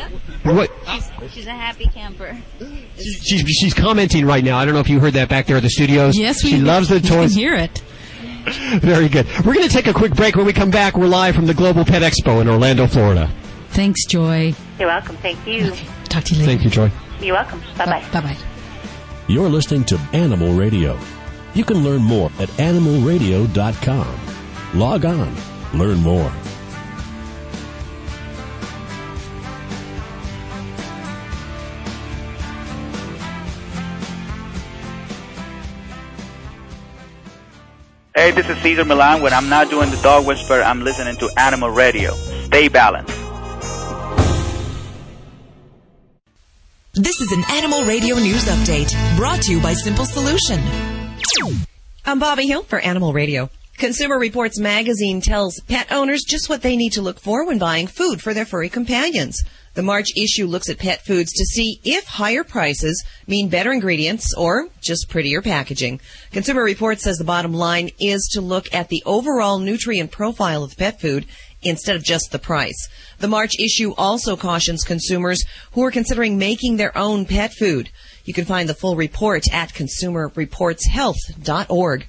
[0.50, 0.70] What?
[0.88, 2.36] She's, she's a happy camper.
[2.96, 4.58] She's she's commenting right now.
[4.58, 6.16] I don't know if you heard that back there at the studios.
[6.16, 7.82] Yes, we she loves the we can hear it.
[8.80, 9.26] Very good.
[9.44, 10.34] We're going to take a quick break.
[10.34, 13.30] When we come back, we're live from the Global Pet Expo in Orlando, Florida.
[13.68, 14.52] Thanks, Joy.
[14.78, 15.16] You're welcome.
[15.18, 15.70] Thank you.
[16.06, 16.50] Talk to you later.
[16.50, 16.90] Thank you, Joy.
[17.20, 17.60] You're welcome.
[17.78, 18.04] Bye bye.
[18.12, 18.36] Bye bye.
[19.28, 20.98] You're listening to Animal Radio.
[21.54, 24.20] You can learn more at animalradio.com.
[24.74, 25.36] Log on,
[25.74, 26.32] learn more.
[38.14, 39.22] Hey, this is Cesar Millan.
[39.22, 42.12] When I'm not doing the dog whisper, I'm listening to Animal Radio.
[42.44, 43.16] Stay balanced.
[46.92, 50.60] This is an Animal Radio News Update brought to you by Simple Solution.
[52.04, 53.48] I'm Bobby Hill for Animal Radio.
[53.78, 57.86] Consumer Reports magazine tells pet owners just what they need to look for when buying
[57.86, 59.42] food for their furry companions.
[59.74, 64.34] The March issue looks at pet foods to see if higher prices mean better ingredients
[64.36, 65.98] or just prettier packaging.
[66.30, 70.76] Consumer Reports says the bottom line is to look at the overall nutrient profile of
[70.76, 71.24] pet food
[71.62, 72.86] instead of just the price.
[73.18, 75.42] The March issue also cautions consumers
[75.72, 77.88] who are considering making their own pet food.
[78.24, 82.06] You can find the full report at consumerreportshealth.org.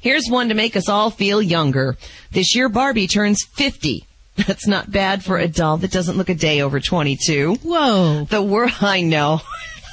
[0.00, 1.98] Here's one to make us all feel younger.
[2.30, 4.06] This year Barbie turns 50.
[4.46, 7.56] That's not bad for a doll that doesn't look a day over 22.
[7.62, 8.24] Whoa.
[8.24, 9.40] The world, I know.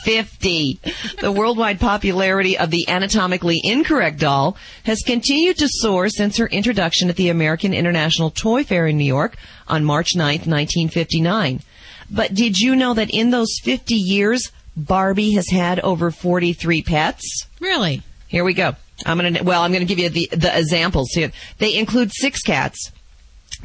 [0.03, 0.79] 50.
[1.19, 4.55] The worldwide popularity of the anatomically incorrect doll
[4.85, 9.03] has continued to soar since her introduction at the American International Toy Fair in New
[9.03, 9.35] York
[9.67, 11.61] on March 9th, 1959.
[12.09, 17.45] But did you know that in those 50 years, Barbie has had over 43 pets?
[17.59, 18.01] Really?
[18.27, 18.75] Here we go.
[19.05, 21.31] I'm gonna, well, I'm gonna give you the, the examples here.
[21.57, 22.91] They include six cats,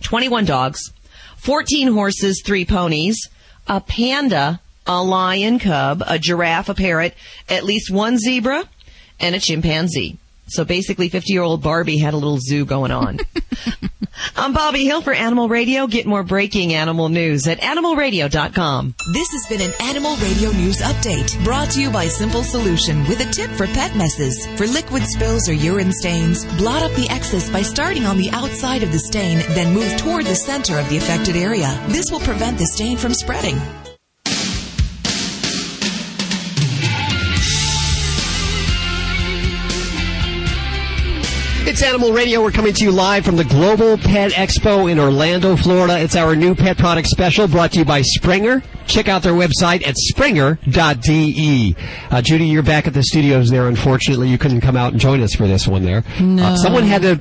[0.01, 0.93] 21 dogs,
[1.39, 3.29] 14 horses, three ponies,
[3.67, 7.15] a panda, a lion cub, a giraffe, a parrot,
[7.49, 8.69] at least one zebra,
[9.21, 10.19] and a chimpanzee.
[10.53, 13.21] So basically 50 year old Barbie had a little zoo going on.
[14.37, 15.87] I'm Bobby Hill for Animal Radio.
[15.87, 18.95] Get more breaking animal news at animalradio.com.
[19.15, 23.21] This has been an Animal Radio News Update brought to you by Simple Solution with
[23.21, 24.47] a tip for pet messes.
[24.59, 28.83] For liquid spills or urine stains, blot up the excess by starting on the outside
[28.83, 31.83] of the stain, then move toward the center of the affected area.
[31.89, 33.59] This will prevent the stain from spreading.
[41.73, 42.43] It's Animal Radio.
[42.43, 45.99] We're coming to you live from the Global Pet Expo in Orlando, Florida.
[45.99, 48.63] It's our new pet product special brought to you by Springer.
[48.87, 51.75] Check out their website at springer.de.
[52.11, 53.69] Uh, Judy, you're back at the studios there.
[53.69, 56.05] Unfortunately, you couldn't come out and join us for this one there.
[56.21, 56.45] No.
[56.45, 57.19] Uh, someone had to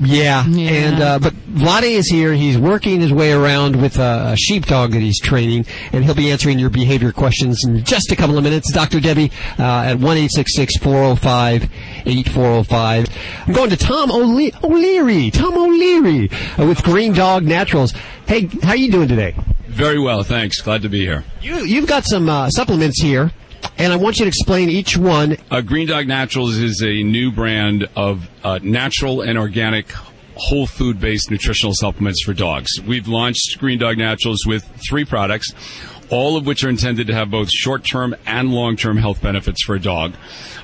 [0.00, 0.70] yeah, Yeah.
[0.70, 2.32] and uh, but Vladae is here.
[2.32, 6.30] He's working his way around with a, a sheepdog that he's training, and he'll be
[6.30, 8.72] answering your behavior questions in just a couple of minutes.
[8.72, 9.00] Dr.
[9.00, 11.70] Debbie uh, at one eight six six four zero five
[12.06, 13.06] eight four zero five.
[13.46, 15.30] I'm going to Tom O'Le- O'Leary.
[15.30, 17.92] Tom O'Leary uh, with Green Dog Naturals.
[18.26, 19.34] Hey, how are you doing today?
[19.68, 20.60] Very well, thanks.
[20.60, 21.24] Glad to be here.
[21.40, 23.32] You you've got some uh, supplements here,
[23.78, 25.36] and I want you to explain each one.
[25.50, 29.86] Uh, Green Dog Naturals is a new brand of uh, natural and organic
[30.36, 32.70] whole food based nutritional supplements for dogs.
[32.86, 35.52] We've launched Green Dog Naturals with three products,
[36.10, 39.62] all of which are intended to have both short term and long term health benefits
[39.64, 40.14] for a dog.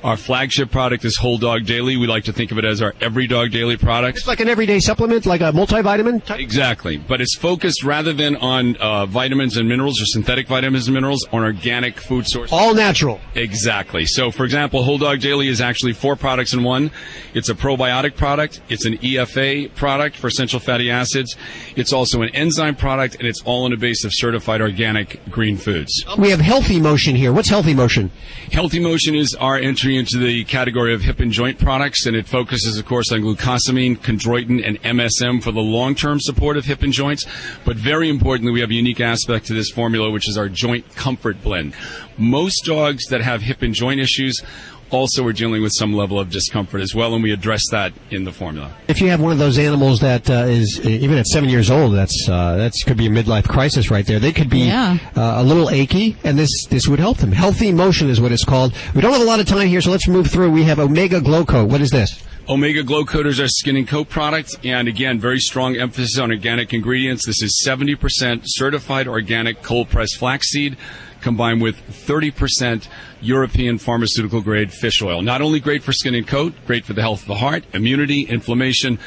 [0.02, 1.96] Our flagship product is Whole Dog Daily.
[1.96, 4.18] We like to think of it as our Every Dog Daily product.
[4.18, 6.24] It's like an everyday supplement, like a multivitamin.
[6.24, 6.40] Type?
[6.40, 10.94] Exactly, but it's focused rather than on uh, vitamins and minerals or synthetic vitamins and
[10.94, 12.52] minerals on organic food sources.
[12.52, 13.20] All natural.
[13.34, 14.06] Exactly.
[14.06, 16.90] So, for example, Whole Dog Daily is actually four products in one.
[17.34, 18.62] It's a probiotic product.
[18.68, 21.36] It's an EFA product for essential fatty acids.
[21.76, 25.56] It's also an enzyme product, and it's all in a base of certified organic green
[25.56, 26.04] foods.
[26.18, 27.32] We have Healthy Motion here.
[27.32, 28.10] What's Healthy Motion?
[28.52, 32.26] Healthy Motion is our entry into the category of hip and joint products, and it
[32.26, 36.92] focuses, of course, on glucosamine, chondroitin, and MSM for the long-term support of hip and
[36.92, 37.24] joints.
[37.64, 40.94] But very importantly, we have a unique aspect to this formula, which is our joint
[40.96, 41.74] comfort blend.
[42.18, 44.42] Most dogs that have hip and joint issues
[44.90, 48.24] also are dealing with some level of discomfort as well, and we address that in
[48.24, 48.72] the formula.
[48.88, 51.94] If you have one of those animals that uh, is even at seven years old,
[51.94, 54.18] that's uh, that's could be a midlife crisis right there.
[54.18, 54.98] They could be Yeah.
[55.16, 57.32] uh, a little achy, and this this would help them.
[57.32, 58.74] Healthy motion is what it's called.
[58.94, 60.50] We don't have a lot of time here, so let's move through.
[60.50, 61.68] We have Omega Glow Coat.
[61.68, 62.22] What is this?
[62.48, 66.32] Omega Glow Coat is our skin and coat product, and again, very strong emphasis on
[66.32, 67.24] organic ingredients.
[67.24, 70.76] This is 70% certified organic cold pressed flaxseed
[71.20, 71.76] combined with
[72.06, 72.88] 30%
[73.20, 75.22] European pharmaceutical grade fish oil.
[75.22, 78.22] Not only great for skin and coat, great for the health of the heart, immunity,
[78.22, 78.98] inflammation,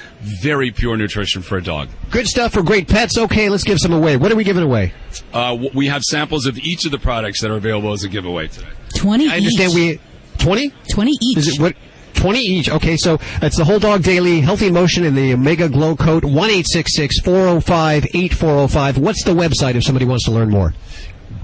[0.42, 1.90] very pure nutrition for a dog.
[2.12, 3.18] Good stuff for great pets.
[3.18, 4.18] Okay, let's give some away.
[4.18, 4.94] What are we giving away?
[5.34, 8.48] Uh, we have samples of each of the products that are available as a giveaway
[8.48, 8.70] today.
[8.98, 9.76] 20 I understand each.
[9.76, 10.00] we
[10.38, 10.74] twenty.
[10.92, 11.38] 20 each.
[11.38, 11.76] Is it what?
[12.16, 12.70] 20 each.
[12.70, 16.24] Okay, so it's the Whole Dog Daily Healthy Motion and the Omega Glow Coat.
[16.24, 18.98] 1 405 8405.
[18.98, 20.74] What's the website if somebody wants to learn more?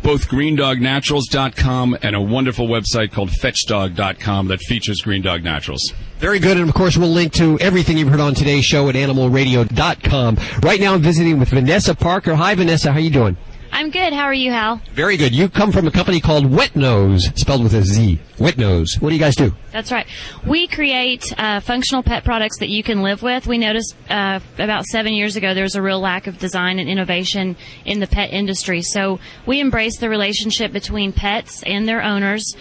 [0.03, 5.93] Both greendognaturals.com and a wonderful website called fetchdog.com that features Green Dog Naturals.
[6.17, 6.57] Very good.
[6.57, 10.37] And of course, we'll link to everything you've heard on today's show at animalradio.com.
[10.61, 12.35] Right now, I'm visiting with Vanessa Parker.
[12.35, 12.91] Hi, Vanessa.
[12.91, 13.37] How are you doing?
[13.71, 14.13] I'm good.
[14.13, 14.81] How are you, Hal?
[14.93, 15.33] Very good.
[15.33, 18.19] You come from a company called Wetnoz, spelled with a Z.
[18.37, 18.99] Wetnoz.
[19.01, 19.55] What do you guys do?
[19.71, 20.07] That's right.
[20.45, 23.47] We create uh, functional pet products that you can live with.
[23.47, 26.89] We noticed uh, about seven years ago there was a real lack of design and
[26.89, 27.55] innovation
[27.85, 28.81] in the pet industry.
[28.81, 32.55] So we embrace the relationship between pets and their owners,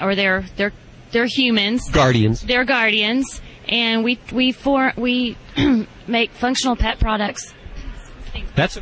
[0.00, 0.72] or their their
[1.12, 2.42] their humans, Guardians.
[2.42, 5.36] their guardians, and we we for we
[6.06, 7.52] make functional pet products
[8.54, 8.78] That's.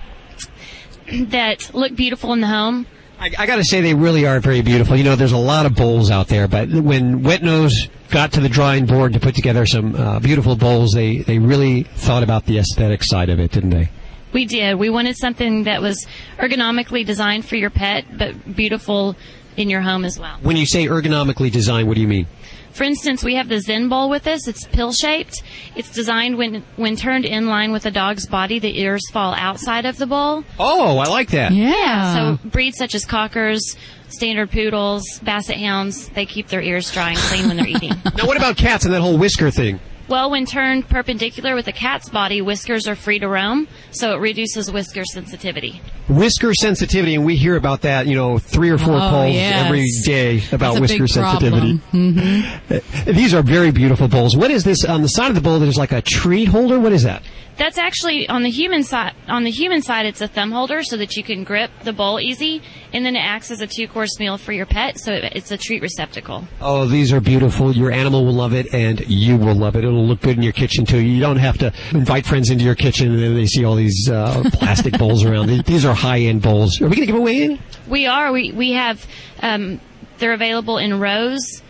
[1.10, 2.86] That look beautiful in the home.
[3.18, 4.96] I, I got to say, they really are very beautiful.
[4.96, 8.48] You know, there's a lot of bowls out there, but when Wetnoz got to the
[8.48, 12.58] drawing board to put together some uh, beautiful bowls, they they really thought about the
[12.58, 13.90] aesthetic side of it, didn't they?
[14.32, 14.74] We did.
[14.76, 16.06] We wanted something that was
[16.38, 19.14] ergonomically designed for your pet, but beautiful
[19.56, 20.38] in your home as well.
[20.42, 22.26] When you say ergonomically designed, what do you mean?
[22.74, 24.48] For instance, we have the Zen bowl with us.
[24.48, 25.42] It's pill shaped.
[25.76, 29.86] It's designed when when turned in line with a dog's body, the ears fall outside
[29.86, 30.44] of the bowl.
[30.58, 31.52] Oh, I like that.
[31.52, 32.38] Yeah.
[32.38, 33.76] So breeds such as cockers,
[34.08, 37.92] standard poodles, basset hounds, they keep their ears dry and clean when they're eating.
[38.16, 39.80] Now, what about cats and that whole whisker thing?
[40.06, 44.18] Well, when turned perpendicular with a cat's body, whiskers are free to roam, so it
[44.20, 45.80] reduces whisker sensitivity.
[46.08, 49.64] Whisker sensitivity, and we hear about that, you know, three or four Oh, calls yes.
[49.64, 51.78] every day about That's a whisker big sensitivity.
[51.78, 52.44] problem.
[52.70, 52.80] Uh,
[53.12, 54.36] These are very beautiful bowls.
[54.36, 55.58] What is this on the side of the bowl?
[55.58, 56.78] There's like a treat holder.
[56.78, 57.22] What is that?
[57.56, 59.14] That's actually on the human side.
[59.28, 62.18] On the human side, it's a thumb holder so that you can grip the bowl
[62.18, 62.62] easy,
[62.92, 64.98] and then it acts as a two-course meal for your pet.
[64.98, 66.48] So it's a treat receptacle.
[66.60, 67.72] Oh, these are beautiful.
[67.72, 69.84] Your animal will love it, and you will love it.
[69.84, 70.98] It'll look good in your kitchen too.
[70.98, 74.08] You don't have to invite friends into your kitchen, and then they see all these
[74.10, 75.46] uh, plastic bowls around.
[75.64, 76.80] These- are high-end bowls.
[76.80, 77.60] Are we going to give away any?
[77.86, 78.32] We are.
[78.32, 79.04] We we have.
[79.42, 79.80] Um,
[80.18, 81.62] they're available in rose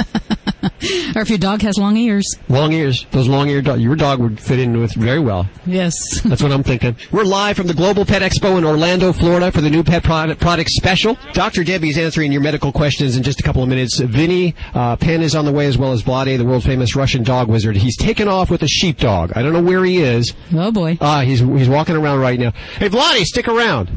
[1.16, 2.26] or if your dog has long ears.
[2.48, 5.48] long ears, those long eared dog, your dog would fit in with very well.
[5.66, 5.94] Yes.
[6.24, 6.96] That's what I'm thinking.
[7.10, 10.40] We're live from the Global Pet Expo in Orlando, Florida for the new pet product,
[10.40, 11.16] product special.
[11.32, 11.64] Dr.
[11.64, 13.98] Debbie's answering your medical questions in just a couple of minutes.
[14.00, 17.22] Vinnie uh, Penn is on the way as well as Vladae, the world famous Russian
[17.22, 17.76] dog wizard.
[17.76, 19.32] He's taken off with a sheepdog.
[19.34, 20.34] I don't know where he is.
[20.54, 20.98] Oh boy.
[21.00, 22.52] Ah, he's he's walking around right now.
[22.78, 23.90] Hey, Vladae, stick around.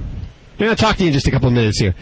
[0.59, 1.95] We're going to talk to you in just a couple of minutes here.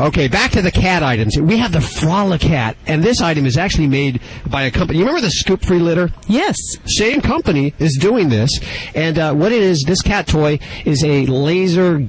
[0.00, 1.36] Okay, back to the cat items.
[1.40, 5.00] We have the Frolicat, and this item is actually made by a company.
[5.00, 6.10] You remember the Scoop Free litter?
[6.28, 6.54] Yes.
[6.86, 8.48] Same company is doing this,
[8.94, 12.06] and uh, what it is, this cat toy is a laser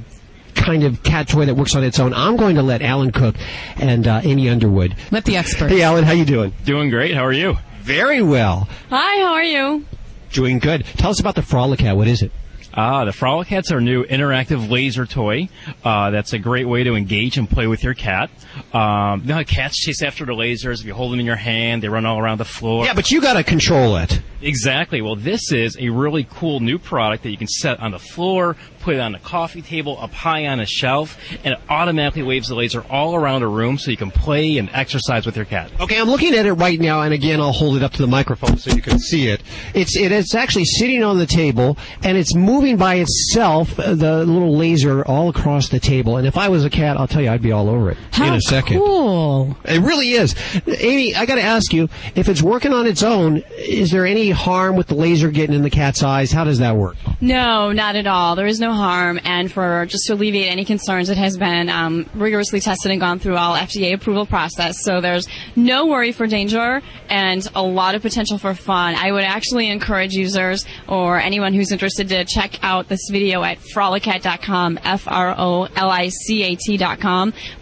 [0.54, 2.14] kind of cat toy that works on its own.
[2.14, 3.36] I'm going to let Alan Cook
[3.78, 4.96] and uh, Amy Underwood.
[5.10, 5.72] Let the expert.
[5.72, 6.54] Hey, Alan, how you doing?
[6.66, 7.16] Doing great.
[7.16, 7.58] How are you?
[7.82, 8.70] Very well.
[8.92, 9.84] Hi, how are you?
[10.32, 10.86] Doing good.
[10.86, 11.96] Tell us about the Frolicat.
[11.98, 12.32] What is it?
[12.74, 15.50] Ah, the Frolicat's our new interactive laser toy.
[15.84, 18.30] Uh, that's a great way to engage and play with your cat.
[18.74, 20.82] Um, you know how cats chase after the lasers?
[20.82, 22.86] If you hold them in your hand, they run all around the floor.
[22.86, 24.22] Yeah, but you got to control it.
[24.42, 25.02] Exactly.
[25.02, 28.56] Well, this is a really cool new product that you can set on the floor,
[28.80, 32.48] put it on a coffee table, up high on a shelf, and it automatically waves
[32.48, 35.72] the laser all around a room so you can play and exercise with your cat.
[35.80, 38.08] Okay, I'm looking at it right now, and again, I'll hold it up to the
[38.08, 39.42] microphone so you can see it.
[39.74, 43.80] It's it, it's actually sitting on the table, and it's moving by itself.
[43.80, 46.18] uh, The little laser all across the table.
[46.18, 48.34] And if I was a cat, I'll tell you, I'd be all over it in
[48.34, 48.80] a second.
[48.80, 49.58] Cool.
[49.66, 50.36] It really is.
[50.68, 54.30] Amy, I got to ask you, if it's working on its own, is there any
[54.32, 56.32] harm with the laser getting in the cat's eyes?
[56.32, 56.96] How does that work?
[57.22, 58.36] No, not at all.
[58.36, 62.10] There is no harm, and for just to alleviate any concerns, it has been um,
[62.14, 64.84] rigorously tested and gone through all FDA approval process.
[64.84, 68.96] So there's no worry for danger and a lot of potential for fun.
[68.96, 73.60] I would actually encourage users or anyone who's interested to check out this video at
[73.60, 75.54] frolicat.com, F-R-O-L-I-C-A-T.com.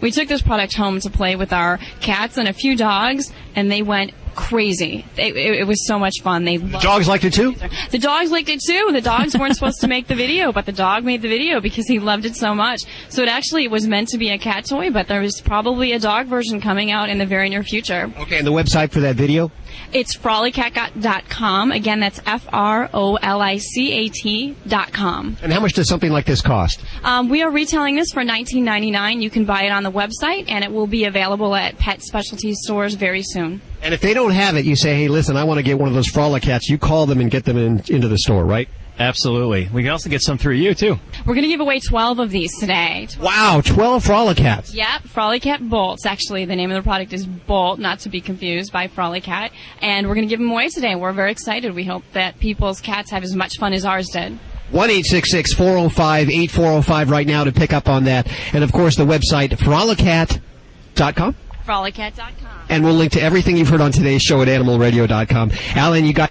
[0.00, 3.70] We took this product home to play with our cats and a few dogs, and
[3.70, 5.04] they went crazy.
[5.16, 6.44] It, it, it was so much fun.
[6.44, 7.56] They loved Dogs liked it too.
[7.90, 8.90] the dogs liked it too.
[8.92, 11.88] The dogs weren't supposed to make the video, but the dog made the video because
[11.88, 12.80] he loved it so much.
[13.08, 15.98] So it actually was meant to be a cat toy, but there was probably a
[15.98, 18.12] dog version coming out in the very near future.
[18.16, 19.50] Okay, and the website for that video?
[19.92, 21.72] It's frolicat.com.
[21.72, 25.36] Again, that's F R O L I C A T.com.
[25.42, 26.80] And how much does something like this cost?
[27.04, 29.22] Um, we are retailing this for $19.99.
[29.22, 32.54] You can buy it on the website, and it will be available at pet specialty
[32.54, 33.60] stores very soon.
[33.82, 35.88] And if they don't have it, you say, hey, listen, I want to get one
[35.88, 36.68] of those frolic cats.
[36.68, 38.68] You call them and get them in, into the store, right?
[38.98, 39.68] Absolutely.
[39.72, 40.98] We can also get some through you too.
[41.24, 43.08] We're going to give away 12 of these today.
[43.20, 44.38] Wow, 12 frolic.
[44.38, 46.06] Yep, Frolicat Bolts.
[46.06, 49.50] Actually, the name of the product is Bolt, not to be confused by Frolicat.
[49.80, 50.94] And we're going to give them away today.
[50.94, 51.74] We're very excited.
[51.74, 54.38] We hope that people's cats have as much fun as ours did.
[54.70, 58.28] 1 405 8405 right now to pick up on that.
[58.52, 61.36] And of course, the website, frolicat.com.
[61.64, 62.66] Frolicat.com.
[62.68, 65.52] And we'll link to everything you've heard on today's show at animalradio.com.
[65.74, 66.30] Alan, you got.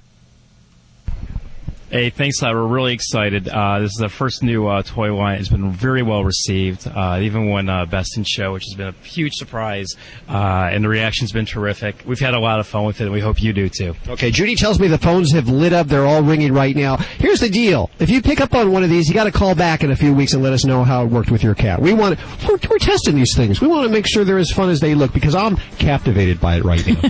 [1.89, 2.53] Hey, thanks, Lad.
[2.53, 3.47] We're really excited.
[3.47, 5.39] Uh, this is the first new uh, toy line.
[5.39, 8.89] It's been very well received, uh, even when uh, Best in Show, which has been
[8.89, 9.87] a huge surprise,
[10.27, 12.03] uh, and the reaction's been terrific.
[12.05, 13.95] We've had a lot of fun with it, and we hope you do too.
[14.09, 15.87] Okay, Judy tells me the phones have lit up.
[15.87, 16.97] They're all ringing right now.
[16.97, 17.89] Here's the deal.
[17.99, 19.95] If you pick up on one of these, you got to call back in a
[19.95, 21.81] few weeks and let us know how it worked with your cat.
[21.81, 23.61] We want we're, we're testing these things.
[23.61, 26.57] We want to make sure they're as fun as they look because I'm captivated by
[26.57, 27.09] it right now.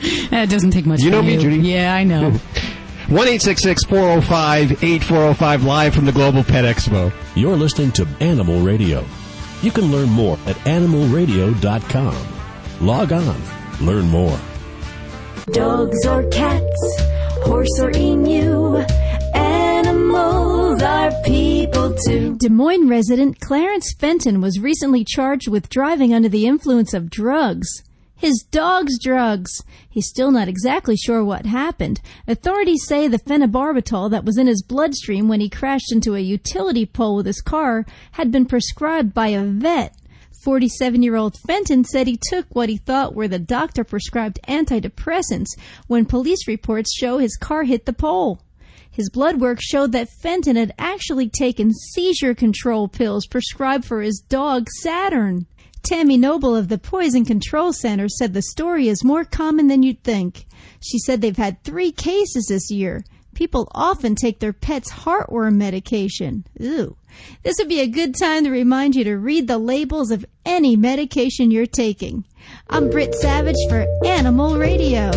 [0.40, 1.00] It doesn't take much.
[1.00, 1.40] You know from me, you.
[1.40, 1.56] Judy.
[1.68, 2.38] Yeah, I know.
[3.08, 7.10] 1 405 8405 live from the Global Pet Expo.
[7.34, 9.02] You're listening to Animal Radio.
[9.62, 12.86] You can learn more at animalradio.com.
[12.86, 13.42] Log on,
[13.80, 14.38] learn more.
[15.46, 17.00] Dogs or cats,
[17.44, 18.76] horse or emu,
[19.34, 22.36] animals are people too.
[22.36, 27.82] Des Moines resident Clarence Fenton was recently charged with driving under the influence of drugs.
[28.18, 29.62] His dog's drugs.
[29.88, 32.00] He's still not exactly sure what happened.
[32.26, 36.84] Authorities say the phenobarbital that was in his bloodstream when he crashed into a utility
[36.84, 39.94] pole with his car had been prescribed by a vet.
[40.42, 45.56] 47 year old Fenton said he took what he thought were the doctor prescribed antidepressants
[45.86, 48.40] when police reports show his car hit the pole.
[48.90, 54.18] His blood work showed that Fenton had actually taken seizure control pills prescribed for his
[54.28, 55.46] dog Saturn.
[55.88, 60.02] Tammy Noble of the Poison Control Center said the story is more common than you'd
[60.02, 60.44] think.
[60.80, 63.04] She said they've had three cases this year.
[63.34, 66.44] People often take their pet's heartworm medication.
[66.60, 66.94] Ooh.
[67.42, 70.76] This would be a good time to remind you to read the labels of any
[70.76, 72.24] medication you're taking.
[72.68, 75.10] I'm Britt Savage for Animal Radio.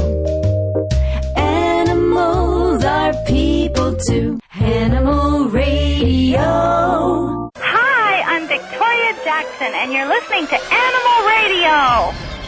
[1.36, 4.40] Animals are people too.
[4.54, 6.40] Animal Radio.
[7.58, 12.41] Hi, I'm Victoria Jackson, and you're listening to Animal Radio.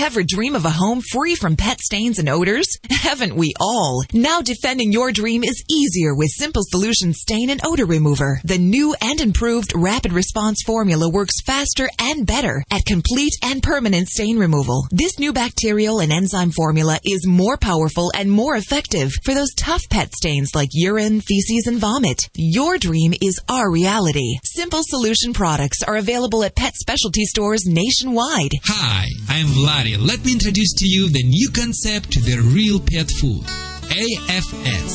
[0.00, 2.68] Ever dream of a home free from pet stains and odors?
[2.88, 4.04] Haven't we all?
[4.12, 8.40] Now defending your dream is easier with Simple Solution Stain and Odor Remover.
[8.44, 14.06] The new and improved rapid response formula works faster and better at complete and permanent
[14.06, 14.86] stain removal.
[14.92, 19.82] This new bacterial and enzyme formula is more powerful and more effective for those tough
[19.90, 22.30] pet stains like urine, feces, and vomit.
[22.36, 24.38] Your dream is our reality.
[24.44, 28.52] Simple Solution products are available at pet specialty stores nationwide.
[28.62, 29.48] Hi, I'm
[29.88, 30.06] Vladae.
[30.06, 33.44] Let me introduce to you the new concept to the real pet food
[33.88, 34.94] AFS.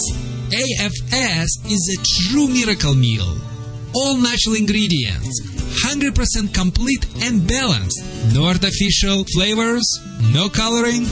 [0.49, 3.37] AFS is a true miracle meal.
[3.95, 5.41] All natural ingredients,
[5.85, 8.03] 100% complete and balanced.
[8.33, 9.85] No artificial flavors,
[10.33, 11.05] no coloring,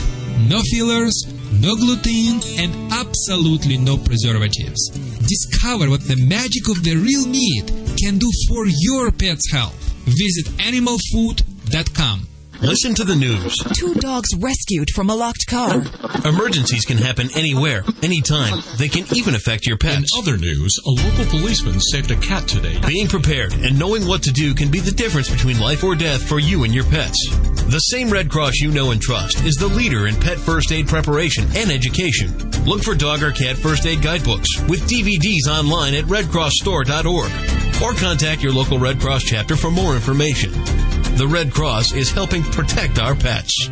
[0.47, 1.13] no fillers,
[1.59, 4.89] no gluten, and absolutely no preservatives.
[5.27, 7.67] Discover what the magic of the real meat
[8.01, 9.77] can do for your pet's health.
[10.05, 12.30] Visit animalfood.com.
[12.61, 13.57] Listen to the news.
[13.75, 15.81] Two dogs rescued from a locked car.
[16.25, 18.61] Emergencies can happen anywhere, anytime.
[18.77, 19.97] They can even affect your pets.
[19.97, 22.79] In other news, a local policeman saved a cat today.
[22.85, 26.21] Being prepared and knowing what to do can be the difference between life or death
[26.21, 27.17] for you and your pets.
[27.65, 30.87] The same Red Cross you know and trust is the leader in pet first aid
[30.87, 32.29] preparation and education.
[32.65, 37.31] Look for dog or cat first aid guidebooks with DVDs online at redcrossstore.org
[37.81, 40.53] or contact your local Red Cross chapter for more information.
[41.15, 43.69] The Red Cross is helping protect our pets.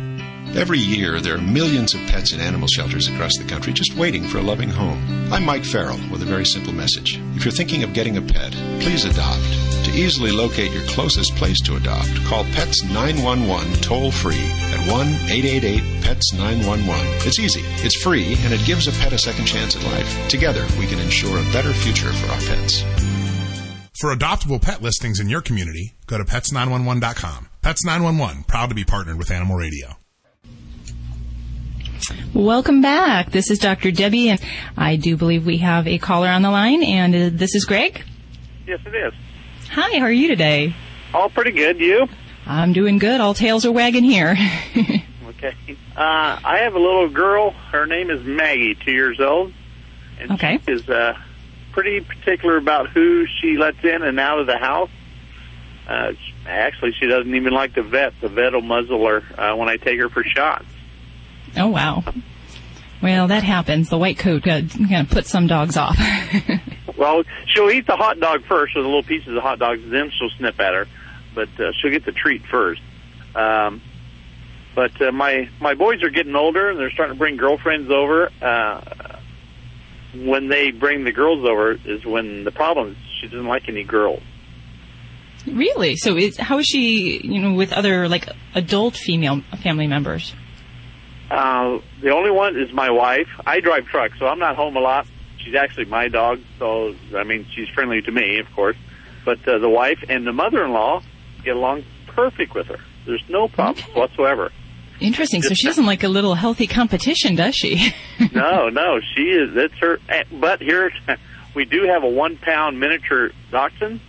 [0.54, 4.24] Every year, there are millions of pets in animal shelters across the country just waiting
[4.24, 5.32] for a loving home.
[5.32, 7.18] I'm Mike Farrell with a very simple message.
[7.34, 9.42] If you're thinking of getting a pet, please adopt.
[9.86, 14.44] To easily locate your closest place to adopt, call Pets 911 toll free
[14.74, 17.06] at 1 888 PETS 911.
[17.26, 20.28] It's easy, it's free, and it gives a pet a second chance at life.
[20.28, 22.84] Together, we can ensure a better future for our pets.
[24.00, 27.50] For adoptable pet listings in your community, go to pets911.com.
[27.60, 29.98] Pets 911, proud to be partnered with Animal Radio.
[32.32, 33.30] Welcome back.
[33.30, 33.90] This is Dr.
[33.90, 34.40] Debbie, and
[34.74, 38.02] I do believe we have a caller on the line, and uh, this is Greg.
[38.66, 39.12] Yes, it is.
[39.72, 40.74] Hi, how are you today?
[41.12, 41.78] All pretty good.
[41.78, 42.08] You?
[42.46, 43.20] I'm doing good.
[43.20, 44.36] All tails are wagging here.
[45.42, 45.54] Okay.
[45.96, 47.52] Uh, I have a little girl.
[47.52, 49.54] Her name is Maggie, two years old,
[50.18, 50.58] and Okay.
[50.66, 51.16] she is uh,
[51.72, 54.90] pretty particular about who she lets in and out of the house.
[55.88, 56.12] Uh,
[56.46, 58.12] actually, she doesn't even like the vet.
[58.20, 60.66] The vet will muzzle her uh, when I take her for shots.
[61.56, 62.04] oh, wow.
[63.02, 63.88] Well, that happens.
[63.88, 65.98] The white coat uh, kind of puts some dogs off.
[67.00, 70.10] Well, she'll eat the hot dog first, or the little pieces of hot dogs, then
[70.10, 70.86] she'll snip at her.
[71.34, 72.82] But uh, she'll get the treat first.
[73.34, 73.80] Um,
[74.74, 78.30] but uh, my my boys are getting older, and they're starting to bring girlfriends over.
[78.42, 78.82] Uh,
[80.14, 83.84] when they bring the girls over, is when the problem is she doesn't like any
[83.84, 84.22] girls.
[85.46, 85.96] really?
[85.96, 90.34] So, is, how is she, you know, with other like adult female family members?
[91.30, 93.28] Uh, the only one is my wife.
[93.46, 95.06] I drive trucks, so I'm not home a lot.
[95.38, 98.76] She's actually my dog, so I mean she's friendly to me, of course.
[99.24, 101.02] But uh, the wife and the mother-in-law
[101.44, 102.80] get along perfect with her.
[103.06, 104.50] There's no problem whatsoever.
[105.00, 105.42] Interesting.
[105.42, 107.94] So she doesn't like a little healthy competition, does she?
[108.32, 109.54] no, no, she is.
[109.54, 109.98] That's her.
[110.08, 110.90] eh, But here,
[111.54, 114.00] we do have a one-pound miniature dachshund.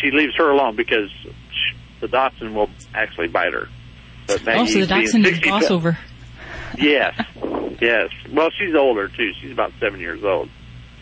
[0.00, 3.68] She leaves her alone because sh- the dachshund will actually bite her.
[4.28, 5.98] But oh, so the dachshund is 60 boss over.
[6.76, 7.18] Yes,
[7.80, 8.10] yes.
[8.30, 9.32] Well, she's older too.
[9.40, 10.48] She's about seven years old.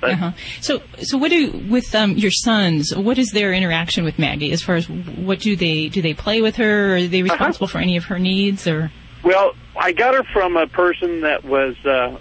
[0.00, 0.32] But Uh-huh.
[0.60, 2.94] So, so what do with um, your sons?
[2.94, 4.52] What is their interaction with Maggie?
[4.52, 6.00] As far as what do they do?
[6.00, 6.92] They play with her?
[6.92, 8.66] Or Are they responsible for any of her needs?
[8.66, 8.90] Or
[9.26, 12.16] Well, I got her from a person that was uh,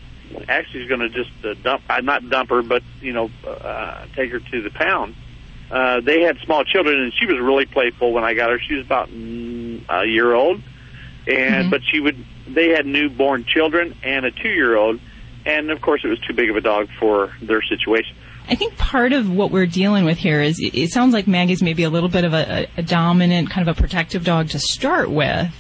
[0.50, 4.32] actually going to just uh, dump, uh, not dump her, but you know, uh, take
[4.32, 5.16] her to the pound.
[5.70, 8.58] Uh, they had small children, and she was really playful when I got her.
[8.58, 10.64] She was about mm, a year old,
[11.28, 12.26] and but she would.
[12.48, 15.00] They had newborn children and a two-year-old,
[15.46, 18.16] and of course, it was too big of a dog for their situation.
[18.48, 21.84] I think part of what we're dealing with here is it, sounds like Maggie's maybe
[21.84, 25.52] a little bit of a, a dominant, kind of a protective dog to start with.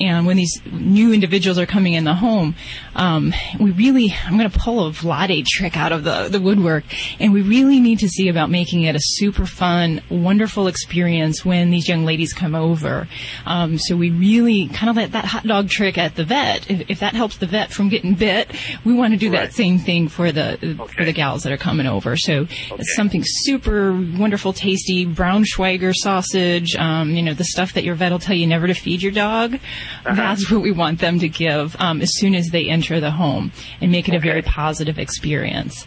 [0.00, 2.54] And when these new individuals are coming in the home,
[2.94, 6.84] um, we really, I'm going to pull a Vladae trick out of the, the woodwork,
[7.20, 11.70] and we really need to see about making it a super fun, wonderful experience when
[11.70, 13.08] these young ladies come over.
[13.46, 16.70] Um, so we really kind of let that hot dog trick at the vet.
[16.70, 18.50] If, if that helps the vet from getting bit,
[18.84, 21.86] we want to do that same thing for the for the gals that are coming
[21.86, 22.16] over.
[22.16, 26.74] So it's something super wonderful, tasty, Braunschweiger sausage.
[26.76, 29.12] Um, you know the stuff that your vet will tell you never to feed your
[29.12, 29.58] dog.
[30.04, 33.52] That's what we want them to give um, as soon as they enter the home
[33.80, 35.86] and make it a very positive experience.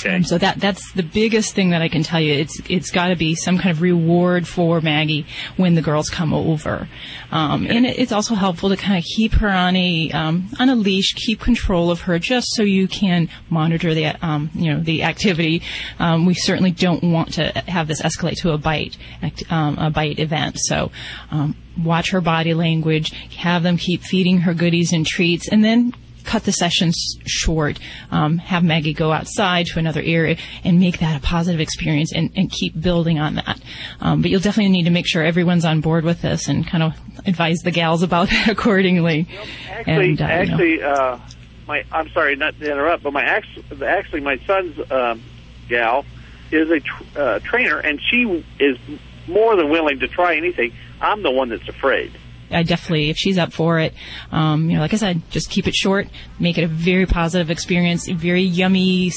[0.00, 0.16] Okay.
[0.16, 2.32] Um, so that that's the biggest thing that I can tell you.
[2.32, 6.32] It's it's got to be some kind of reward for Maggie when the girls come
[6.32, 6.88] over,
[7.30, 10.68] um, and it, it's also helpful to kind of keep her on a um, on
[10.68, 14.80] a leash, keep control of her, just so you can monitor the um, you know
[14.80, 15.62] the activity.
[15.98, 19.90] Um, we certainly don't want to have this escalate to a bite act- um, a
[19.90, 20.56] bite event.
[20.58, 20.90] So.
[21.30, 25.94] Um, Watch her body language, have them keep feeding her goodies and treats, and then
[26.24, 27.78] cut the sessions short,
[28.10, 32.30] um, have Maggie go outside to another area and make that a positive experience and,
[32.36, 33.60] and keep building on that.
[34.00, 36.82] Um, but you'll definitely need to make sure everyone's on board with this and kind
[36.82, 36.94] of
[37.26, 39.28] advise the gals about that accordingly.
[39.68, 40.34] Actually, and, uh, you know.
[40.34, 41.18] actually, uh,
[41.66, 45.22] my I'm sorry not to interrupt, but my actually my son's um,
[45.68, 46.04] gal
[46.50, 48.78] is a tr- uh, trainer, and she is
[49.26, 50.72] more than willing to try anything.
[51.00, 52.12] I'm the one that's afraid.
[52.52, 53.94] I definitely, if she's up for it,
[54.30, 56.08] um, you know, like I said, just keep it short,
[56.38, 59.12] make it a very positive experience, very yummy,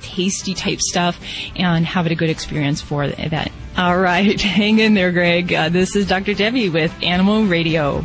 [0.00, 1.18] tasty type stuff,
[1.56, 3.50] and have it a good experience for that.
[3.76, 5.52] All right, hang in there, Greg.
[5.52, 6.34] Uh, this is Dr.
[6.34, 8.04] Debbie with Animal Radio.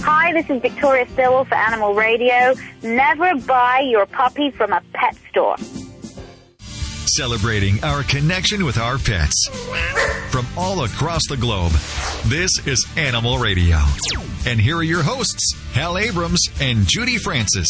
[0.00, 2.54] Hi, this is Victoria Stilwell for Animal Radio.
[2.82, 5.56] Never buy your puppy from a pet store.
[7.16, 9.48] Celebrating our connection with our pets.
[10.30, 11.72] From all across the globe,
[12.26, 13.78] this is Animal Radio.
[14.48, 17.68] And here are your hosts, Hal Abrams and Judy Francis.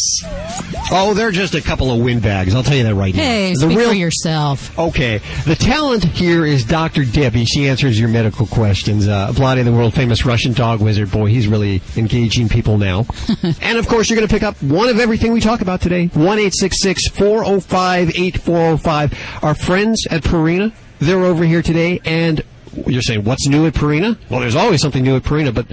[0.89, 2.55] Oh, they're just a couple of windbags.
[2.55, 3.21] I'll tell you that right now.
[3.21, 4.79] Hey, the speak real for yourself.
[4.79, 7.03] Okay, the talent here is Dr.
[7.03, 7.43] Debbie.
[7.43, 9.09] She answers your medical questions.
[9.09, 11.11] Uh, Vladae, the world famous Russian dog wizard.
[11.11, 13.05] Boy, he's really engaging people now.
[13.61, 16.07] and of course, you're going to pick up one of everything we talk about today.
[16.13, 19.19] One eight six six four zero five eight four zero five.
[19.41, 22.41] Our friends at Purina, they're over here today, and
[22.87, 24.17] you're saying what's new at Purina?
[24.29, 25.65] Well, there's always something new at Purina, but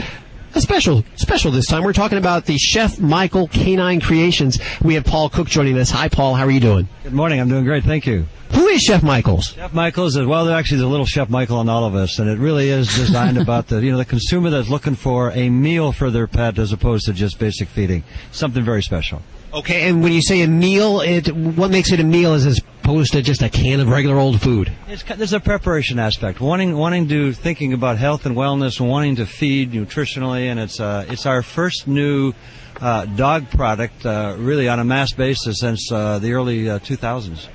[0.57, 1.85] a special, special this time.
[1.85, 4.59] We're talking about the Chef Michael Canine Creations.
[4.83, 5.91] We have Paul Cook joining us.
[5.91, 6.35] Hi, Paul.
[6.35, 6.89] How are you doing?
[7.03, 7.41] Good morning.
[7.41, 7.85] I'm doing great.
[7.85, 8.25] Thank you.
[8.55, 9.49] Who is Chef Michael's?
[9.49, 12.19] Chef Michael's is well, there actually there's a little Chef Michael on all of us,
[12.19, 15.51] and it really is designed about the you know the consumer that's looking for a
[15.51, 18.03] meal for their pet as opposed to just basic feeding.
[18.33, 19.21] Something very special.
[19.53, 22.61] Okay, and when you say a meal, it what makes it a meal is as
[22.87, 24.73] opposed to just a can of regular old food.
[24.87, 29.27] It's, there's a preparation aspect, wanting wanting to thinking about health and wellness, wanting to
[29.27, 32.33] feed nutritionally, and it's uh, it's our first new
[32.81, 37.49] uh, dog product, uh, really on a mass basis since uh, the early uh, 2000s.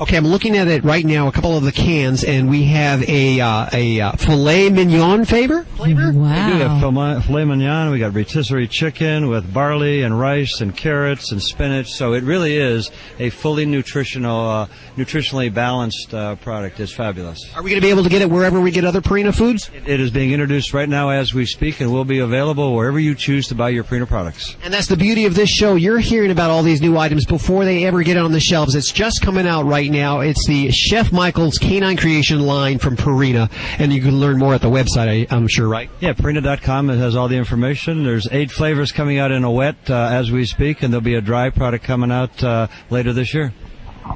[0.00, 1.26] Okay, I'm looking at it right now.
[1.26, 5.64] A couple of the cans, and we have a uh, a uh, filet mignon flavor.
[5.64, 6.12] Flavor.
[6.12, 7.90] We do have filet, filet mignon.
[7.90, 11.90] We got rotisserie chicken with barley and rice and carrots and spinach.
[11.90, 14.66] So it really is a fully nutritional, uh,
[14.96, 16.78] nutritionally balanced uh, product.
[16.78, 17.52] It's fabulous.
[17.56, 19.68] Are we going to be able to get it wherever we get other Purina foods?
[19.84, 23.16] It is being introduced right now as we speak, and will be available wherever you
[23.16, 24.56] choose to buy your Purina products.
[24.62, 25.74] And that's the beauty of this show.
[25.74, 28.76] You're hearing about all these new items before they ever get on the shelves.
[28.76, 30.20] It's just coming out right now.
[30.20, 34.60] It's the Chef Michael's Canine Creation line from Purina, and you can learn more at
[34.60, 35.26] the website.
[35.30, 35.90] I, I'm sure, right?
[36.00, 36.88] Yeah, Purina.com.
[36.88, 38.04] Has all the information.
[38.04, 41.14] There's eight flavors coming out in a wet uh, as we speak, and there'll be
[41.14, 43.52] a dry product coming out uh, later this year.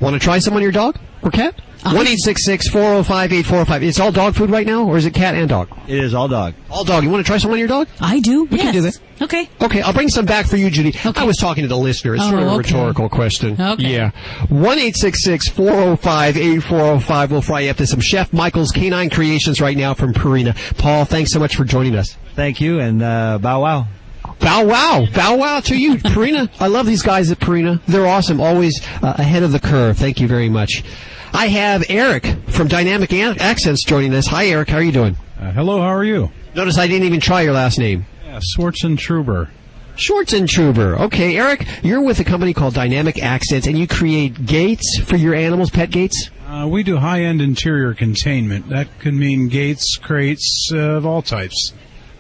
[0.01, 1.61] Want to try some on your dog or cat?
[1.85, 3.83] One eight six six four zero five eight four zero five.
[3.83, 5.69] It's all dog food right now, or is it cat and dog?
[5.89, 6.55] It is all dog.
[6.71, 7.03] All dog.
[7.03, 7.89] You want to try some on your dog?
[8.01, 8.45] I do.
[8.45, 8.99] We can do that.
[9.21, 9.49] Okay.
[9.61, 10.91] Okay, I'll bring some back for you, Judy.
[11.05, 11.21] Okay.
[11.21, 12.15] I was talking to the listener.
[12.15, 12.59] It's Oh, sort of a okay.
[12.59, 13.61] rhetorical question.
[13.61, 13.93] Okay.
[13.95, 14.11] Yeah.
[14.49, 17.33] One eight six six four zero five eight four zero five.
[17.33, 20.55] We'll fry you up to some Chef Michael's Canine Creations right now from Purina.
[20.79, 22.17] Paul, thanks so much for joining us.
[22.35, 23.87] Thank you, and uh, bow wow.
[24.39, 25.07] Bow wow.
[25.15, 26.49] Bow wow to you, Purina.
[26.61, 27.81] I love these guys at Purina.
[27.87, 28.41] They're awesome.
[28.41, 29.99] Always uh, ahead of the curve.
[29.99, 30.83] Thank you very much.
[31.35, 34.27] I have Eric from Dynamic Accents joining us.
[34.27, 34.69] Hi, Eric.
[34.69, 35.17] How are you doing?
[35.41, 36.31] Uh, hello, how are you?
[36.55, 38.05] Notice I didn't even try your last name.
[38.25, 39.49] Yeah, Schwartzentruber.
[39.97, 41.01] Schwartzentruber.
[41.01, 45.35] Okay, Eric, you're with a company called Dynamic Accents, and you create gates for your
[45.35, 46.31] animals, pet gates?
[46.47, 48.69] Uh, we do high-end interior containment.
[48.69, 51.73] That could mean gates, crates uh, of all types.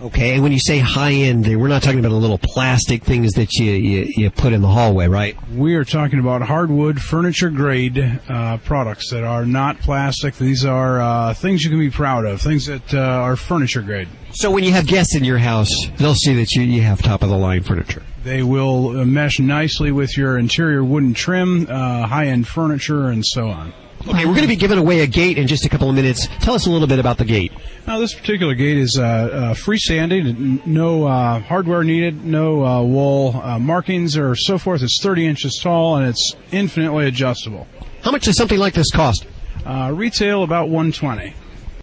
[0.02, 3.34] Okay, and when you say high end, we're not talking about the little plastic things
[3.34, 5.36] that you, you, you put in the hallway, right?
[5.52, 10.34] We are talking about hardwood, furniture-grade uh, products that are not plastic.
[10.34, 14.08] These are uh, things you can be proud of, things that uh, are furniture-grade.
[14.32, 17.22] So when you have guests in your house, they'll see that you, you have top
[17.22, 18.02] of the line furniture.
[18.24, 23.50] They will uh, mesh nicely with your interior wooden trim, uh, high-end furniture, and so
[23.50, 23.72] on.
[24.08, 26.26] Okay, we're going to be giving away a gate in just a couple of minutes.
[26.40, 27.52] Tell us a little bit about the gate.
[27.86, 33.36] Now, this particular gate is uh, uh, freestanding, no uh, hardware needed, no uh, wall
[33.36, 34.82] uh, markings or so forth.
[34.82, 37.68] It's 30 inches tall and it's infinitely adjustable.
[38.02, 39.24] How much does something like this cost?
[39.64, 41.34] Uh, retail about 120.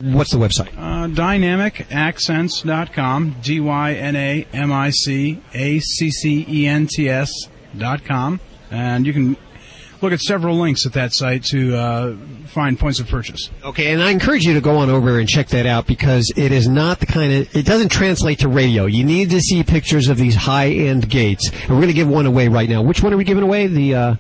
[0.02, 0.70] What's the website?
[0.78, 7.10] Uh, dynamicaccents.com, D Y N A M I C A C C E N T
[7.10, 7.30] S
[7.78, 8.40] dot com,
[8.72, 9.36] and you can
[10.02, 12.16] look at several links at that site to uh,
[12.48, 13.50] find points of purchase.
[13.64, 16.52] Okay, and I encourage you to go on over and check that out because it
[16.52, 18.86] is not the kind of, it doesn't translate to radio.
[18.86, 21.50] You need to see pictures of these high-end gates.
[21.50, 22.82] And we're going to give one away right now.
[22.82, 23.68] Which one are we giving away?
[23.68, 24.16] The, uh,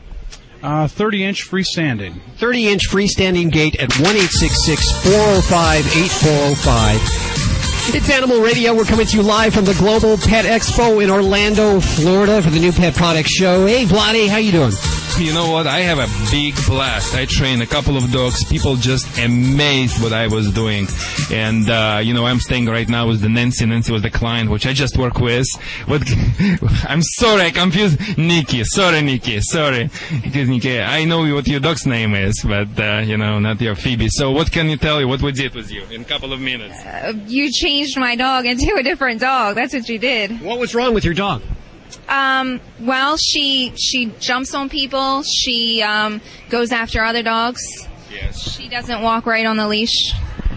[0.62, 2.20] Uh, 30 inch freestanding.
[2.38, 7.96] 30 inch freestanding gate at 1 405 8405.
[7.96, 8.76] It's Animal Radio.
[8.76, 12.60] We're coming to you live from the Global Pet Expo in Orlando, Florida for the
[12.60, 13.66] new Pet Products Show.
[13.66, 14.74] Hey, Vladae, how you doing?
[15.20, 15.68] You know what?
[15.68, 17.14] I have a big blast.
[17.14, 18.46] I train a couple of dogs.
[18.46, 20.88] People just amazed what I was doing.
[21.30, 23.66] And, uh, you know, I'm staying right now with the Nancy.
[23.66, 25.46] Nancy was the client, which I just work with.
[25.88, 26.04] What,
[26.88, 28.64] I'm sorry, I confused Nikki.
[28.64, 29.42] Sorry, Nikki.
[29.42, 29.90] Sorry.
[30.10, 30.80] It is Nikki.
[30.80, 34.08] I know what your dog's name is, but, uh, you know, not your Phoebe.
[34.10, 35.08] So what can you tell you?
[35.10, 36.80] What we did with you in a couple of minutes?
[36.80, 39.56] Uh, you changed my dog into a different dog.
[39.56, 40.42] That's what you did.
[40.42, 41.42] What was wrong with your dog?
[42.08, 45.24] Um, well, she she jumps on people.
[45.24, 47.62] She um, goes after other dogs.
[48.12, 48.40] Yes.
[48.56, 50.14] She doesn't walk right on the leash.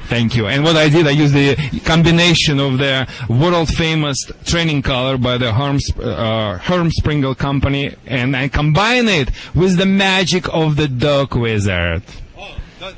[0.07, 0.47] Thank you.
[0.47, 5.39] And what I did, I used the combination of the world famous training collar by
[5.39, 6.91] the Herms, uh, Herm
[7.35, 12.03] company, and I combine it with the magic of the dog wizard.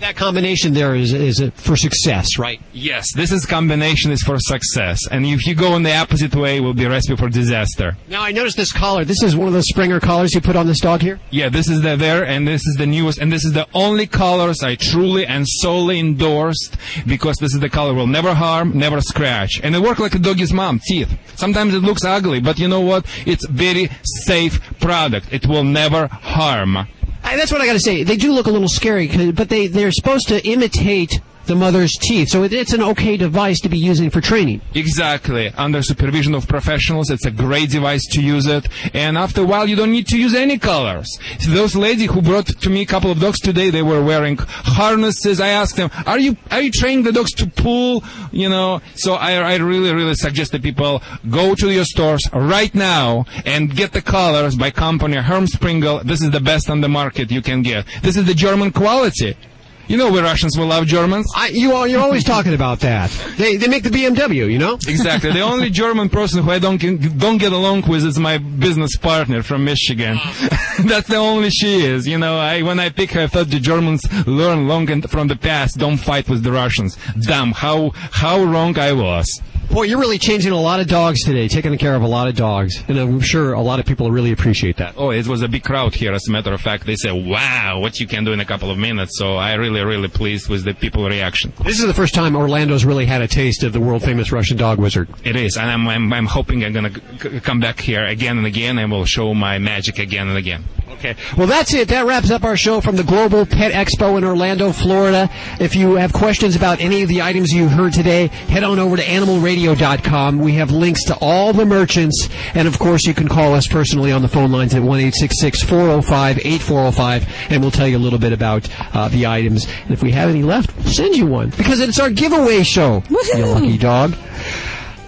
[0.00, 2.58] That combination there is, is for success, right?
[2.72, 6.56] Yes, this is combination is for success, and if you go in the opposite way,
[6.56, 7.94] it will be a recipe for disaster.
[8.08, 9.04] Now, I noticed this collar.
[9.04, 11.20] This is one of those Sprenger collars you put on this dog here?
[11.30, 14.06] Yeah, this is the there, and this is the newest, and this is the only
[14.06, 19.02] colors I truly and solely endorsed because this is the collar will never harm, never
[19.02, 21.14] scratch, and it works like a doggy's mom teeth.
[21.36, 23.04] Sometimes it looks ugly, but you know what?
[23.26, 25.30] It's very safe product.
[25.30, 26.88] It will never harm.
[27.24, 28.02] I, that's what I got to say.
[28.02, 32.28] They do look a little scary, but they they're supposed to imitate the mother's teeth.
[32.28, 34.60] So it, it's an okay device to be using for training.
[34.74, 35.48] Exactly.
[35.56, 38.68] Under supervision of professionals, it's a great device to use it.
[38.94, 41.08] And after a while, you don't need to use any colors.
[41.46, 45.40] Those lady who brought to me a couple of dogs today, they were wearing harnesses.
[45.40, 48.80] I asked them, "Are you are you training the dogs to pull?" You know.
[48.94, 53.74] So I, I really really suggest that people go to your stores right now and
[53.74, 56.00] get the colors by company Herm Sprenger.
[56.04, 57.86] This is the best on the market you can get.
[58.02, 59.36] This is the German quality.
[59.86, 61.30] You know we Russians will love Germans.
[61.36, 63.10] I, you are, you're always talking about that.
[63.36, 64.78] They they make the BMW, you know.
[64.86, 65.30] Exactly.
[65.32, 66.78] The only German person who I don't
[67.18, 70.18] don't get along with is my business partner from Michigan.
[70.84, 72.06] That's the only she is.
[72.06, 75.28] You know, I when I pick her, I thought the Germans learn long and from
[75.28, 75.78] the past.
[75.78, 76.96] Don't fight with the Russians.
[77.20, 79.28] Damn, how how wrong I was.
[79.70, 82.36] Boy, you're really changing a lot of dogs today, taking care of a lot of
[82.36, 84.94] dogs, and I'm sure a lot of people really appreciate that.
[84.96, 86.12] Oh, it was a big crowd here.
[86.12, 88.70] As a matter of fact, they said, "Wow, what you can do in a couple
[88.70, 91.52] of minutes." So I really, really pleased with the people reaction.
[91.64, 94.56] This is the first time Orlando's really had a taste of the world famous Russian
[94.56, 95.08] dog wizard.
[95.24, 98.46] It is, and I'm I'm, I'm hoping I'm gonna c- come back here again and
[98.46, 100.64] again, and will show my magic again and again.
[100.90, 101.16] Okay.
[101.36, 101.88] Well, that's it.
[101.88, 105.30] That wraps up our show from the Global Pet Expo in Orlando, Florida.
[105.58, 108.96] If you have questions about any of the items you heard today, head on over
[108.96, 110.38] to animalradio.com.
[110.38, 114.12] We have links to all the merchants, and of course, you can call us personally
[114.12, 116.90] on the phone lines at one eight six six four zero five eight four zero
[116.92, 119.66] five, and we'll tell you a little bit about uh, the items.
[119.84, 123.02] And if we have any left, we'll send you one because it's our giveaway show.
[123.38, 124.14] You lucky dog.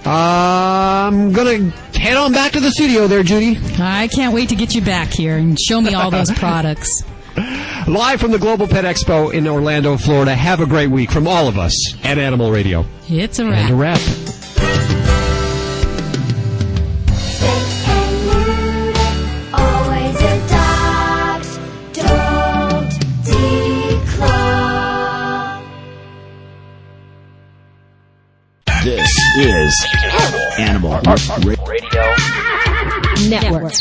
[0.07, 3.59] I'm gonna head on back to the studio there, Judy.
[3.81, 7.03] I can't wait to get you back here and show me all those products.
[7.89, 10.35] Live from the Global Pet Expo in Orlando, Florida.
[10.35, 11.75] Have a great week from all of us
[12.05, 12.87] at Animal Radio.
[13.09, 13.99] It's a And a wrap.
[13.99, 15.07] wrap.
[19.53, 21.49] Always adopt,
[21.95, 22.93] don't
[23.25, 24.47] declaw.
[28.85, 29.87] This is
[30.59, 30.99] Animal
[31.45, 32.15] Radio
[33.29, 33.73] Network.